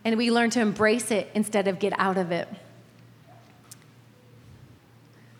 And 0.06 0.16
we 0.16 0.32
learn 0.32 0.52
to 0.52 0.62
embrace 0.62 1.12
it 1.12 1.32
instead 1.34 1.68
of 1.68 1.80
get 1.80 1.92
out 2.00 2.18
of 2.18 2.32
it. 2.32 2.48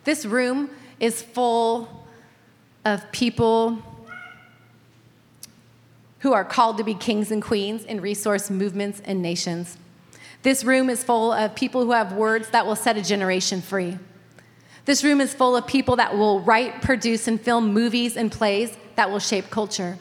This 0.04 0.26
room 0.26 0.68
is 1.00 1.22
full 1.22 1.88
of 2.84 3.10
people 3.12 3.78
who 6.20 6.32
are 6.32 6.44
called 6.44 6.78
to 6.78 6.84
be 6.84 6.94
kings 6.94 7.30
and 7.30 7.42
queens 7.42 7.84
in 7.84 8.00
resource 8.00 8.50
movements 8.50 9.00
and 9.04 9.20
nations. 9.22 9.76
This 10.42 10.64
room 10.64 10.88
is 10.88 11.02
full 11.04 11.32
of 11.32 11.54
people 11.54 11.84
who 11.84 11.92
have 11.92 12.12
words 12.12 12.50
that 12.50 12.66
will 12.66 12.76
set 12.76 12.96
a 12.96 13.02
generation 13.02 13.60
free. 13.60 13.98
This 14.84 15.02
room 15.02 15.20
is 15.20 15.34
full 15.34 15.56
of 15.56 15.66
people 15.66 15.96
that 15.96 16.16
will 16.16 16.40
write, 16.40 16.80
produce, 16.82 17.26
and 17.26 17.40
film 17.40 17.72
movies 17.72 18.16
and 18.16 18.30
plays 18.30 18.76
that 18.94 19.10
will 19.10 19.18
shape 19.18 19.50
culture. 19.50 19.98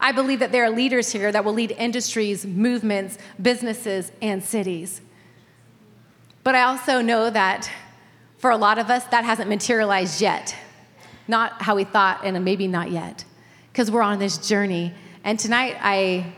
I 0.00 0.12
believe 0.12 0.40
that 0.40 0.52
there 0.52 0.64
are 0.64 0.70
leaders 0.70 1.12
here 1.12 1.32
that 1.32 1.44
will 1.44 1.52
lead 1.52 1.72
industries, 1.72 2.44
movements, 2.44 3.18
businesses, 3.40 4.12
and 4.20 4.42
cities. 4.42 5.00
But 6.44 6.54
I 6.54 6.62
also 6.62 7.00
know 7.00 7.30
that 7.30 7.70
for 8.38 8.50
a 8.50 8.56
lot 8.56 8.78
of 8.78 8.88
us, 8.88 9.04
that 9.06 9.24
hasn't 9.24 9.48
materialized 9.48 10.20
yet. 10.20 10.56
Not 11.26 11.60
how 11.60 11.76
we 11.76 11.84
thought, 11.84 12.20
and 12.24 12.42
maybe 12.44 12.66
not 12.66 12.90
yet, 12.90 13.24
because 13.72 13.90
we're 13.90 14.02
on 14.02 14.18
this 14.18 14.38
journey. 14.38 14.94
And 15.24 15.38
tonight, 15.38 15.76
I 15.80 16.32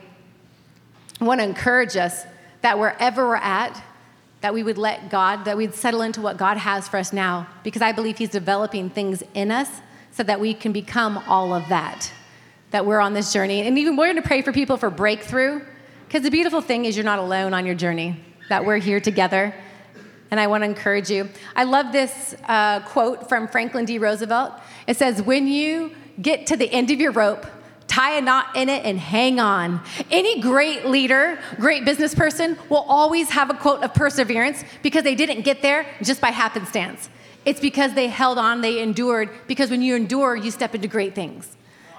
want 1.20 1.40
to 1.40 1.44
encourage 1.46 1.96
us 1.96 2.24
that 2.62 2.78
wherever 2.78 3.28
we're 3.28 3.36
at, 3.36 3.80
that 4.40 4.54
we 4.54 4.62
would 4.62 4.78
let 4.78 5.10
God, 5.10 5.44
that 5.44 5.56
we'd 5.56 5.74
settle 5.74 6.02
into 6.02 6.20
what 6.20 6.38
God 6.38 6.56
has 6.56 6.88
for 6.88 6.96
us 6.96 7.12
now, 7.12 7.46
because 7.62 7.82
I 7.82 7.92
believe 7.92 8.18
He's 8.18 8.30
developing 8.30 8.90
things 8.90 9.22
in 9.34 9.50
us 9.50 9.68
so 10.12 10.22
that 10.22 10.40
we 10.40 10.54
can 10.54 10.72
become 10.72 11.22
all 11.28 11.54
of 11.54 11.68
that, 11.68 12.10
that 12.70 12.84
we're 12.84 13.00
on 13.00 13.12
this 13.12 13.32
journey. 13.32 13.60
And 13.60 13.78
even 13.78 13.96
we're 13.96 14.06
going 14.06 14.16
to 14.16 14.26
pray 14.26 14.42
for 14.42 14.52
people 14.52 14.76
for 14.76 14.90
breakthrough, 14.90 15.60
because 16.08 16.22
the 16.22 16.30
beautiful 16.30 16.62
thing 16.62 16.86
is 16.86 16.96
you're 16.96 17.04
not 17.04 17.18
alone 17.18 17.54
on 17.54 17.64
your 17.64 17.76
journey, 17.76 18.18
that 18.48 18.64
we're 18.64 18.78
here 18.78 18.98
together. 18.98 19.54
And 20.30 20.38
I 20.38 20.46
want 20.46 20.62
to 20.62 20.66
encourage 20.66 21.10
you. 21.10 21.28
I 21.56 21.64
love 21.64 21.92
this 21.92 22.36
uh, 22.46 22.80
quote 22.80 23.28
from 23.28 23.48
Franklin 23.48 23.84
D. 23.84 23.98
Roosevelt. 23.98 24.52
It 24.86 24.96
says, 24.96 25.22
When 25.22 25.48
you 25.48 25.92
get 26.20 26.46
to 26.48 26.56
the 26.56 26.70
end 26.70 26.90
of 26.90 27.00
your 27.00 27.12
rope, 27.12 27.46
tie 27.90 28.16
a 28.16 28.20
knot 28.20 28.54
in 28.54 28.68
it 28.68 28.84
and 28.84 28.98
hang 28.98 29.40
on. 29.40 29.82
Any 30.10 30.40
great 30.40 30.86
leader, 30.86 31.38
great 31.56 31.84
business 31.84 32.14
person 32.14 32.56
will 32.68 32.84
always 32.88 33.30
have 33.30 33.50
a 33.50 33.54
quote 33.54 33.82
of 33.82 33.92
perseverance 33.94 34.62
because 34.82 35.02
they 35.02 35.16
didn't 35.16 35.42
get 35.42 35.60
there 35.62 35.84
just 36.02 36.20
by 36.20 36.28
happenstance. 36.28 37.08
It's 37.44 37.58
because 37.58 37.94
they 37.94 38.06
held 38.06 38.38
on, 38.38 38.60
they 38.60 38.80
endured, 38.80 39.30
because 39.48 39.70
when 39.70 39.82
you 39.82 39.96
endure, 39.96 40.36
you 40.36 40.50
step 40.50 40.74
into 40.74 40.86
great 40.86 41.14
things. 41.14 41.56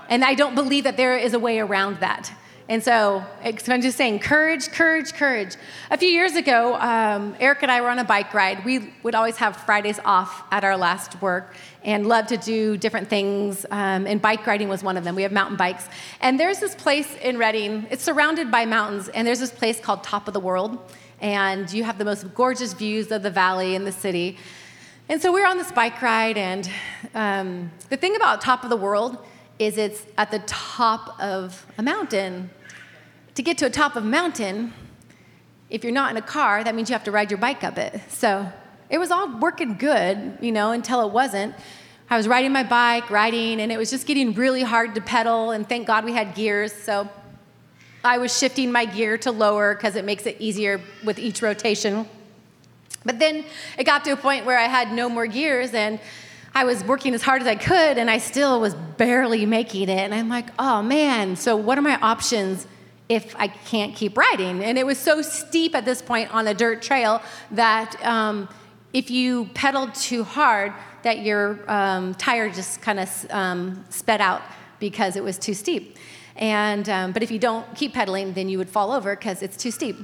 And 0.08 0.24
I 0.24 0.34
don't 0.34 0.56
believe 0.56 0.86
that 0.86 0.98
there 0.98 1.18
is 1.18 1.34
a 1.34 1.40
way 1.40 1.60
around 1.60 2.00
that. 2.00 2.32
And 2.72 2.82
so 2.82 3.22
I'm 3.44 3.82
just 3.82 3.98
saying, 3.98 4.20
courage, 4.20 4.72
courage, 4.72 5.12
courage. 5.12 5.58
A 5.90 5.98
few 5.98 6.08
years 6.08 6.38
ago, 6.38 6.76
um, 6.76 7.36
Eric 7.38 7.64
and 7.64 7.70
I 7.70 7.82
were 7.82 7.90
on 7.90 8.00
a 8.00 8.06
bike 8.06 8.34
ride. 8.34 8.64
We 8.64 8.94
would 9.04 9.14
always 9.14 9.36
have 9.36 9.58
Fridays 9.58 10.00
off 10.06 10.46
at 10.54 10.64
our 10.64 10.78
last 10.78 11.22
work 11.22 11.54
and 11.84 12.08
love 12.08 12.28
to 12.28 12.38
do 12.38 12.78
different 12.78 13.10
things. 13.10 13.66
Um, 13.72 14.08
and 14.08 14.22
bike 14.22 14.48
riding 14.48 14.70
was 14.70 14.86
one 14.86 14.96
of 14.96 15.04
them. 15.04 15.16
We 15.16 15.24
have 15.24 15.34
mountain 15.34 15.58
bikes. 15.58 15.90
And 16.22 16.40
there's 16.40 16.62
this 16.62 16.74
place 16.74 17.14
in 17.18 17.38
Redding, 17.38 17.88
it's 17.90 18.06
surrounded 18.06 18.50
by 18.50 18.64
mountains, 18.64 19.10
and 19.10 19.28
there's 19.28 19.42
this 19.42 19.52
place 19.52 19.82
called 19.82 20.02
Top 20.02 20.30
of 20.30 20.34
the 20.34 20.40
World. 20.40 20.80
And 21.20 21.70
you 21.74 21.84
have 21.84 21.98
the 21.98 22.06
most 22.06 22.34
gorgeous 22.34 22.72
views 22.72 23.12
of 23.12 23.22
the 23.22 23.32
valley 23.32 23.76
and 23.76 23.86
the 23.86 23.92
city. 23.92 24.38
And 25.10 25.22
so 25.22 25.34
we 25.34 25.42
were 25.42 25.48
on 25.48 25.58
this 25.58 25.74
bike 25.74 26.02
ride, 26.02 26.38
and 26.38 26.72
um, 27.16 27.70
the 27.90 27.98
thing 27.98 28.16
about 28.16 28.40
Top 28.40 28.64
of 28.64 28.70
the 28.70 28.78
World 28.78 29.18
is 29.60 29.78
it's 29.78 30.08
at 30.18 30.32
the 30.32 30.40
top 30.40 31.20
of 31.20 31.68
a 31.78 31.84
mountain 31.84 32.50
to 33.36 33.42
get 33.42 33.58
to 33.60 33.66
a 33.66 33.70
top 33.70 33.96
of 33.96 34.04
a 34.04 34.08
mountain, 34.08 34.74
if 35.70 35.84
you're 35.84 35.94
not 35.94 36.12
in 36.12 36.18
a 36.18 36.22
car, 36.22 36.64
that 36.64 36.76
means 36.76 36.90
you 36.90 36.94
have 36.94 37.06
to 37.06 37.12
ride 37.12 37.32
your 37.32 37.38
bike 37.40 37.64
up 37.64 37.78
it. 37.78 38.02
So 38.10 38.52
it 38.90 38.98
was 38.98 39.10
all 39.10 39.40
working 39.40 39.78
good, 39.78 40.38
you 40.42 40.52
know, 40.52 40.72
until 40.72 41.08
it 41.08 41.14
wasn't. 41.14 41.56
I 42.10 42.18
was 42.18 42.28
riding 42.28 42.52
my 42.52 42.64
bike, 42.64 43.10
riding, 43.10 43.62
and 43.62 43.72
it 43.72 43.78
was 43.78 43.90
just 43.90 44.06
getting 44.06 44.34
really 44.34 44.64
hard 44.64 44.96
to 44.96 45.02
pedal, 45.02 45.52
and 45.52 45.68
thank 45.68 45.88
God 45.88 46.04
we 46.04 46.12
had 46.12 46.36
gears. 46.36 46.74
So 46.74 47.08
I 48.04 48.18
was 48.18 48.38
shifting 48.38 48.70
my 48.70 48.84
gear 48.84 49.18
to 49.20 49.32
lower 49.32 49.74
because 49.74 49.96
it 49.96 50.04
makes 50.04 50.26
it 50.26 50.36
easier 50.40 50.82
with 51.06 51.18
each 51.18 51.42
rotation. 51.42 52.06
But 53.06 53.20
then 53.20 53.46
it 53.78 53.86
got 53.86 54.04
to 54.04 54.12
a 54.12 54.18
point 54.18 54.46
where 54.46 54.60
I 54.60 54.68
had 54.68 54.92
no 54.92 55.08
more 55.08 55.26
gears, 55.26 55.74
and 55.74 56.02
I 56.54 56.66
was 56.66 56.84
working 56.84 57.14
as 57.14 57.22
hard 57.22 57.42
as 57.42 57.48
I 57.48 57.56
could, 57.56 57.98
and 57.98 58.10
I 58.10 58.18
still 58.18 58.60
was 58.60 58.76
barely 58.76 59.46
making 59.46 59.84
it. 59.84 59.92
And 59.92 60.14
I'm 60.14 60.28
like, 60.28 60.50
oh 60.60 60.82
man, 60.82 61.38
so 61.38 61.56
what 61.56 61.78
are 61.78 61.82
my 61.82 61.98
options 62.02 62.68
if 63.12 63.36
I 63.36 63.50
can't 63.50 63.94
keep 63.94 64.18
riding. 64.18 64.64
And 64.64 64.78
it 64.78 64.86
was 64.86 64.98
so 64.98 65.22
steep 65.22 65.76
at 65.76 65.84
this 65.84 66.02
point 66.02 66.34
on 66.34 66.46
the 66.46 66.54
dirt 66.54 66.82
trail 66.82 67.22
that 67.52 68.02
um, 68.06 68.48
if 68.94 69.12
you 69.12 69.50
pedaled 69.54 69.94
too 69.94 70.24
hard, 70.24 70.72
that 71.04 71.20
your 71.20 71.60
um, 71.70 72.14
tire 72.16 72.50
just 72.50 72.82
kind 72.82 73.02
of 73.02 73.28
um, 73.30 73.84
sped 73.90 74.22
out 74.22 74.42
because 74.80 75.18
it 75.18 75.24
was 75.26 75.38
too 75.38 75.54
steep. 75.54 75.98
And 76.38 76.88
um, 76.88 77.12
but 77.12 77.22
if 77.22 77.32
you 77.32 77.38
don't 77.38 77.66
keep 77.76 77.94
pedaling, 77.94 78.32
then 78.32 78.48
you 78.48 78.58
would 78.58 78.70
fall 78.70 78.94
over 78.94 79.14
because 79.14 79.44
it's 79.44 79.58
too 79.58 79.72
steep. 79.72 79.98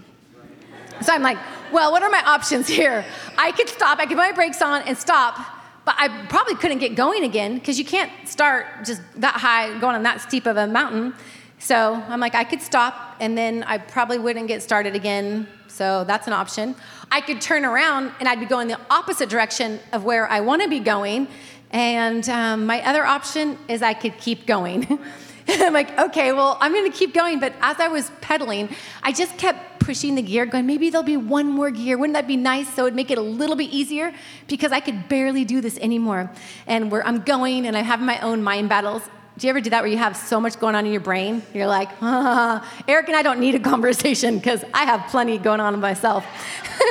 So 0.99 1.13
I'm 1.13 1.21
like, 1.21 1.37
well, 1.71 1.93
what 1.93 2.03
are 2.03 2.09
my 2.09 2.23
options 2.25 2.67
here? 2.67 3.05
I 3.37 3.53
could 3.53 3.69
stop, 3.69 3.99
I 3.99 4.05
could 4.05 4.17
put 4.17 4.27
my 4.29 4.31
brakes 4.33 4.61
on 4.61 4.81
and 4.81 4.97
stop, 4.97 5.37
but 5.85 5.95
I 5.97 6.09
probably 6.27 6.55
couldn't 6.55 6.79
get 6.79 6.95
going 6.95 7.23
again 7.23 7.55
because 7.55 7.79
you 7.79 7.85
can't 7.85 8.11
start 8.25 8.65
just 8.83 9.01
that 9.15 9.35
high 9.35 9.79
going 9.79 9.95
on 9.95 10.03
that 10.03 10.19
steep 10.19 10.45
of 10.45 10.57
a 10.57 10.67
mountain. 10.67 11.13
So 11.59 11.93
I'm 11.93 12.19
like, 12.19 12.35
I 12.35 12.43
could 12.43 12.61
stop 12.61 13.15
and 13.19 13.37
then 13.37 13.63
I 13.63 13.77
probably 13.77 14.19
wouldn't 14.19 14.47
get 14.47 14.61
started 14.61 14.95
again. 14.95 15.47
So 15.67 16.03
that's 16.03 16.27
an 16.27 16.33
option. 16.33 16.75
I 17.11 17.21
could 17.21 17.41
turn 17.41 17.65
around 17.65 18.11
and 18.19 18.29
I'd 18.29 18.39
be 18.39 18.45
going 18.45 18.67
the 18.67 18.79
opposite 18.89 19.29
direction 19.29 19.79
of 19.91 20.03
where 20.03 20.27
I 20.27 20.39
want 20.41 20.61
to 20.61 20.69
be 20.69 20.79
going. 20.79 21.27
And 21.71 22.27
um, 22.29 22.65
my 22.65 22.81
other 22.85 23.05
option 23.05 23.57
is 23.67 23.81
I 23.81 23.93
could 23.93 24.17
keep 24.17 24.45
going. 24.45 24.99
I'm 25.49 25.73
like, 25.73 25.97
okay, 25.97 26.33
well, 26.33 26.57
I'm 26.59 26.73
going 26.73 26.91
to 26.91 26.97
keep 26.97 27.13
going. 27.13 27.39
But 27.39 27.53
as 27.61 27.79
I 27.79 27.87
was 27.87 28.11
pedaling, 28.21 28.69
I 29.01 29.11
just 29.11 29.37
kept 29.37 29.79
pushing 29.79 30.15
the 30.15 30.21
gear, 30.21 30.45
going, 30.45 30.65
maybe 30.65 30.89
there'll 30.89 31.03
be 31.03 31.17
one 31.17 31.47
more 31.47 31.71
gear. 31.71 31.97
Wouldn't 31.97 32.15
that 32.15 32.27
be 32.27 32.35
nice? 32.35 32.73
So 32.73 32.83
it'd 32.83 32.95
make 32.95 33.11
it 33.11 33.17
a 33.17 33.21
little 33.21 33.55
bit 33.55 33.69
easier 33.71 34.13
because 34.47 34.71
I 34.71 34.81
could 34.81 35.07
barely 35.07 35.45
do 35.45 35.61
this 35.61 35.77
anymore. 35.77 36.29
And 36.65 36.91
where 36.91 37.05
I'm 37.07 37.21
going 37.21 37.65
and 37.65 37.77
I 37.77 37.81
have 37.81 38.01
my 38.01 38.19
own 38.19 38.43
mind 38.43 38.67
battles. 38.67 39.03
Do 39.37 39.45
you 39.45 39.51
ever 39.51 39.61
do 39.61 39.69
that 39.69 39.83
where 39.83 39.91
you 39.91 39.97
have 39.97 40.17
so 40.17 40.41
much 40.41 40.59
going 40.59 40.73
on 40.73 40.87
in 40.87 40.91
your 40.91 41.01
brain? 41.01 41.43
You're 41.53 41.67
like. 41.67 41.89
Eric 42.01 43.07
and 43.07 43.15
I 43.15 43.21
don't 43.21 43.39
need 43.39 43.53
a 43.53 43.59
conversation 43.59 44.37
because 44.37 44.63
I 44.73 44.85
have 44.85 45.11
plenty 45.11 45.37
going 45.37 45.59
on 45.59 45.79
myself. 45.79 46.25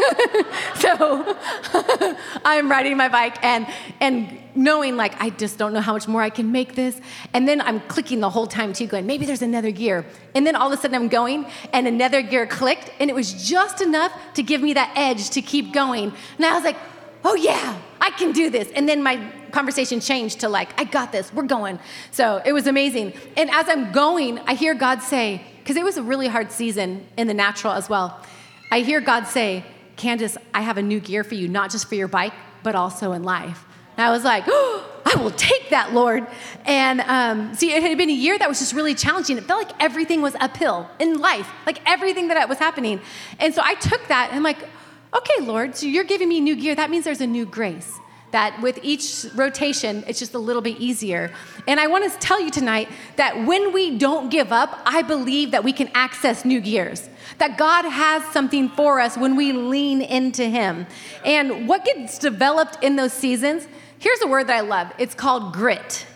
so 0.77 1.37
I'm 2.45 2.71
riding 2.71 2.97
my 2.97 3.09
bike 3.09 3.45
and 3.45 3.67
and 4.01 4.39
knowing 4.55 4.97
like 4.97 5.21
I 5.21 5.31
just 5.31 5.59
don't 5.59 5.73
know 5.73 5.81
how 5.81 5.93
much 5.95 6.07
more 6.07 6.23
I 6.23 6.31
can 6.31 6.53
make 6.53 6.77
this. 6.77 7.01
And 7.35 7.49
then 7.49 7.61
I'm 7.61 7.81
clicking 7.81 8.21
the 8.21 8.31
whole 8.31 8.47
time 8.47 8.73
too, 8.73 8.87
going, 8.87 9.07
maybe 9.07 9.27
there's 9.27 9.43
another 9.43 9.73
gear. 9.73 10.07
And 10.37 10.47
then 10.47 10.55
all 10.55 10.73
of 10.73 10.79
a 10.79 10.81
sudden 10.81 10.95
I'm 10.95 11.09
going 11.09 11.47
and 11.73 11.89
another 11.89 12.23
gear 12.23 12.47
clicked, 12.47 12.93
and 13.01 13.11
it 13.11 13.15
was 13.15 13.49
just 13.49 13.81
enough 13.81 14.13
to 14.35 14.45
give 14.45 14.61
me 14.61 14.75
that 14.75 14.93
edge 14.95 15.31
to 15.31 15.43
keep 15.43 15.73
going. 15.73 16.13
And 16.37 16.47
I 16.47 16.55
was 16.55 16.63
like, 16.63 16.77
oh 17.25 17.35
yeah, 17.35 17.77
I 18.07 18.11
can 18.11 18.31
do 18.31 18.51
this. 18.51 18.71
And 18.71 18.89
then 18.89 19.03
my 19.03 19.21
conversation 19.51 19.99
changed 19.99 20.39
to 20.41 20.49
like, 20.49 20.81
I 20.81 20.85
got 20.85 21.11
this, 21.11 21.33
we're 21.33 21.43
going. 21.43 21.81
So 22.13 22.41
it 22.47 22.53
was 22.53 22.69
amazing. 22.69 23.15
And 23.37 23.51
as 23.51 23.69
I'm 23.69 23.91
going, 23.91 24.39
I 24.47 24.55
hear 24.55 24.75
God 24.75 25.03
say, 25.03 25.43
because 25.59 25.75
it 25.75 25.83
was 25.83 25.97
a 25.97 26.05
really 26.05 26.29
hard 26.29 26.53
season 26.53 27.05
in 27.17 27.27
the 27.27 27.35
natural 27.35 27.73
as 27.73 27.89
well. 27.89 28.25
I 28.71 28.83
hear 28.83 29.01
God 29.01 29.27
say, 29.27 29.65
Candace, 29.97 30.39
I 30.55 30.61
have 30.61 30.79
a 30.79 30.83
new 30.83 31.01
gear 31.01 31.25
for 31.25 31.35
you, 31.35 31.49
not 31.49 31.73
just 31.73 31.89
for 31.89 31.97
your 31.97 32.07
bike, 32.07 32.33
but 32.63 32.77
also 32.77 33.11
in 33.11 33.25
life. 33.25 33.65
And 33.97 34.07
I 34.07 34.13
was 34.13 34.23
like, 34.23 34.45
oh, 34.47 34.89
I 35.05 35.21
will 35.21 35.33
take 35.33 35.71
that, 35.71 35.93
Lord. 35.93 36.29
And 36.65 37.01
um, 37.01 37.55
see, 37.55 37.73
it 37.73 37.83
had 37.83 37.99
been 37.99 38.11
a 38.11 38.13
year 38.13 38.39
that 38.39 38.49
was 38.49 38.61
just 38.61 38.73
really 38.73 38.95
challenging. 38.95 39.37
It 39.37 39.45
felt 39.45 39.67
like 39.67 39.83
everything 39.83 40.23
was 40.23 40.37
uphill 40.37 40.89
in 41.01 41.19
life, 41.19 41.51
like 41.67 41.81
everything 41.91 42.29
that 42.29 42.49
was 42.49 42.59
happening. 42.59 43.01
And 43.41 43.53
so 43.53 43.63
I 43.65 43.75
took 43.75 44.07
that 44.07 44.29
and 44.29 44.37
I'm 44.37 44.45
like, 44.45 44.59
okay, 45.17 45.45
Lord, 45.45 45.77
so 45.77 45.87
you're 45.87 46.05
giving 46.05 46.29
me 46.29 46.41
new 46.41 46.57
gear. 46.57 46.75
That 46.75 46.91
means 46.91 47.05
there's 47.05 47.21
a 47.21 47.27
new 47.27 47.47
grace. 47.47 47.99
That 48.33 48.61
with 48.61 48.81
each 48.83 49.25
rotation, 49.35 50.05
it's 50.09 50.19
just 50.19 50.35
a 50.35 50.39
little 50.39 50.61
bit 50.61 50.79
easier. 50.79 51.33
And 51.67 51.79
I 51.79 51.87
want 51.87 52.11
to 52.11 52.19
tell 52.19 52.41
you 52.41 52.51
tonight 52.51 52.89
that 53.15 53.47
when 53.47 53.73
we 53.73 53.99
don't 53.99 54.31
give 54.31 54.53
up, 54.53 54.79
I 54.85 55.03
believe 55.03 55.53
that 55.53 55.65
we 55.65 55.73
can 55.73 55.89
access 55.95 56.45
new 56.45 56.61
gears. 56.61 57.09
That 57.39 57.57
God 57.57 57.85
has 57.85 58.25
something 58.33 58.69
for 58.71 59.01
us 59.01 59.17
when 59.17 59.37
we 59.37 59.53
lean 59.53 60.03
into 60.03 60.45
Him. 60.45 60.87
And 61.25 61.69
what 61.69 61.85
gets 61.85 62.19
developed 62.19 62.83
in 62.83 62.97
those 62.97 63.13
seasons, 63.13 63.69
here's 63.99 64.21
a 64.23 64.27
word 64.27 64.49
that 64.49 64.57
I 64.57 64.61
love 64.61 64.93
it's 64.99 65.15
called 65.15 65.55
grit. 65.55 66.07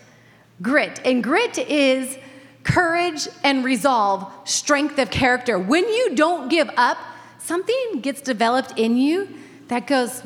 Grit. 0.60 1.00
And 1.04 1.22
grit 1.22 1.56
is 1.58 2.18
courage 2.64 3.28
and 3.42 3.64
resolve, 3.64 4.30
strength 4.44 4.98
of 4.98 5.10
character. 5.10 5.58
When 5.58 5.88
you 5.88 6.14
don't 6.16 6.50
give 6.50 6.68
up, 6.76 6.98
something 7.40 8.00
gets 8.00 8.20
developed 8.20 8.79
in 8.79 8.96
you 8.96 9.29
that 9.68 9.87
goes, 9.87 10.22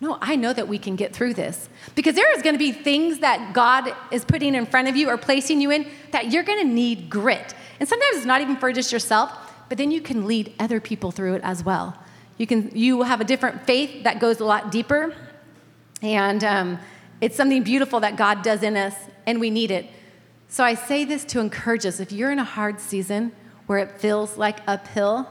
no, 0.00 0.16
I 0.20 0.36
know 0.36 0.52
that 0.52 0.66
we 0.66 0.78
can 0.78 0.96
get 0.96 1.12
through 1.12 1.34
this. 1.34 1.68
Because 1.94 2.14
there 2.14 2.34
is 2.36 2.42
going 2.42 2.54
to 2.54 2.58
be 2.58 2.72
things 2.72 3.18
that 3.18 3.52
God 3.52 3.94
is 4.10 4.24
putting 4.24 4.54
in 4.54 4.64
front 4.64 4.88
of 4.88 4.96
you 4.96 5.08
or 5.08 5.18
placing 5.18 5.60
you 5.60 5.70
in 5.70 5.86
that 6.12 6.32
you're 6.32 6.42
going 6.42 6.66
to 6.66 6.72
need 6.72 7.10
grit. 7.10 7.54
And 7.78 7.88
sometimes 7.88 8.16
it's 8.16 8.26
not 8.26 8.40
even 8.40 8.56
for 8.56 8.72
just 8.72 8.92
yourself, 8.92 9.30
but 9.68 9.76
then 9.76 9.90
you 9.90 10.00
can 10.00 10.26
lead 10.26 10.54
other 10.58 10.80
people 10.80 11.10
through 11.10 11.34
it 11.34 11.42
as 11.44 11.62
well. 11.62 11.96
You 12.38 12.46
can 12.46 12.70
you 12.74 13.02
have 13.02 13.20
a 13.20 13.24
different 13.24 13.66
faith 13.66 14.04
that 14.04 14.18
goes 14.18 14.40
a 14.40 14.44
lot 14.44 14.72
deeper, 14.72 15.14
and 16.00 16.42
um, 16.42 16.78
It's 17.20 17.36
something 17.36 17.62
beautiful 17.62 18.00
that 18.00 18.16
God 18.16 18.42
does 18.42 18.62
in 18.62 18.76
us, 18.76 18.94
and 19.26 19.40
we 19.40 19.50
need 19.50 19.70
it. 19.70 19.86
So 20.48 20.64
I 20.64 20.74
say 20.74 21.04
this 21.04 21.24
to 21.26 21.40
encourage 21.40 21.84
us 21.84 22.00
if 22.00 22.12
you're 22.12 22.32
in 22.32 22.38
a 22.38 22.44
hard 22.44 22.80
season 22.80 23.32
where 23.66 23.78
it 23.78 24.00
feels 24.00 24.38
like 24.38 24.60
uphill, 24.66 25.28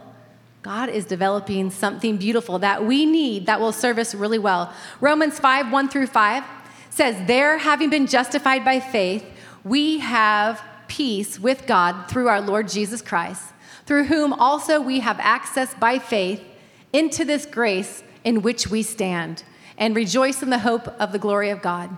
God 0.62 0.90
is 0.90 1.06
developing 1.06 1.70
something 1.70 2.18
beautiful 2.18 2.60
that 2.60 2.86
we 2.86 3.06
need 3.06 3.46
that 3.46 3.62
will 3.62 3.72
serve 3.72 3.98
us 3.98 4.14
really 4.14 4.40
well. 4.40 4.74
Romans 5.00 5.40
5 5.40 5.72
1 5.72 5.90
through 5.90 6.08
5 6.08 6.44
says, 6.90 7.28
There, 7.28 7.58
having 7.58 7.90
been 7.90 8.08
justified 8.08 8.66
by 8.66 8.80
faith, 8.80 9.26
we 9.64 10.00
have 10.00 10.62
peace 10.88 11.40
with 11.40 11.66
God 11.66 12.10
through 12.10 12.28
our 12.28 12.42
Lord 12.42 12.68
Jesus 12.68 13.02
Christ, 13.02 13.44
through 13.86 14.06
whom 14.06 14.34
also 14.34 14.82
we 14.82 15.00
have 15.00 15.18
access 15.20 15.74
by 15.76 15.98
faith 15.98 16.44
into 16.92 17.24
this 17.24 17.46
grace 17.46 18.04
in 18.24 18.42
which 18.42 18.68
we 18.68 18.84
stand 18.84 19.44
and 19.78 19.96
rejoice 19.96 20.44
in 20.44 20.50
the 20.50 20.60
hope 20.60 20.88
of 21.00 21.14
the 21.14 21.20
glory 21.20 21.52
of 21.52 21.62
God. 21.62 21.90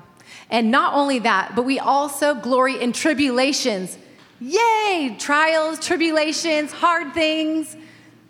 And 0.52 0.69
not 0.69 0.93
only 0.93 1.17
that, 1.19 1.56
but 1.56 1.63
we 1.63 1.80
also 1.80 2.36
glory 2.36 2.80
in 2.80 2.91
tribulations. 2.91 3.97
Yay! 4.39 5.15
Trials, 5.17 5.80
tribulations, 5.80 6.71
hard 6.71 7.13
things. 7.13 7.76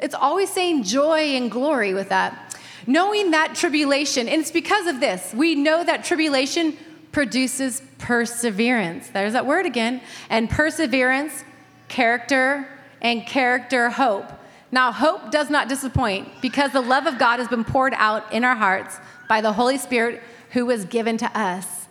It's 0.01 0.15
always 0.15 0.49
saying 0.49 0.83
joy 0.83 1.35
and 1.35 1.49
glory 1.49 1.93
with 1.93 2.09
that. 2.09 2.57
Knowing 2.87 3.31
that 3.31 3.55
tribulation, 3.55 4.27
and 4.27 4.41
it's 4.41 4.51
because 4.51 4.87
of 4.87 4.99
this, 4.99 5.33
we 5.33 5.55
know 5.55 5.83
that 5.83 6.03
tribulation 6.03 6.75
produces 7.11 7.81
perseverance. 7.99 9.09
There's 9.09 9.33
that 9.33 9.45
word 9.45 9.65
again. 9.65 10.01
And 10.29 10.49
perseverance, 10.49 11.43
character, 11.87 12.67
and 13.01 13.25
character, 13.25 13.89
hope. 13.89 14.25
Now, 14.71 14.91
hope 14.91 15.31
does 15.31 15.49
not 15.49 15.67
disappoint 15.67 16.29
because 16.41 16.71
the 16.71 16.81
love 16.81 17.05
of 17.05 17.19
God 17.19 17.39
has 17.39 17.47
been 17.47 17.65
poured 17.65 17.93
out 17.95 18.31
in 18.31 18.43
our 18.43 18.55
hearts 18.55 18.97
by 19.27 19.41
the 19.41 19.53
Holy 19.53 19.77
Spirit 19.77 20.23
who 20.51 20.65
was 20.65 20.85
given 20.85 21.17
to 21.17 21.37
us. 21.37 21.87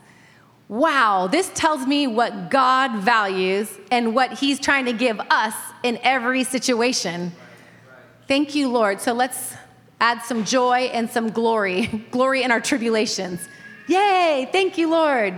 Wow, 0.68 1.26
this 1.26 1.50
tells 1.54 1.86
me 1.86 2.06
what 2.06 2.50
God 2.50 3.02
values 3.02 3.76
and 3.90 4.14
what 4.14 4.38
He's 4.38 4.58
trying 4.58 4.86
to 4.86 4.92
give 4.92 5.20
us 5.20 5.54
in 5.82 5.98
every 6.02 6.44
situation. 6.44 7.32
Thank 8.30 8.54
you, 8.54 8.68
Lord. 8.68 9.00
So 9.00 9.12
let's 9.12 9.56
add 10.00 10.22
some 10.22 10.44
joy 10.44 10.88
and 10.92 11.10
some 11.10 11.30
glory, 11.30 11.86
glory 12.12 12.44
in 12.44 12.52
our 12.52 12.60
tribulations. 12.60 13.40
Yay! 13.88 14.48
Thank 14.52 14.78
you, 14.78 14.88
Lord. 14.88 15.34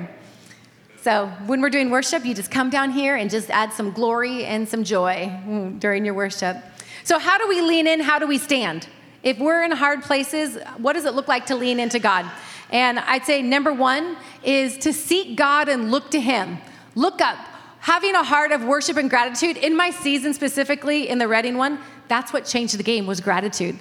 So 1.01 1.29
when 1.47 1.63
we're 1.63 1.71
doing 1.71 1.89
worship, 1.89 2.27
you 2.27 2.35
just 2.35 2.51
come 2.51 2.69
down 2.69 2.91
here 2.91 3.17
and 3.17 3.31
just 3.31 3.49
add 3.49 3.73
some 3.73 3.93
glory 3.93 4.45
and 4.45 4.69
some 4.69 4.85
joy 4.85 5.33
mm, 5.47 5.81
during 5.81 6.05
your 6.05 6.13
worship. 6.13 6.59
So, 7.03 7.19
how 7.19 7.39
do 7.39 7.49
we 7.49 7.63
lean 7.63 7.87
in? 7.87 7.99
How 7.99 8.19
do 8.19 8.27
we 8.27 8.37
stand? 8.37 8.87
If 9.23 9.39
we're 9.39 9.65
in 9.65 9.71
hard 9.71 10.03
places, 10.03 10.59
what 10.77 10.93
does 10.93 11.07
it 11.07 11.15
look 11.15 11.29
like 11.29 11.47
to 11.47 11.57
lean 11.57 11.81
into 11.81 11.99
God? 11.99 12.31
And 12.69 12.99
I'd 12.99 13.25
say 13.25 13.41
number 13.41 13.73
one 13.73 14.19
is 14.45 14.77
to 14.79 14.93
seek 14.93 15.35
God 15.35 15.71
and 15.71 15.91
look 15.91 16.11
to 16.11 16.21
Him. 16.21 16.59
Look 16.95 17.23
up. 17.23 17.39
Having 17.83 18.15
a 18.15 18.23
heart 18.23 18.53
of 18.53 18.63
worship 18.63 18.97
and 18.97 19.11
gratitude 19.11 19.57
in 19.57 19.77
my 19.77 19.91
season 19.91 20.35
specifically 20.35 21.09
in 21.09 21.19
the 21.19 21.27
Redding 21.27 21.57
one, 21.57 21.81
that's 22.07 22.33
what 22.33 22.45
changed 22.45 22.79
the 22.79 22.85
game 22.85 23.09
was 23.09 23.21
gratitude. 23.21 23.77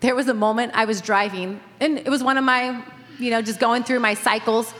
There 0.00 0.16
was 0.16 0.26
a 0.26 0.34
moment 0.34 0.72
I 0.74 0.86
was 0.86 1.00
driving, 1.00 1.60
and 1.78 1.98
it 1.98 2.08
was 2.08 2.20
one 2.20 2.36
of 2.36 2.42
my, 2.42 2.82
you 3.20 3.30
know, 3.30 3.40
just 3.40 3.60
going 3.60 3.84
through 3.84 4.00
my 4.00 4.14
cycles. 4.14 4.74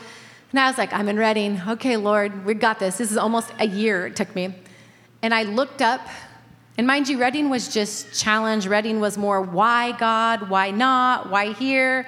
And 0.51 0.59
I 0.59 0.67
was 0.67 0.77
like, 0.77 0.91
I'm 0.91 1.07
in 1.07 1.15
Redding. 1.15 1.61
Okay, 1.65 1.95
Lord, 1.95 2.45
we 2.45 2.53
got 2.53 2.79
this. 2.79 2.97
This 2.97 3.11
is 3.11 3.17
almost 3.17 3.49
a 3.59 3.65
year 3.65 4.07
it 4.07 4.17
took 4.17 4.35
me. 4.35 4.53
And 5.21 5.33
I 5.33 5.43
looked 5.43 5.81
up 5.81 6.05
and 6.77 6.85
mind 6.85 7.07
you, 7.07 7.17
Redding 7.17 7.49
was 7.49 7.73
just 7.73 8.13
challenge. 8.13 8.67
Redding 8.67 8.99
was 8.99 9.17
more 9.17 9.41
why 9.41 9.93
God, 9.93 10.49
why 10.49 10.71
not, 10.71 11.29
why 11.29 11.53
here. 11.53 12.05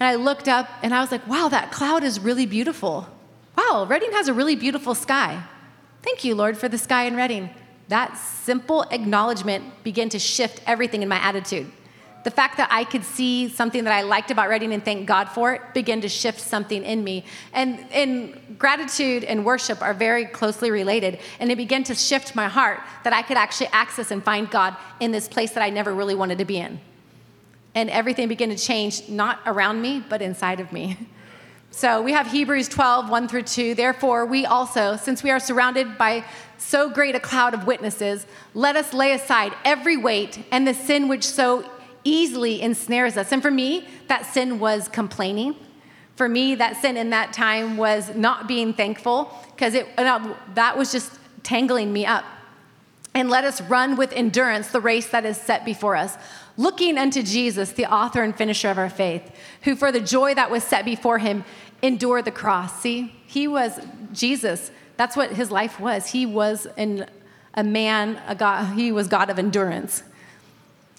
And 0.00 0.06
I 0.06 0.14
looked 0.14 0.48
up 0.48 0.70
and 0.82 0.94
I 0.94 1.02
was 1.02 1.12
like, 1.12 1.26
wow, 1.26 1.48
that 1.48 1.70
cloud 1.70 2.02
is 2.02 2.18
really 2.18 2.46
beautiful. 2.46 3.06
Wow, 3.58 3.84
Redding 3.86 4.12
has 4.12 4.28
a 4.28 4.32
really 4.32 4.56
beautiful 4.56 4.94
sky. 4.94 5.42
Thank 6.02 6.24
you, 6.24 6.34
Lord, 6.34 6.58
for 6.58 6.68
the 6.68 6.78
sky 6.78 7.04
in 7.04 7.16
Redding. 7.16 7.50
That 7.88 8.16
simple 8.16 8.82
acknowledgement 8.90 9.64
began 9.84 10.08
to 10.10 10.18
shift 10.18 10.60
everything 10.66 11.02
in 11.02 11.08
my 11.08 11.16
attitude 11.16 11.70
the 12.24 12.30
fact 12.30 12.56
that 12.56 12.68
I 12.70 12.84
could 12.84 13.04
see 13.04 13.48
something 13.48 13.84
that 13.84 13.92
I 13.92 14.02
liked 14.02 14.30
about 14.30 14.48
Redding 14.48 14.72
and 14.72 14.84
thank 14.84 15.06
God 15.06 15.28
for 15.28 15.54
it 15.54 15.62
began 15.74 16.00
to 16.02 16.08
shift 16.08 16.40
something 16.40 16.84
in 16.84 17.02
me. 17.02 17.24
And, 17.52 17.84
and 17.90 18.56
gratitude 18.58 19.24
and 19.24 19.44
worship 19.44 19.82
are 19.82 19.94
very 19.94 20.26
closely 20.26 20.70
related. 20.70 21.18
And 21.40 21.50
it 21.50 21.56
began 21.56 21.84
to 21.84 21.94
shift 21.94 22.36
my 22.36 22.48
heart 22.48 22.80
that 23.04 23.12
I 23.12 23.22
could 23.22 23.36
actually 23.36 23.68
access 23.68 24.10
and 24.10 24.22
find 24.22 24.48
God 24.50 24.76
in 25.00 25.10
this 25.10 25.28
place 25.28 25.52
that 25.52 25.62
I 25.62 25.70
never 25.70 25.92
really 25.92 26.14
wanted 26.14 26.38
to 26.38 26.44
be 26.44 26.58
in. 26.58 26.80
And 27.74 27.90
everything 27.90 28.28
began 28.28 28.50
to 28.50 28.56
change, 28.56 29.08
not 29.08 29.40
around 29.46 29.80
me, 29.80 30.04
but 30.08 30.22
inside 30.22 30.60
of 30.60 30.72
me. 30.72 30.98
So 31.74 32.02
we 32.02 32.12
have 32.12 32.30
Hebrews 32.30 32.68
12, 32.68 33.08
1 33.08 33.28
through 33.28 33.44
2. 33.44 33.74
Therefore, 33.74 34.26
we 34.26 34.44
also, 34.44 34.96
since 34.96 35.22
we 35.22 35.30
are 35.30 35.40
surrounded 35.40 35.96
by 35.96 36.22
so 36.58 36.90
great 36.90 37.14
a 37.14 37.20
cloud 37.20 37.54
of 37.54 37.66
witnesses, 37.66 38.26
let 38.52 38.76
us 38.76 38.92
lay 38.92 39.12
aside 39.12 39.54
every 39.64 39.96
weight 39.96 40.44
and 40.52 40.68
the 40.68 40.74
sin 40.74 41.08
which 41.08 41.24
so 41.24 41.64
easily 42.04 42.60
ensnares 42.60 43.16
us. 43.16 43.32
And 43.32 43.40
for 43.40 43.50
me, 43.50 43.88
that 44.08 44.26
sin 44.26 44.58
was 44.58 44.86
complaining. 44.88 45.56
For 46.14 46.28
me, 46.28 46.54
that 46.56 46.76
sin 46.76 46.98
in 46.98 47.08
that 47.08 47.32
time 47.32 47.78
was 47.78 48.14
not 48.14 48.46
being 48.46 48.74
thankful 48.74 49.32
because 49.46 49.72
it 49.72 49.86
that 49.96 50.76
was 50.76 50.92
just 50.92 51.10
tangling 51.42 51.90
me 51.90 52.04
up. 52.04 52.26
And 53.14 53.28
let 53.28 53.44
us 53.44 53.60
run 53.62 53.96
with 53.96 54.12
endurance 54.12 54.68
the 54.68 54.80
race 54.80 55.08
that 55.08 55.24
is 55.24 55.36
set 55.36 55.64
before 55.64 55.96
us, 55.96 56.16
looking 56.56 56.96
unto 56.96 57.22
Jesus, 57.22 57.72
the 57.72 57.84
author 57.86 58.22
and 58.22 58.34
finisher 58.34 58.70
of 58.70 58.78
our 58.78 58.88
faith, 58.88 59.30
who 59.62 59.76
for 59.76 59.92
the 59.92 60.00
joy 60.00 60.34
that 60.34 60.50
was 60.50 60.64
set 60.64 60.84
before 60.84 61.18
him 61.18 61.44
endured 61.82 62.24
the 62.24 62.30
cross. 62.30 62.80
See, 62.80 63.12
he 63.26 63.48
was 63.48 63.80
Jesus. 64.12 64.70
That's 64.96 65.16
what 65.16 65.32
his 65.32 65.50
life 65.50 65.80
was. 65.80 66.10
He 66.10 66.26
was 66.26 66.66
an, 66.76 67.06
a 67.54 67.64
man, 67.64 68.20
a 68.26 68.34
God, 68.34 68.74
he 68.74 68.92
was 68.92 69.08
God 69.08 69.30
of 69.30 69.38
endurance 69.38 70.02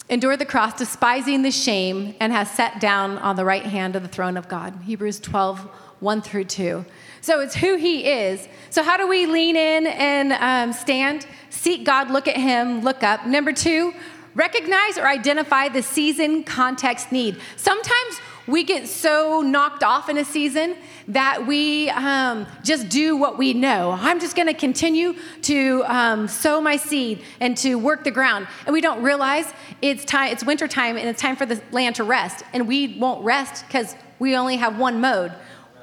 endured 0.10 0.40
the 0.40 0.46
cross, 0.46 0.74
despising 0.76 1.42
the 1.42 1.52
shame, 1.52 2.14
and 2.20 2.34
has 2.34 2.50
sat 2.52 2.80
down 2.80 3.18
on 3.20 3.36
the 3.36 3.46
right 3.46 3.66
hand 3.66 3.96
of 3.96 4.04
the 4.04 4.08
throne 4.08 4.38
of 4.38 4.48
God. 4.48 4.74
Hebrews 4.84 5.20
12, 5.20 5.60
1 5.60 6.22
through 6.22 6.46
2. 6.46 6.86
So 7.22 7.40
it's 7.40 7.56
who 7.56 7.78
he 7.78 8.06
is. 8.06 8.48
So, 8.70 8.84
how 8.84 8.98
do 8.98 9.08
we 9.08 9.26
lean 9.26 9.56
in 9.56 9.88
and 9.88 10.34
um, 10.34 10.74
stand? 10.74 11.26
Seek 11.50 11.86
God, 11.86 12.12
look 12.12 12.28
at 12.28 12.36
him, 12.36 12.82
look 12.82 13.02
up. 13.02 13.26
Number 13.26 13.54
two, 13.54 13.94
recognize 14.36 14.98
or 14.98 15.08
identify 15.08 15.70
the 15.70 15.82
season 15.82 16.44
context 16.44 17.14
need. 17.14 17.40
Sometimes 17.56 18.20
we 18.48 18.64
get 18.64 18.88
so 18.88 19.42
knocked 19.42 19.84
off 19.84 20.10
in 20.10 20.18
a 20.18 20.26
season 20.26 20.76
that 21.08 21.48
we 21.48 21.90
um, 21.90 22.46
just 22.64 22.90
do 22.90 23.16
what 23.16 23.38
we 23.38 23.54
know. 23.54 23.92
I'm 23.92 24.20
just 24.20 24.36
going 24.36 24.48
to 24.48 24.54
continue 24.54 25.16
to 25.44 25.84
um, 25.86 26.28
sow 26.28 26.60
my 26.60 26.76
seed 26.76 27.22
and 27.40 27.56
to 27.58 27.76
work 27.76 28.04
the 28.04 28.12
ground, 28.12 28.48
and 28.66 28.74
we 28.74 28.82
don't 28.82 29.02
realize 29.02 29.52
it's 29.82 30.04
time. 30.04 30.32
It's 30.32 30.44
winter 30.44 30.68
time, 30.68 30.98
and 30.98 31.08
it's 31.08 31.22
time 31.22 31.36
for 31.36 31.46
the 31.46 31.62
land 31.72 31.96
to 31.96 32.04
rest, 32.04 32.44
and 32.54 32.68
we 32.68 32.98
won't 33.00 33.24
rest 33.24 33.66
because 33.68 33.96
we 34.20 34.36
only 34.36 34.58
have 34.58 34.78
one 34.78 35.00
mode. 35.00 35.34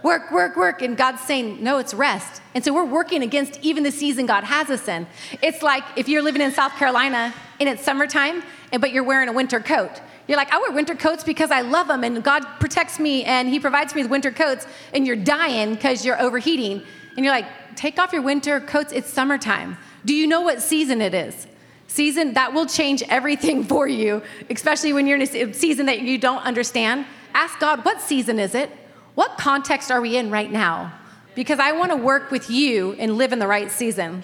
Work, 0.02 0.32
work, 0.32 0.56
work. 0.56 0.80
And 0.80 0.96
God's 0.96 1.20
saying, 1.20 1.62
no, 1.62 1.76
it's 1.76 1.92
rest. 1.92 2.40
And 2.54 2.64
so 2.64 2.72
we're 2.72 2.86
working 2.86 3.22
against 3.22 3.58
even 3.60 3.82
the 3.82 3.92
season 3.92 4.24
God 4.24 4.44
has 4.44 4.70
us 4.70 4.88
in. 4.88 5.06
It's 5.42 5.62
like 5.62 5.84
if 5.96 6.08
you're 6.08 6.22
living 6.22 6.40
in 6.40 6.52
South 6.52 6.72
Carolina 6.76 7.34
and 7.58 7.68
it's 7.68 7.82
summertime, 7.82 8.42
but 8.78 8.92
you're 8.92 9.04
wearing 9.04 9.28
a 9.28 9.32
winter 9.32 9.60
coat. 9.60 10.00
You're 10.30 10.36
like, 10.36 10.52
I 10.52 10.58
wear 10.58 10.70
winter 10.70 10.94
coats 10.94 11.24
because 11.24 11.50
I 11.50 11.62
love 11.62 11.88
them 11.88 12.04
and 12.04 12.22
God 12.22 12.44
protects 12.60 13.00
me 13.00 13.24
and 13.24 13.48
He 13.48 13.58
provides 13.58 13.96
me 13.96 14.02
with 14.02 14.12
winter 14.12 14.30
coats, 14.30 14.64
and 14.94 15.04
you're 15.04 15.16
dying 15.16 15.74
because 15.74 16.04
you're 16.04 16.22
overheating. 16.22 16.84
And 17.16 17.24
you're 17.24 17.34
like, 17.34 17.48
take 17.74 17.98
off 17.98 18.12
your 18.12 18.22
winter 18.22 18.61
coats, 18.61 18.92
it's 18.92 19.12
summertime. 19.12 19.76
Do 20.05 20.14
you 20.14 20.28
know 20.28 20.42
what 20.42 20.62
season 20.62 21.02
it 21.02 21.14
is? 21.14 21.48
Season 21.88 22.34
that 22.34 22.52
will 22.52 22.66
change 22.66 23.02
everything 23.09 23.64
for 23.72 23.88
you, 23.88 24.22
especially 24.48 24.92
when 24.92 25.09
you're 25.09 25.18
in 25.18 25.22
a 25.22 25.52
season 25.52 25.86
that 25.86 26.02
you 26.02 26.16
don't 26.16 26.44
understand. 26.44 27.07
Ask 27.34 27.59
God, 27.59 27.84
what 27.84 28.00
season 28.00 28.38
is 28.38 28.55
it? 28.55 28.70
What 29.16 29.36
context 29.36 29.90
are 29.90 30.00
we 30.00 30.16
in 30.16 30.30
right 30.30 30.52
now? 30.52 30.92
Because 31.34 31.59
I 31.59 31.72
want 31.72 31.90
to 31.90 31.96
work 31.96 32.30
with 32.30 32.48
you 32.48 32.92
and 33.00 33.18
live 33.18 33.32
in 33.32 33.40
the 33.40 33.48
right 33.48 33.68
season. 33.68 34.22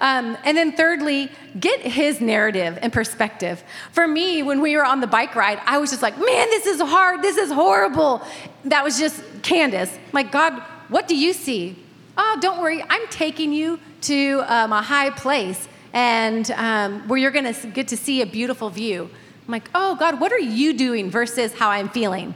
Um, 0.00 0.36
and 0.44 0.56
then, 0.56 0.72
thirdly, 0.72 1.30
get 1.58 1.80
his 1.80 2.20
narrative 2.20 2.78
and 2.80 2.92
perspective. 2.92 3.64
For 3.90 4.06
me, 4.06 4.42
when 4.42 4.60
we 4.60 4.76
were 4.76 4.84
on 4.84 5.00
the 5.00 5.06
bike 5.06 5.34
ride, 5.34 5.60
I 5.66 5.78
was 5.78 5.90
just 5.90 6.02
like, 6.02 6.16
man, 6.18 6.48
this 6.50 6.66
is 6.66 6.80
hard. 6.80 7.20
This 7.22 7.36
is 7.36 7.50
horrible. 7.50 8.22
That 8.64 8.84
was 8.84 8.98
just 8.98 9.20
Candace. 9.42 9.96
like, 10.12 10.30
God, 10.30 10.62
what 10.88 11.08
do 11.08 11.16
you 11.16 11.32
see? 11.32 11.76
Oh, 12.16 12.38
don't 12.40 12.60
worry. 12.60 12.84
I'm 12.88 13.06
taking 13.08 13.52
you 13.52 13.80
to 14.02 14.44
um, 14.46 14.72
a 14.72 14.82
high 14.82 15.10
place 15.10 15.68
and 15.92 16.50
um, 16.52 17.06
where 17.08 17.18
you're 17.18 17.30
going 17.30 17.52
to 17.52 17.66
get 17.68 17.88
to 17.88 17.96
see 17.96 18.22
a 18.22 18.26
beautiful 18.26 18.70
view. 18.70 19.10
I'm 19.46 19.52
like, 19.52 19.68
oh, 19.74 19.96
God, 19.96 20.20
what 20.20 20.32
are 20.32 20.38
you 20.38 20.74
doing 20.74 21.10
versus 21.10 21.54
how 21.54 21.70
I'm 21.70 21.88
feeling? 21.88 22.34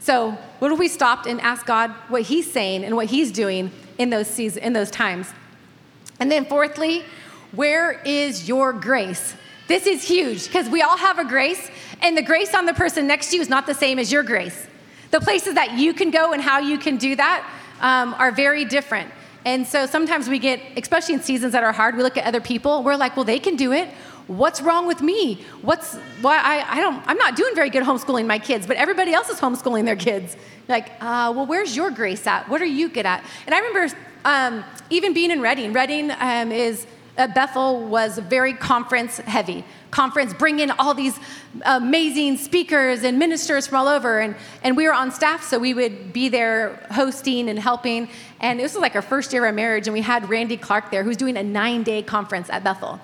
So, 0.00 0.30
what 0.60 0.72
if 0.72 0.78
we 0.78 0.88
stopped 0.88 1.26
and 1.26 1.40
asked 1.40 1.66
God 1.66 1.90
what 2.08 2.22
He's 2.22 2.50
saying 2.50 2.84
and 2.84 2.96
what 2.96 3.06
He's 3.06 3.30
doing 3.32 3.70
in 3.98 4.10
those 4.10 4.26
seasons, 4.26 4.64
in 4.64 4.72
those 4.72 4.90
times? 4.90 5.28
And 6.20 6.30
then, 6.30 6.44
fourthly, 6.44 7.04
where 7.52 8.00
is 8.04 8.48
your 8.48 8.72
grace? 8.72 9.34
This 9.68 9.86
is 9.86 10.02
huge 10.02 10.46
because 10.46 10.68
we 10.68 10.82
all 10.82 10.96
have 10.96 11.18
a 11.18 11.24
grace, 11.24 11.70
and 12.00 12.16
the 12.16 12.22
grace 12.22 12.54
on 12.54 12.66
the 12.66 12.74
person 12.74 13.06
next 13.06 13.30
to 13.30 13.36
you 13.36 13.42
is 13.42 13.48
not 13.48 13.66
the 13.66 13.74
same 13.74 13.98
as 13.98 14.10
your 14.10 14.22
grace. 14.22 14.66
The 15.10 15.20
places 15.20 15.54
that 15.54 15.78
you 15.78 15.94
can 15.94 16.10
go 16.10 16.32
and 16.32 16.42
how 16.42 16.58
you 16.58 16.78
can 16.78 16.96
do 16.96 17.16
that, 17.16 17.48
um, 17.80 18.14
are 18.14 18.30
very 18.32 18.64
different. 18.64 19.10
And 19.44 19.66
so 19.66 19.86
sometimes 19.86 20.28
we 20.28 20.38
get, 20.38 20.60
especially 20.76 21.14
in 21.14 21.22
seasons 21.22 21.52
that 21.52 21.62
are 21.62 21.72
hard, 21.72 21.96
we 21.96 22.02
look 22.02 22.16
at 22.16 22.24
other 22.24 22.40
people, 22.40 22.82
we're 22.82 22.96
like, 22.96 23.16
well, 23.16 23.24
they 23.24 23.38
can 23.38 23.56
do 23.56 23.72
it. 23.72 23.88
What's 24.26 24.60
wrong 24.60 24.86
with 24.86 25.00
me? 25.00 25.42
What's 25.62 25.94
why 26.20 26.36
I, 26.36 26.78
I 26.78 26.80
don't 26.80 27.02
I'm 27.06 27.16
not 27.16 27.34
doing 27.34 27.54
very 27.54 27.70
good 27.70 27.82
homeschooling 27.82 28.26
my 28.26 28.38
kids, 28.38 28.66
but 28.66 28.76
everybody 28.76 29.14
else 29.14 29.30
is 29.30 29.40
homeschooling 29.40 29.86
their 29.86 29.96
kids. 29.96 30.36
Like, 30.68 30.90
uh, 31.00 31.32
well, 31.34 31.46
where's 31.46 31.74
your 31.74 31.90
grace 31.90 32.26
at? 32.26 32.46
What 32.46 32.60
are 32.60 32.66
you 32.66 32.90
good 32.90 33.06
at? 33.06 33.24
And 33.46 33.54
I 33.54 33.58
remember 33.58 33.96
um, 34.24 34.64
even 34.90 35.12
being 35.12 35.30
in 35.30 35.40
Redding, 35.40 35.72
Redding 35.72 36.10
um, 36.10 36.52
is 36.52 36.86
uh, 37.16 37.26
Bethel 37.26 37.82
was 37.88 38.18
very 38.18 38.54
conference 38.54 39.16
heavy. 39.18 39.64
Conference, 39.90 40.32
bring 40.32 40.60
in 40.60 40.70
all 40.72 40.94
these 40.94 41.18
amazing 41.64 42.36
speakers 42.36 43.02
and 43.02 43.18
ministers 43.18 43.66
from 43.66 43.78
all 43.78 43.88
over. 43.88 44.20
And, 44.20 44.36
and 44.62 44.76
we 44.76 44.86
were 44.86 44.92
on 44.92 45.10
staff, 45.10 45.42
so 45.42 45.58
we 45.58 45.74
would 45.74 46.12
be 46.12 46.28
there 46.28 46.86
hosting 46.92 47.48
and 47.48 47.58
helping. 47.58 48.08
And 48.40 48.60
this 48.60 48.74
was 48.74 48.82
like 48.82 48.94
our 48.94 49.02
first 49.02 49.32
year 49.32 49.46
of 49.46 49.54
marriage, 49.54 49.88
and 49.88 49.94
we 49.94 50.02
had 50.02 50.28
Randy 50.28 50.56
Clark 50.56 50.90
there, 50.90 51.02
who's 51.02 51.16
doing 51.16 51.36
a 51.36 51.42
nine 51.42 51.82
day 51.82 52.02
conference 52.02 52.48
at 52.50 52.62
Bethel 52.62 53.00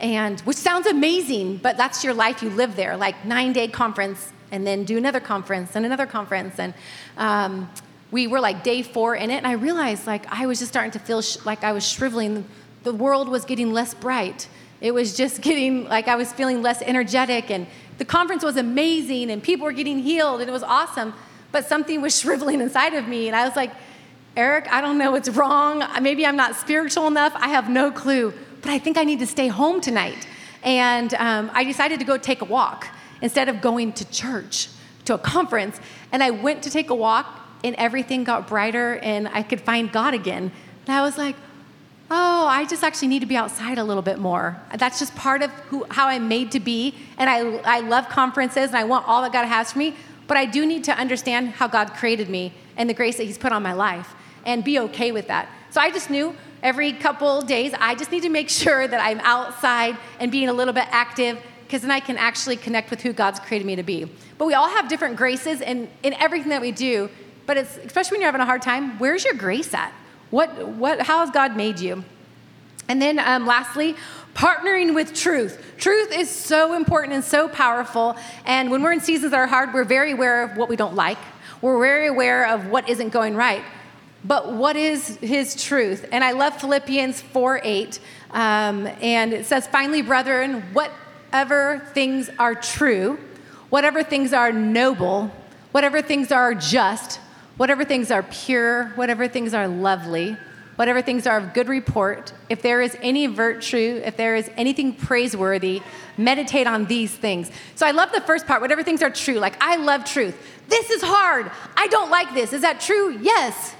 and 0.00 0.40
which 0.40 0.56
sounds 0.56 0.86
amazing, 0.86 1.58
but 1.58 1.76
that's 1.76 2.04
your 2.04 2.14
life. 2.14 2.42
You 2.42 2.50
live 2.50 2.76
there, 2.76 2.96
like 2.96 3.24
nine 3.24 3.52
day 3.52 3.68
conference, 3.68 4.32
and 4.50 4.66
then 4.66 4.84
do 4.84 4.98
another 4.98 5.20
conference 5.20 5.76
and 5.76 5.86
another 5.86 6.06
conference. 6.06 6.58
And 6.58 6.74
um, 7.16 7.70
we 8.14 8.28
were 8.28 8.38
like 8.38 8.62
day 8.62 8.82
four 8.82 9.16
in 9.16 9.30
it, 9.30 9.38
and 9.38 9.46
I 9.46 9.52
realized 9.52 10.06
like 10.06 10.24
I 10.32 10.46
was 10.46 10.60
just 10.60 10.70
starting 10.70 10.92
to 10.92 11.00
feel 11.00 11.20
sh- 11.20 11.38
like 11.44 11.64
I 11.64 11.72
was 11.72 11.84
shriveling. 11.86 12.44
The 12.84 12.92
world 12.92 13.28
was 13.28 13.44
getting 13.44 13.72
less 13.72 13.92
bright. 13.92 14.48
It 14.80 14.94
was 14.94 15.16
just 15.16 15.40
getting 15.48 15.88
like 15.88 16.06
I 16.06 16.14
was 16.14 16.32
feeling 16.32 16.62
less 16.62 16.80
energetic, 16.82 17.50
and 17.50 17.66
the 17.98 18.04
conference 18.04 18.44
was 18.44 18.56
amazing, 18.56 19.30
and 19.30 19.42
people 19.42 19.64
were 19.64 19.72
getting 19.72 19.98
healed, 19.98 20.40
and 20.40 20.48
it 20.48 20.52
was 20.52 20.62
awesome. 20.62 21.12
But 21.50 21.66
something 21.66 22.00
was 22.00 22.18
shriveling 22.20 22.60
inside 22.60 22.94
of 22.94 23.08
me, 23.08 23.26
and 23.26 23.34
I 23.34 23.44
was 23.46 23.56
like, 23.56 23.72
Eric, 24.36 24.72
I 24.72 24.80
don't 24.80 24.98
know 24.98 25.10
what's 25.10 25.28
wrong. 25.28 25.84
Maybe 26.00 26.24
I'm 26.24 26.36
not 26.36 26.54
spiritual 26.56 27.08
enough. 27.08 27.32
I 27.36 27.48
have 27.48 27.68
no 27.68 27.90
clue 27.90 28.32
but 28.64 28.72
I 28.72 28.78
think 28.78 28.96
I 28.96 29.04
need 29.04 29.18
to 29.18 29.26
stay 29.26 29.48
home 29.48 29.82
tonight. 29.82 30.26
And 30.62 31.12
um, 31.14 31.50
I 31.52 31.64
decided 31.64 31.98
to 31.98 32.06
go 32.06 32.16
take 32.16 32.40
a 32.40 32.46
walk 32.46 32.88
instead 33.20 33.50
of 33.50 33.60
going 33.60 33.92
to 33.92 34.10
church, 34.10 34.70
to 35.04 35.14
a 35.14 35.18
conference. 35.18 35.78
And 36.12 36.22
I 36.22 36.30
went 36.30 36.62
to 36.62 36.70
take 36.70 36.88
a 36.88 36.94
walk, 36.94 37.26
and 37.64 37.74
everything 37.76 38.22
got 38.22 38.46
brighter, 38.46 38.96
and 38.98 39.26
I 39.28 39.42
could 39.42 39.60
find 39.60 39.90
God 39.90 40.14
again. 40.14 40.52
And 40.86 40.94
I 40.94 41.00
was 41.02 41.18
like, 41.18 41.34
oh, 42.10 42.46
I 42.46 42.66
just 42.66 42.84
actually 42.84 43.08
need 43.08 43.20
to 43.20 43.26
be 43.26 43.36
outside 43.36 43.78
a 43.78 43.84
little 43.84 44.02
bit 44.02 44.18
more. 44.18 44.60
That's 44.76 44.98
just 44.98 45.16
part 45.16 45.42
of 45.42 45.50
who, 45.50 45.86
how 45.90 46.06
I'm 46.06 46.28
made 46.28 46.52
to 46.52 46.60
be. 46.60 46.94
And 47.16 47.28
I, 47.28 47.78
I 47.78 47.80
love 47.80 48.08
conferences, 48.08 48.68
and 48.68 48.76
I 48.76 48.84
want 48.84 49.08
all 49.08 49.22
that 49.22 49.32
God 49.32 49.46
has 49.46 49.72
for 49.72 49.78
me. 49.78 49.96
But 50.26 50.36
I 50.36 50.44
do 50.44 50.64
need 50.64 50.84
to 50.84 50.92
understand 50.92 51.50
how 51.50 51.66
God 51.66 51.94
created 51.94 52.28
me 52.28 52.52
and 52.76 52.88
the 52.88 52.94
grace 52.94 53.16
that 53.16 53.24
He's 53.24 53.38
put 53.38 53.52
on 53.52 53.62
my 53.62 53.72
life 53.72 54.14
and 54.44 54.62
be 54.62 54.78
okay 54.78 55.10
with 55.10 55.28
that. 55.28 55.48
So 55.70 55.80
I 55.80 55.90
just 55.90 56.10
knew 56.10 56.36
every 56.62 56.92
couple 56.92 57.42
days, 57.42 57.72
I 57.78 57.94
just 57.94 58.12
need 58.12 58.22
to 58.22 58.28
make 58.28 58.48
sure 58.62 58.86
that 58.86 59.00
I'm 59.00 59.20
outside 59.20 59.96
and 60.20 60.30
being 60.30 60.48
a 60.48 60.52
little 60.52 60.74
bit 60.74 60.86
active 60.90 61.40
because 61.64 61.82
then 61.82 61.90
I 61.90 62.00
can 62.00 62.16
actually 62.18 62.56
connect 62.56 62.90
with 62.90 63.02
who 63.02 63.12
God's 63.12 63.40
created 63.40 63.66
me 63.66 63.76
to 63.76 63.82
be. 63.82 64.08
But 64.38 64.46
we 64.46 64.54
all 64.54 64.68
have 64.68 64.88
different 64.88 65.16
graces 65.16 65.60
and 65.60 65.88
in 66.02 66.12
everything 66.14 66.50
that 66.50 66.60
we 66.60 66.72
do. 66.72 67.08
But 67.46 67.58
it's 67.58 67.76
especially 67.78 68.16
when 68.16 68.20
you're 68.22 68.28
having 68.28 68.40
a 68.40 68.46
hard 68.46 68.62
time, 68.62 68.98
where's 68.98 69.24
your 69.24 69.34
grace 69.34 69.74
at? 69.74 69.92
What, 70.30 70.68
what, 70.68 71.02
how 71.02 71.20
has 71.20 71.30
God 71.30 71.56
made 71.56 71.78
you? 71.78 72.04
And 72.88 73.00
then 73.00 73.18
um, 73.18 73.46
lastly, 73.46 73.94
partnering 74.34 74.94
with 74.94 75.14
truth. 75.14 75.74
Truth 75.78 76.12
is 76.12 76.28
so 76.30 76.74
important 76.74 77.14
and 77.14 77.24
so 77.24 77.48
powerful. 77.48 78.16
And 78.44 78.70
when 78.70 78.82
we're 78.82 78.92
in 78.92 79.00
seasons 79.00 79.30
that 79.30 79.38
are 79.38 79.46
hard, 79.46 79.72
we're 79.72 79.84
very 79.84 80.12
aware 80.12 80.42
of 80.42 80.56
what 80.56 80.68
we 80.68 80.76
don't 80.76 80.94
like. 80.94 81.18
We're 81.60 81.80
very 81.80 82.08
aware 82.08 82.48
of 82.48 82.66
what 82.66 82.88
isn't 82.88 83.10
going 83.10 83.36
right 83.36 83.64
but 84.24 84.54
what 84.54 84.74
is 84.74 85.16
his 85.18 85.62
truth? 85.62 86.06
And 86.10 86.24
I 86.24 86.32
love 86.32 86.58
Philippians 86.58 87.20
4 87.20 87.60
8. 87.62 88.00
Um, 88.30 88.86
and 89.00 89.32
it 89.32 89.44
says, 89.44 89.66
Finally, 89.66 90.02
brethren, 90.02 90.62
whatever 90.72 91.86
things 91.92 92.30
are 92.38 92.54
true, 92.54 93.18
whatever 93.68 94.02
things 94.02 94.32
are 94.32 94.50
noble, 94.50 95.30
whatever 95.72 96.00
things 96.00 96.32
are 96.32 96.54
just, 96.54 97.20
whatever 97.56 97.84
things 97.84 98.10
are 98.10 98.22
pure, 98.22 98.86
whatever 98.96 99.28
things 99.28 99.54
are 99.54 99.68
lovely, 99.68 100.36
whatever 100.76 101.02
things 101.02 101.26
are 101.26 101.38
of 101.38 101.54
good 101.54 101.68
report, 101.68 102.32
if 102.48 102.62
there 102.62 102.82
is 102.82 102.96
any 103.00 103.26
virtue, 103.26 104.00
if 104.04 104.16
there 104.16 104.34
is 104.36 104.50
anything 104.56 104.94
praiseworthy, 104.94 105.82
meditate 106.16 106.66
on 106.66 106.86
these 106.86 107.12
things. 107.12 107.50
So 107.76 107.86
I 107.86 107.92
love 107.92 108.12
the 108.12 108.20
first 108.22 108.46
part, 108.46 108.60
whatever 108.60 108.82
things 108.82 109.02
are 109.02 109.10
true. 109.10 109.38
Like, 109.38 109.56
I 109.62 109.76
love 109.76 110.04
truth. 110.04 110.36
This 110.68 110.90
is 110.90 111.02
hard. 111.02 111.50
I 111.76 111.86
don't 111.88 112.10
like 112.10 112.34
this. 112.34 112.52
Is 112.52 112.62
that 112.62 112.80
true? 112.80 113.18
Yes 113.20 113.74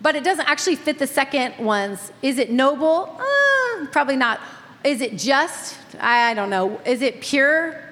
but 0.00 0.14
it 0.14 0.24
doesn't 0.24 0.48
actually 0.48 0.76
fit 0.76 0.98
the 0.98 1.06
second 1.06 1.58
ones. 1.58 2.12
Is 2.22 2.38
it 2.38 2.50
noble? 2.50 3.18
Uh, 3.18 3.86
probably 3.86 4.16
not. 4.16 4.40
Is 4.84 5.00
it 5.00 5.18
just? 5.18 5.76
I 6.00 6.34
don't 6.34 6.50
know. 6.50 6.80
Is 6.84 7.02
it 7.02 7.20
pure? 7.20 7.82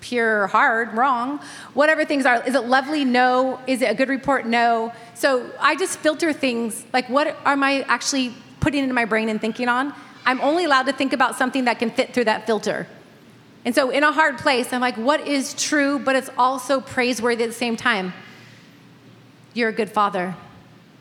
Pure, 0.00 0.48
hard, 0.48 0.94
wrong. 0.94 1.40
Whatever 1.74 2.04
things 2.04 2.26
are. 2.26 2.42
Is 2.46 2.54
it 2.54 2.64
lovely? 2.64 3.04
No. 3.04 3.60
Is 3.66 3.82
it 3.82 3.90
a 3.90 3.94
good 3.94 4.08
report? 4.08 4.46
No. 4.46 4.92
So 5.14 5.50
I 5.60 5.76
just 5.76 5.98
filter 5.98 6.32
things 6.32 6.84
like 6.92 7.08
what 7.08 7.36
am 7.44 7.62
I 7.62 7.82
actually 7.82 8.34
putting 8.60 8.82
into 8.82 8.94
my 8.94 9.04
brain 9.04 9.28
and 9.28 9.40
thinking 9.40 9.68
on? 9.68 9.94
I'm 10.24 10.40
only 10.40 10.64
allowed 10.64 10.84
to 10.84 10.92
think 10.92 11.12
about 11.12 11.36
something 11.36 11.64
that 11.64 11.78
can 11.78 11.90
fit 11.90 12.14
through 12.14 12.24
that 12.24 12.46
filter. 12.46 12.86
And 13.64 13.74
so 13.74 13.90
in 13.90 14.04
a 14.04 14.12
hard 14.12 14.38
place, 14.38 14.72
I'm 14.72 14.80
like, 14.80 14.96
what 14.96 15.26
is 15.26 15.54
true, 15.54 15.98
but 15.98 16.16
it's 16.16 16.30
also 16.38 16.80
praiseworthy 16.80 17.44
at 17.44 17.48
the 17.48 17.54
same 17.54 17.76
time? 17.76 18.12
You're 19.52 19.68
a 19.68 19.72
good 19.72 19.90
father. 19.90 20.34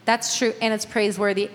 That's 0.06 0.38
true 0.38 0.54
and 0.62 0.74
it's 0.74 0.86
praiseworthy. 0.86 1.52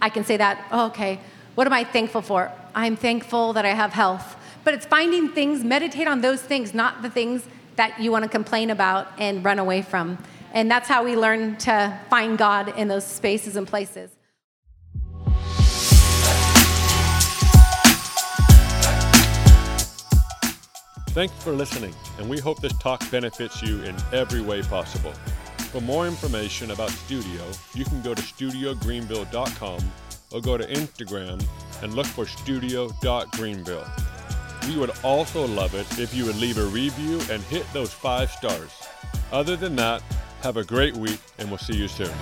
I 0.00 0.08
can 0.08 0.24
say 0.24 0.36
that, 0.36 0.66
oh, 0.72 0.86
okay, 0.86 1.20
what 1.54 1.66
am 1.66 1.72
I 1.72 1.84
thankful 1.84 2.22
for? 2.22 2.50
I'm 2.74 2.96
thankful 2.96 3.52
that 3.52 3.64
I 3.64 3.70
have 3.70 3.92
health. 3.92 4.36
But 4.64 4.74
it's 4.74 4.86
finding 4.86 5.28
things, 5.28 5.64
meditate 5.64 6.06
on 6.06 6.20
those 6.20 6.40
things, 6.40 6.72
not 6.74 7.02
the 7.02 7.10
things 7.10 7.44
that 7.76 8.00
you 8.00 8.12
want 8.12 8.24
to 8.24 8.30
complain 8.30 8.70
about 8.70 9.08
and 9.18 9.44
run 9.44 9.58
away 9.58 9.82
from. 9.82 10.18
And 10.52 10.70
that's 10.70 10.88
how 10.88 11.04
we 11.04 11.16
learn 11.16 11.56
to 11.58 11.98
find 12.10 12.36
God 12.38 12.76
in 12.76 12.88
those 12.88 13.06
spaces 13.06 13.56
and 13.56 13.66
places. 13.66 14.10
Thanks 21.12 21.34
for 21.42 21.52
listening, 21.52 21.94
and 22.18 22.30
we 22.30 22.38
hope 22.38 22.62
this 22.62 22.72
talk 22.78 23.02
benefits 23.10 23.60
you 23.60 23.82
in 23.82 23.94
every 24.14 24.40
way 24.40 24.62
possible. 24.62 25.12
For 25.70 25.80
more 25.82 26.06
information 26.06 26.70
about 26.70 26.88
Studio, 26.88 27.44
you 27.74 27.84
can 27.84 28.00
go 28.00 28.14
to 28.14 28.22
studiogreenville.com 28.22 29.92
or 30.32 30.40
go 30.40 30.56
to 30.56 30.66
Instagram 30.66 31.44
and 31.82 31.92
look 31.92 32.06
for 32.06 32.24
studio.greenville. 32.24 33.86
We 34.68 34.76
would 34.76 34.92
also 35.02 35.46
love 35.46 35.74
it 35.74 35.98
if 35.98 36.14
you 36.14 36.26
would 36.26 36.36
leave 36.36 36.58
a 36.58 36.64
review 36.64 37.20
and 37.30 37.42
hit 37.44 37.66
those 37.72 37.92
five 37.92 38.30
stars. 38.30 38.70
Other 39.32 39.56
than 39.56 39.76
that, 39.76 40.02
have 40.42 40.56
a 40.56 40.64
great 40.64 40.96
week 40.96 41.20
and 41.38 41.48
we'll 41.48 41.58
see 41.58 41.76
you 41.76 41.88
soon. 41.88 42.12